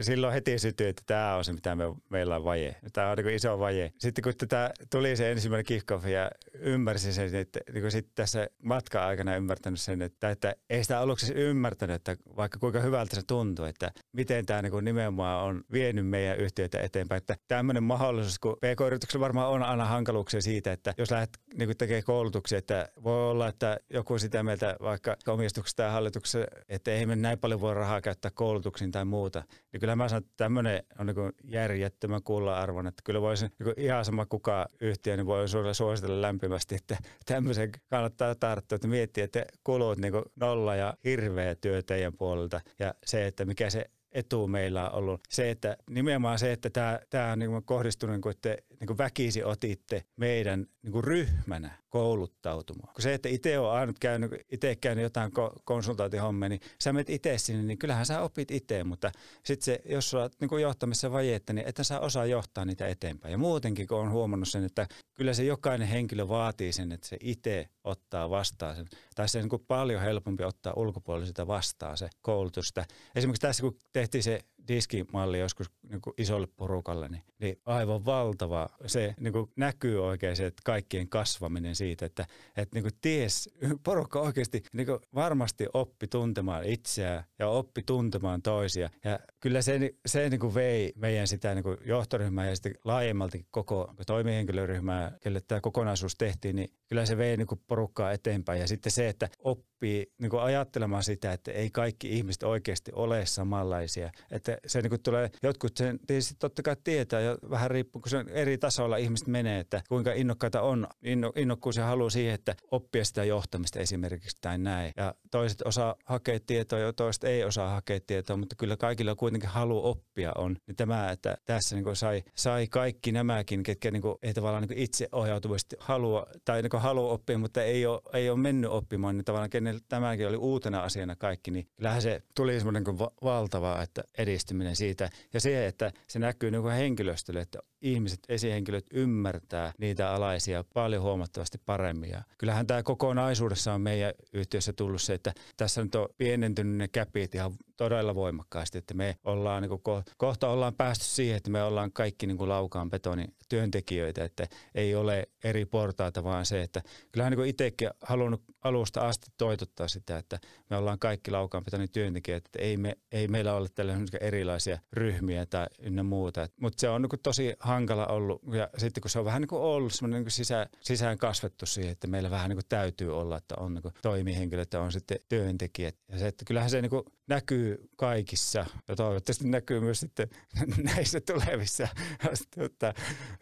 silloin 0.02 0.34
heti 0.34 0.60
sytyi, 0.60 0.88
että 0.88 1.04
tämä 1.06 1.36
on 1.36 1.46
se, 1.46 1.54
mitä 1.54 1.76
me, 1.76 1.84
meillä 2.10 2.36
on 2.36 2.44
vaje. 2.44 2.76
Tämä 2.94 3.12
on 3.12 3.18
niin 3.18 3.36
iso 3.36 3.60
vaje. 3.60 3.92
Sitten 4.00 4.24
kun 4.24 4.34
tätä 4.38 4.72
tuli 4.92 5.16
se 5.16 5.32
ensimmäinen 5.32 5.66
kickoff 5.66 6.06
ja 6.06 6.32
ymmärsin 6.54 7.14
sen, 7.14 7.36
että 7.36 7.60
niin 7.74 7.92
sitten 7.92 8.12
tässä 8.16 8.48
matka-aikana 8.64 9.36
ymmärtänyt 9.36 9.80
sen, 9.80 10.02
että, 10.02 10.30
että 10.30 10.56
ei 10.70 10.84
sitä 10.84 11.00
aluksi 11.00 11.34
ymmärtänyt, 11.34 11.96
että 11.96 12.16
vaikka 12.36 12.60
kuinka 12.60 12.80
hyvältä 12.80 13.16
se 13.16 13.22
tuntuu, 13.28 13.66
että 13.66 13.92
miten 14.12 14.46
tämä 14.46 14.62
niin 14.62 14.86
nimenomaan 14.86 15.46
on 15.46 15.64
vienyt 15.72 16.08
meidän 16.08 16.38
yhtiöitä 16.38 16.80
eteenpäin. 16.80 17.18
Että 17.18 17.36
tämmöinen 17.48 17.84
mahdollisuus, 17.84 18.40
kun 18.40 18.58
PK-yrityksellä 18.58 19.22
varmaan 19.22 19.50
on 19.50 19.64
aina 19.76 19.86
hankaluuksia 19.86 20.42
siitä, 20.42 20.72
että 20.72 20.94
jos 20.98 21.12
lähdet 21.12 21.40
niin 21.54 21.78
tekemään 21.78 22.04
koulutuksia, 22.04 22.58
että 22.58 22.90
voi 23.04 23.32
olla, 23.32 23.48
että 23.48 23.80
joku 23.90 24.20
sitä 24.20 24.44
mieltä 24.44 24.76
vaikka 24.82 25.18
omistuksessa 25.28 25.78
tai 25.78 25.92
hallituksessa, 25.92 26.40
että 26.70 26.92
ei 26.92 27.06
me 27.06 27.16
näin 27.16 27.40
paljon 27.40 27.62
voi 27.62 27.74
rahaa 27.74 28.02
käyttää 28.02 28.32
koulutuksiin 28.34 28.92
tai 28.92 29.06
muuta. 29.06 29.44
Niin 29.72 29.80
kyllä 29.80 29.96
mä 29.96 30.10
sanon, 30.10 30.24
että 30.24 30.34
tämmöinen 30.38 30.84
on 31.00 31.06
niin 31.06 31.34
järjettömän 31.44 32.24
kuulla 32.24 32.60
arvon, 32.60 32.88
että 32.88 33.02
kyllä 33.06 33.22
voisin 33.22 33.52
niin 33.60 33.74
ihan 33.78 34.06
sama 34.06 34.26
kuka 34.26 34.66
yhtiö, 34.82 35.18
niin 35.18 35.26
voi 35.26 35.46
suositella 35.74 36.22
lämpimästi, 36.22 36.76
että 36.76 36.98
tämmöisen 37.26 37.72
kannattaa 37.90 38.36
tarttua, 38.36 38.76
että 38.76 38.88
miettiä, 38.88 39.24
että 39.24 39.46
kulut 39.64 39.98
niin 39.98 40.14
nolla 40.36 40.76
ja 40.76 40.94
hirveä 41.04 41.56
työ 41.56 41.84
teidän 41.84 42.14
puolelta 42.14 42.62
ja 42.80 42.94
se, 43.06 43.28
että 43.28 43.46
mikä 43.46 43.70
se 43.70 43.86
etu 44.16 44.48
meillä 44.48 44.90
on 44.90 44.96
ollut. 44.96 45.22
Se, 45.30 45.52
että 45.52 45.78
nimenomaan 45.90 46.40
se, 46.40 46.52
että 46.52 46.70
tämä, 47.10 47.32
on 47.32 47.40
niin 47.40 47.64
kohdistunut, 47.66 48.14
niin 48.14 48.22
kuin, 48.22 48.32
että 48.32 48.58
niin 48.80 48.88
kuin 48.88 48.98
väkisi 48.98 49.44
otitte 49.44 50.04
meidän 50.16 50.66
niin 50.82 50.92
kuin 50.92 51.04
ryhmänä 51.04 51.72
kouluttautumaan. 51.96 52.94
Kun 52.94 53.02
se, 53.02 53.14
että 53.14 53.30
itse 53.30 53.60
on 53.60 53.72
ainut 53.72 54.00
käynyt, 54.00 54.32
itse 54.52 54.76
käynyt 54.76 55.04
jotain 55.04 55.32
konsultaatiohommia, 55.64 56.50
niin 56.50 56.62
sä 56.82 56.94
menet 56.94 57.10
itse 57.10 57.38
sinne, 57.38 57.64
niin 57.64 57.78
kyllähän 57.78 58.06
sä 58.06 58.22
opit 58.22 58.52
itse, 58.52 58.84
mutta 58.84 59.12
sitten 59.44 59.66
se, 59.66 59.82
jos 59.90 60.10
sulla 60.10 60.24
on 60.24 60.30
niin 60.40 60.62
johtamissa 60.62 61.12
vajetta, 61.12 61.54
niin 61.54 61.68
että 61.68 61.84
sä 61.84 62.00
osaa 62.00 62.26
johtaa 62.26 62.66
niitä 62.66 62.88
eteenpäin. 62.88 63.32
Ja 63.32 63.38
muutenkin, 63.38 63.88
kun 63.88 63.98
on 63.98 64.12
huomannut 64.12 64.48
sen, 64.48 64.64
että 64.64 64.88
kyllä 65.14 65.34
se 65.34 65.44
jokainen 65.44 65.88
henkilö 65.88 66.28
vaatii 66.28 66.74
sen, 66.74 66.92
että 66.92 67.08
se 67.08 67.18
itse 67.22 67.70
ottaa 67.84 68.30
vastaan 68.30 68.76
sen. 68.76 68.86
Tai 69.16 69.30
se 69.30 69.40
on 69.40 69.50
niin 69.52 69.66
paljon 69.68 70.02
helpompi 70.02 70.44
ottaa 70.44 70.74
ulkopuolisilta 70.76 71.48
vastaan 71.48 71.98
se 71.98 72.10
koulutusta. 72.22 72.86
Esimerkiksi 73.16 73.42
tässä, 73.42 73.62
kun 73.62 73.78
tehtiin 73.94 74.24
se 74.24 74.40
diskimalli 74.68 75.40
joskus 75.40 75.72
niin 75.90 76.02
kuin 76.02 76.14
isolle 76.18 76.48
porukalle, 76.48 77.10
niin, 77.10 77.24
niin 77.40 77.60
aivan 77.66 78.06
valtava. 78.06 78.70
Se 78.86 79.16
niin 79.20 79.34
kuin 79.34 79.52
näkyy 79.56 80.06
oikein 80.06 80.36
se, 80.36 80.46
että 80.46 80.62
kaikkien 80.66 81.10
kasvaminen 81.10 81.76
siitä, 81.76 82.06
että, 82.06 82.26
että 82.58 82.76
niin 82.76 82.84
kuin 82.84 82.94
ties, 83.02 83.50
porukka 83.84 84.20
oikeasti 84.20 84.64
niin 84.74 84.86
kuin 84.88 85.00
varmasti 85.16 85.68
oppi 85.74 86.08
tuntemaan 86.08 86.64
itseään 86.64 87.24
ja 87.40 87.48
oppi 87.48 87.84
tuntemaan 87.84 88.42
toisia. 88.42 88.90
Ja 89.04 89.20
kyllä 89.40 89.62
se, 89.62 89.94
se 90.06 90.30
niin 90.30 90.40
kuin 90.40 90.56
vei 90.56 90.94
meidän 90.96 91.28
sitä 91.28 91.56
niin 91.56 91.64
kuin 91.64 91.78
johtoryhmää 91.86 92.50
ja 92.50 92.56
sitten 92.56 92.76
laajemmalti 92.86 93.46
koko 93.52 93.94
toimihenkilöryhmää, 94.08 95.18
kelle 95.22 95.42
tämä 95.42 95.62
kokonaisuus 95.62 96.16
tehtiin, 96.16 96.56
niin 96.56 96.70
kyllä 96.88 97.06
se 97.06 97.18
vei 97.18 97.38
niin 97.38 97.48
kuin 97.48 97.62
porukkaa 97.68 98.12
eteenpäin. 98.12 98.62
Ja 98.62 98.68
sitten 98.68 98.92
se, 98.92 99.10
että 99.10 99.30
oppii 99.76 100.12
niin 100.22 100.30
kuin 100.30 100.42
ajattelemaan 100.42 101.04
sitä, 101.04 101.34
että 101.34 101.52
ei 101.52 101.70
kaikki 101.70 102.18
ihmiset 102.18 102.44
oikeasti 102.44 102.92
ole 102.96 103.26
samanlaisia. 103.26 104.12
Että 104.32 104.58
se 104.68 104.82
niin 104.82 104.90
kuin 104.90 105.04
tulee, 105.04 105.30
jotkut 105.44 105.78
sen 105.78 106.00
tietysti 106.08 106.36
totta 106.40 106.64
kai 106.64 106.76
tietää 106.84 107.22
ja 107.22 107.38
vähän 107.50 107.72
riippuu, 107.72 108.02
kun 108.02 108.10
se 108.10 108.26
eri 108.28 108.58
tasoilla 108.58 108.98
ihmiset 108.98 109.28
menee, 109.28 109.60
että 109.60 109.82
kuinka 109.90 110.14
innokkaita 110.14 110.62
on. 110.62 110.88
Inno, 111.04 111.32
innokkuus 111.36 111.78
ja 111.78 111.86
halu 111.86 112.10
siihen, 112.10 112.34
että 112.34 112.56
oppia 112.72 113.06
sitä 113.06 113.24
johtamista 113.24 113.80
esimerkiksi 113.80 114.38
tai 114.42 114.58
näin. 114.58 114.94
Ja 114.98 115.16
toiset 115.32 115.62
osaa 115.62 115.96
hakea 116.06 116.40
tietoa 116.48 116.80
ja 116.80 116.94
toiset 116.94 117.24
ei 117.24 117.44
osaa 117.44 117.70
hakea 117.70 118.00
tietoa, 118.08 118.38
mutta 118.38 118.56
kyllä 118.56 118.78
kaikilla 118.78 119.16
kuitenkin 119.16 119.50
halu 119.50 119.86
oppia 119.86 120.32
on. 120.36 120.58
Niin 120.68 120.76
tämä, 120.76 121.12
että 121.12 121.38
tässä 121.46 121.76
niin 121.76 121.84
kuin 121.84 121.96
sai, 121.96 122.24
sai 122.36 122.68
kaikki 122.68 123.12
nämäkin, 123.12 123.64
ketkä 123.64 123.92
niin 123.92 124.02
kuin, 124.02 124.16
ei 124.24 124.34
tavallaan 124.34 124.64
niin 124.64 124.80
itse 124.80 125.10
ohjautuvasti 125.12 125.76
halua 125.80 126.28
tai 126.46 126.62
niin 126.62 126.70
kuin 126.70 126.82
halua 126.82 127.12
oppia, 127.12 127.38
mutta 127.38 127.64
ei 127.64 127.86
ole, 127.86 128.02
ei 128.14 128.30
ole 128.30 128.40
mennyt 128.40 128.72
oppimaan, 128.72 129.18
niin 129.18 129.26
tavallaan 129.26 129.50
kenellä 129.66 129.86
tämäkin 129.90 130.28
oli 130.28 130.38
uutena 130.38 130.84
asiana 130.84 131.16
kaikki, 131.16 131.52
niin 131.52 131.68
kyllähän 131.76 132.02
se 132.02 132.22
tuli 132.36 132.58
semmoinen 132.58 132.84
niin 132.84 132.98
valtava 133.24 133.82
että 133.82 134.04
edistyminen 134.18 134.76
siitä. 134.76 135.10
Ja 135.34 135.40
se, 135.40 135.68
että 135.68 135.92
se 136.08 136.20
näkyy 136.20 136.52
niin 136.52 136.62
kuin 136.62 136.74
henkilöstölle, 136.74 137.40
että 137.40 137.60
ihmiset, 137.86 138.20
esihenkilöt 138.30 138.86
ymmärtää 138.94 139.74
niitä 139.78 140.12
alaisia 140.12 140.64
paljon 140.74 141.04
huomattavasti 141.04 141.58
paremmin. 141.66 142.10
Ja 142.10 142.24
kyllähän 142.38 142.68
tämä 142.68 142.84
kokonaisuudessa 142.84 143.74
on 143.74 143.82
meidän 143.82 144.14
yhtiössä 144.34 144.74
tullut 144.74 145.02
se, 145.02 145.14
että 145.14 145.34
tässä 145.58 145.84
nyt 145.84 145.96
on 145.96 146.10
pienentynyt 146.18 146.78
ne 146.78 146.88
käpit 146.88 147.36
ihan 147.36 147.52
todella 147.78 148.16
voimakkaasti, 148.16 148.78
että 148.78 148.94
me 148.94 149.18
ollaan 149.24 149.62
niin 149.62 149.70
kuin, 149.70 150.04
kohta 150.18 150.50
ollaan 150.50 150.74
päästy 150.74 151.06
siihen, 151.06 151.38
että 151.38 151.50
me 151.50 151.64
ollaan 151.64 151.92
kaikki 151.92 152.28
niin 152.28 152.38
kuin 152.38 152.50
laukaan 152.50 152.90
betonin 152.90 153.34
työntekijöitä, 153.50 154.24
että 154.24 154.48
ei 154.76 154.96
ole 154.96 155.28
eri 155.44 155.66
portaita, 155.66 156.24
vaan 156.24 156.46
se, 156.46 156.62
että 156.62 156.82
kyllähän 157.12 157.34
niin 157.34 157.48
itsekin 157.48 157.90
halunnut 158.02 158.44
alusta 158.62 159.08
asti 159.08 159.28
toitottaa 159.38 159.88
sitä, 159.88 160.18
että 160.18 160.40
me 160.70 160.78
ollaan 160.78 161.00
kaikki 161.00 161.32
laukaan 161.32 161.64
betonin 161.64 161.92
työntekijöitä, 161.92 162.46
että 162.48 162.60
ei, 162.60 162.78
me, 162.78 162.98
ei 163.12 163.28
meillä 163.28 163.54
ole 163.54 163.70
tällaisia 163.70 164.20
erilaisia 164.22 164.80
ryhmiä 164.94 165.46
tai 165.46 165.68
ynnä 165.80 166.04
muuta. 166.04 166.48
Mutta 166.62 166.82
se 166.82 166.90
on 166.90 167.02
niin 167.02 167.20
tosi 167.24 167.54
hankala 167.76 168.08
ollut 168.08 168.42
ja 168.54 168.70
sitten 168.78 169.02
kun 169.02 169.10
se 169.12 169.20
on 169.20 169.26
vähän 169.26 169.42
niin 169.42 169.48
kuin 169.48 169.62
ollut 169.62 169.94
semmoinen 169.94 170.24
niin 170.24 170.32
sisä, 170.32 170.68
sisään 170.82 171.18
kasvettu 171.18 171.66
siihen, 171.66 171.92
että 171.92 172.08
meillä 172.08 172.30
vähän 172.32 172.50
niin 172.50 172.58
kuin 172.58 172.66
täytyy 172.70 173.18
olla, 173.18 173.38
että 173.38 173.56
on 173.58 173.74
niin 173.74 173.94
toimihenkilöt 174.02 174.74
ja 174.74 174.82
on 174.82 174.92
sitten 174.92 175.20
työntekijät. 175.30 175.96
Ja 176.10 176.20
se, 176.20 176.28
että 176.28 176.46
kyllähän 176.46 176.70
se 176.70 176.82
niin 176.82 176.90
kuin 176.90 177.04
näkyy 177.28 177.90
kaikissa 177.96 178.66
ja 178.88 178.96
toivottavasti 178.96 179.48
näkyy 179.48 179.80
myös 179.80 180.00
sitten 180.00 180.30
näissä 180.96 181.22
tulevissa, 181.22 181.88
tuota, 182.56 182.94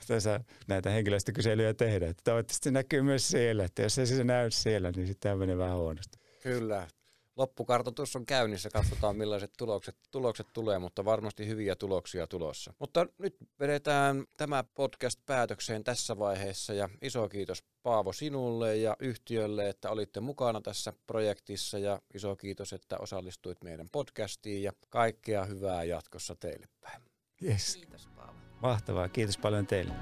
tässä 0.07 0.39
näitä 0.67 0.89
henkilöstökyselyjä 0.89 1.73
tehdään. 1.73 2.11
Että 2.11 2.23
toivottavasti 2.23 2.71
näkyy 2.71 3.01
myös 3.01 3.27
siellä, 3.27 3.63
että 3.63 3.81
jos 3.81 3.97
ei 3.97 4.07
se 4.07 4.23
näy 4.23 4.51
siellä, 4.51 4.91
niin 4.91 5.07
sitten 5.07 5.37
menee 5.37 5.57
vähän 5.57 5.77
huonosti. 5.77 6.19
Kyllä, 6.43 6.87
loppukartoitus 7.35 8.15
on 8.15 8.25
käynnissä, 8.25 8.69
katsotaan 8.69 9.15
millaiset 9.15 9.51
tulokset, 9.57 9.95
tulokset 10.11 10.47
tulee, 10.53 10.79
mutta 10.79 11.05
varmasti 11.05 11.47
hyviä 11.47 11.75
tuloksia 11.75 12.27
tulossa. 12.27 12.73
Mutta 12.79 13.07
nyt 13.17 13.37
vedetään 13.59 14.25
tämä 14.37 14.63
podcast 14.63 15.19
päätökseen 15.25 15.83
tässä 15.83 16.19
vaiheessa 16.19 16.73
ja 16.73 16.89
iso 17.01 17.29
kiitos 17.29 17.63
Paavo 17.83 18.13
sinulle 18.13 18.77
ja 18.77 18.95
yhtiölle, 18.99 19.69
että 19.69 19.89
olitte 19.89 20.19
mukana 20.19 20.61
tässä 20.61 20.93
projektissa 21.07 21.79
ja 21.79 22.01
iso 22.13 22.35
kiitos, 22.35 22.73
että 22.73 22.97
osallistuit 22.97 23.63
meidän 23.63 23.87
podcastiin 23.91 24.63
ja 24.63 24.71
kaikkea 24.89 25.45
hyvää 25.45 25.83
jatkossa 25.83 26.35
teille 26.35 26.67
päin. 26.81 27.01
Yes. 27.43 27.75
Kiitos 27.75 28.07
Paavo. 28.15 28.33
Mahtavaa, 28.61 29.09
kiitos 29.09 29.37
paljon 29.37 29.67
teille. 29.67 29.93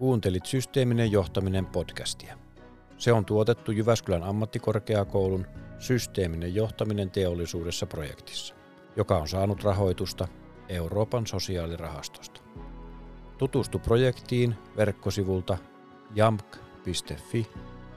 Kuuntelit 0.00 0.46
Systeeminen 0.46 1.12
johtaminen 1.12 1.66
podcastia. 1.66 2.38
Se 2.98 3.12
on 3.12 3.24
tuotettu 3.24 3.72
Jyväskylän 3.72 4.22
ammattikorkeakoulun 4.22 5.46
Systeeminen 5.78 6.54
johtaminen 6.54 7.10
teollisuudessa 7.10 7.86
projektissa, 7.86 8.54
joka 8.96 9.18
on 9.18 9.28
saanut 9.28 9.64
rahoitusta 9.64 10.28
Euroopan 10.68 11.26
sosiaalirahastosta. 11.26 12.40
Tutustu 13.38 13.78
projektiin 13.78 14.54
verkkosivulta 14.76 15.58
jamk.fi 16.14 17.46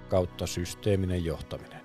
kautta 0.10 0.48
systeeminen 0.48 1.26
johtaminen. 1.26 1.83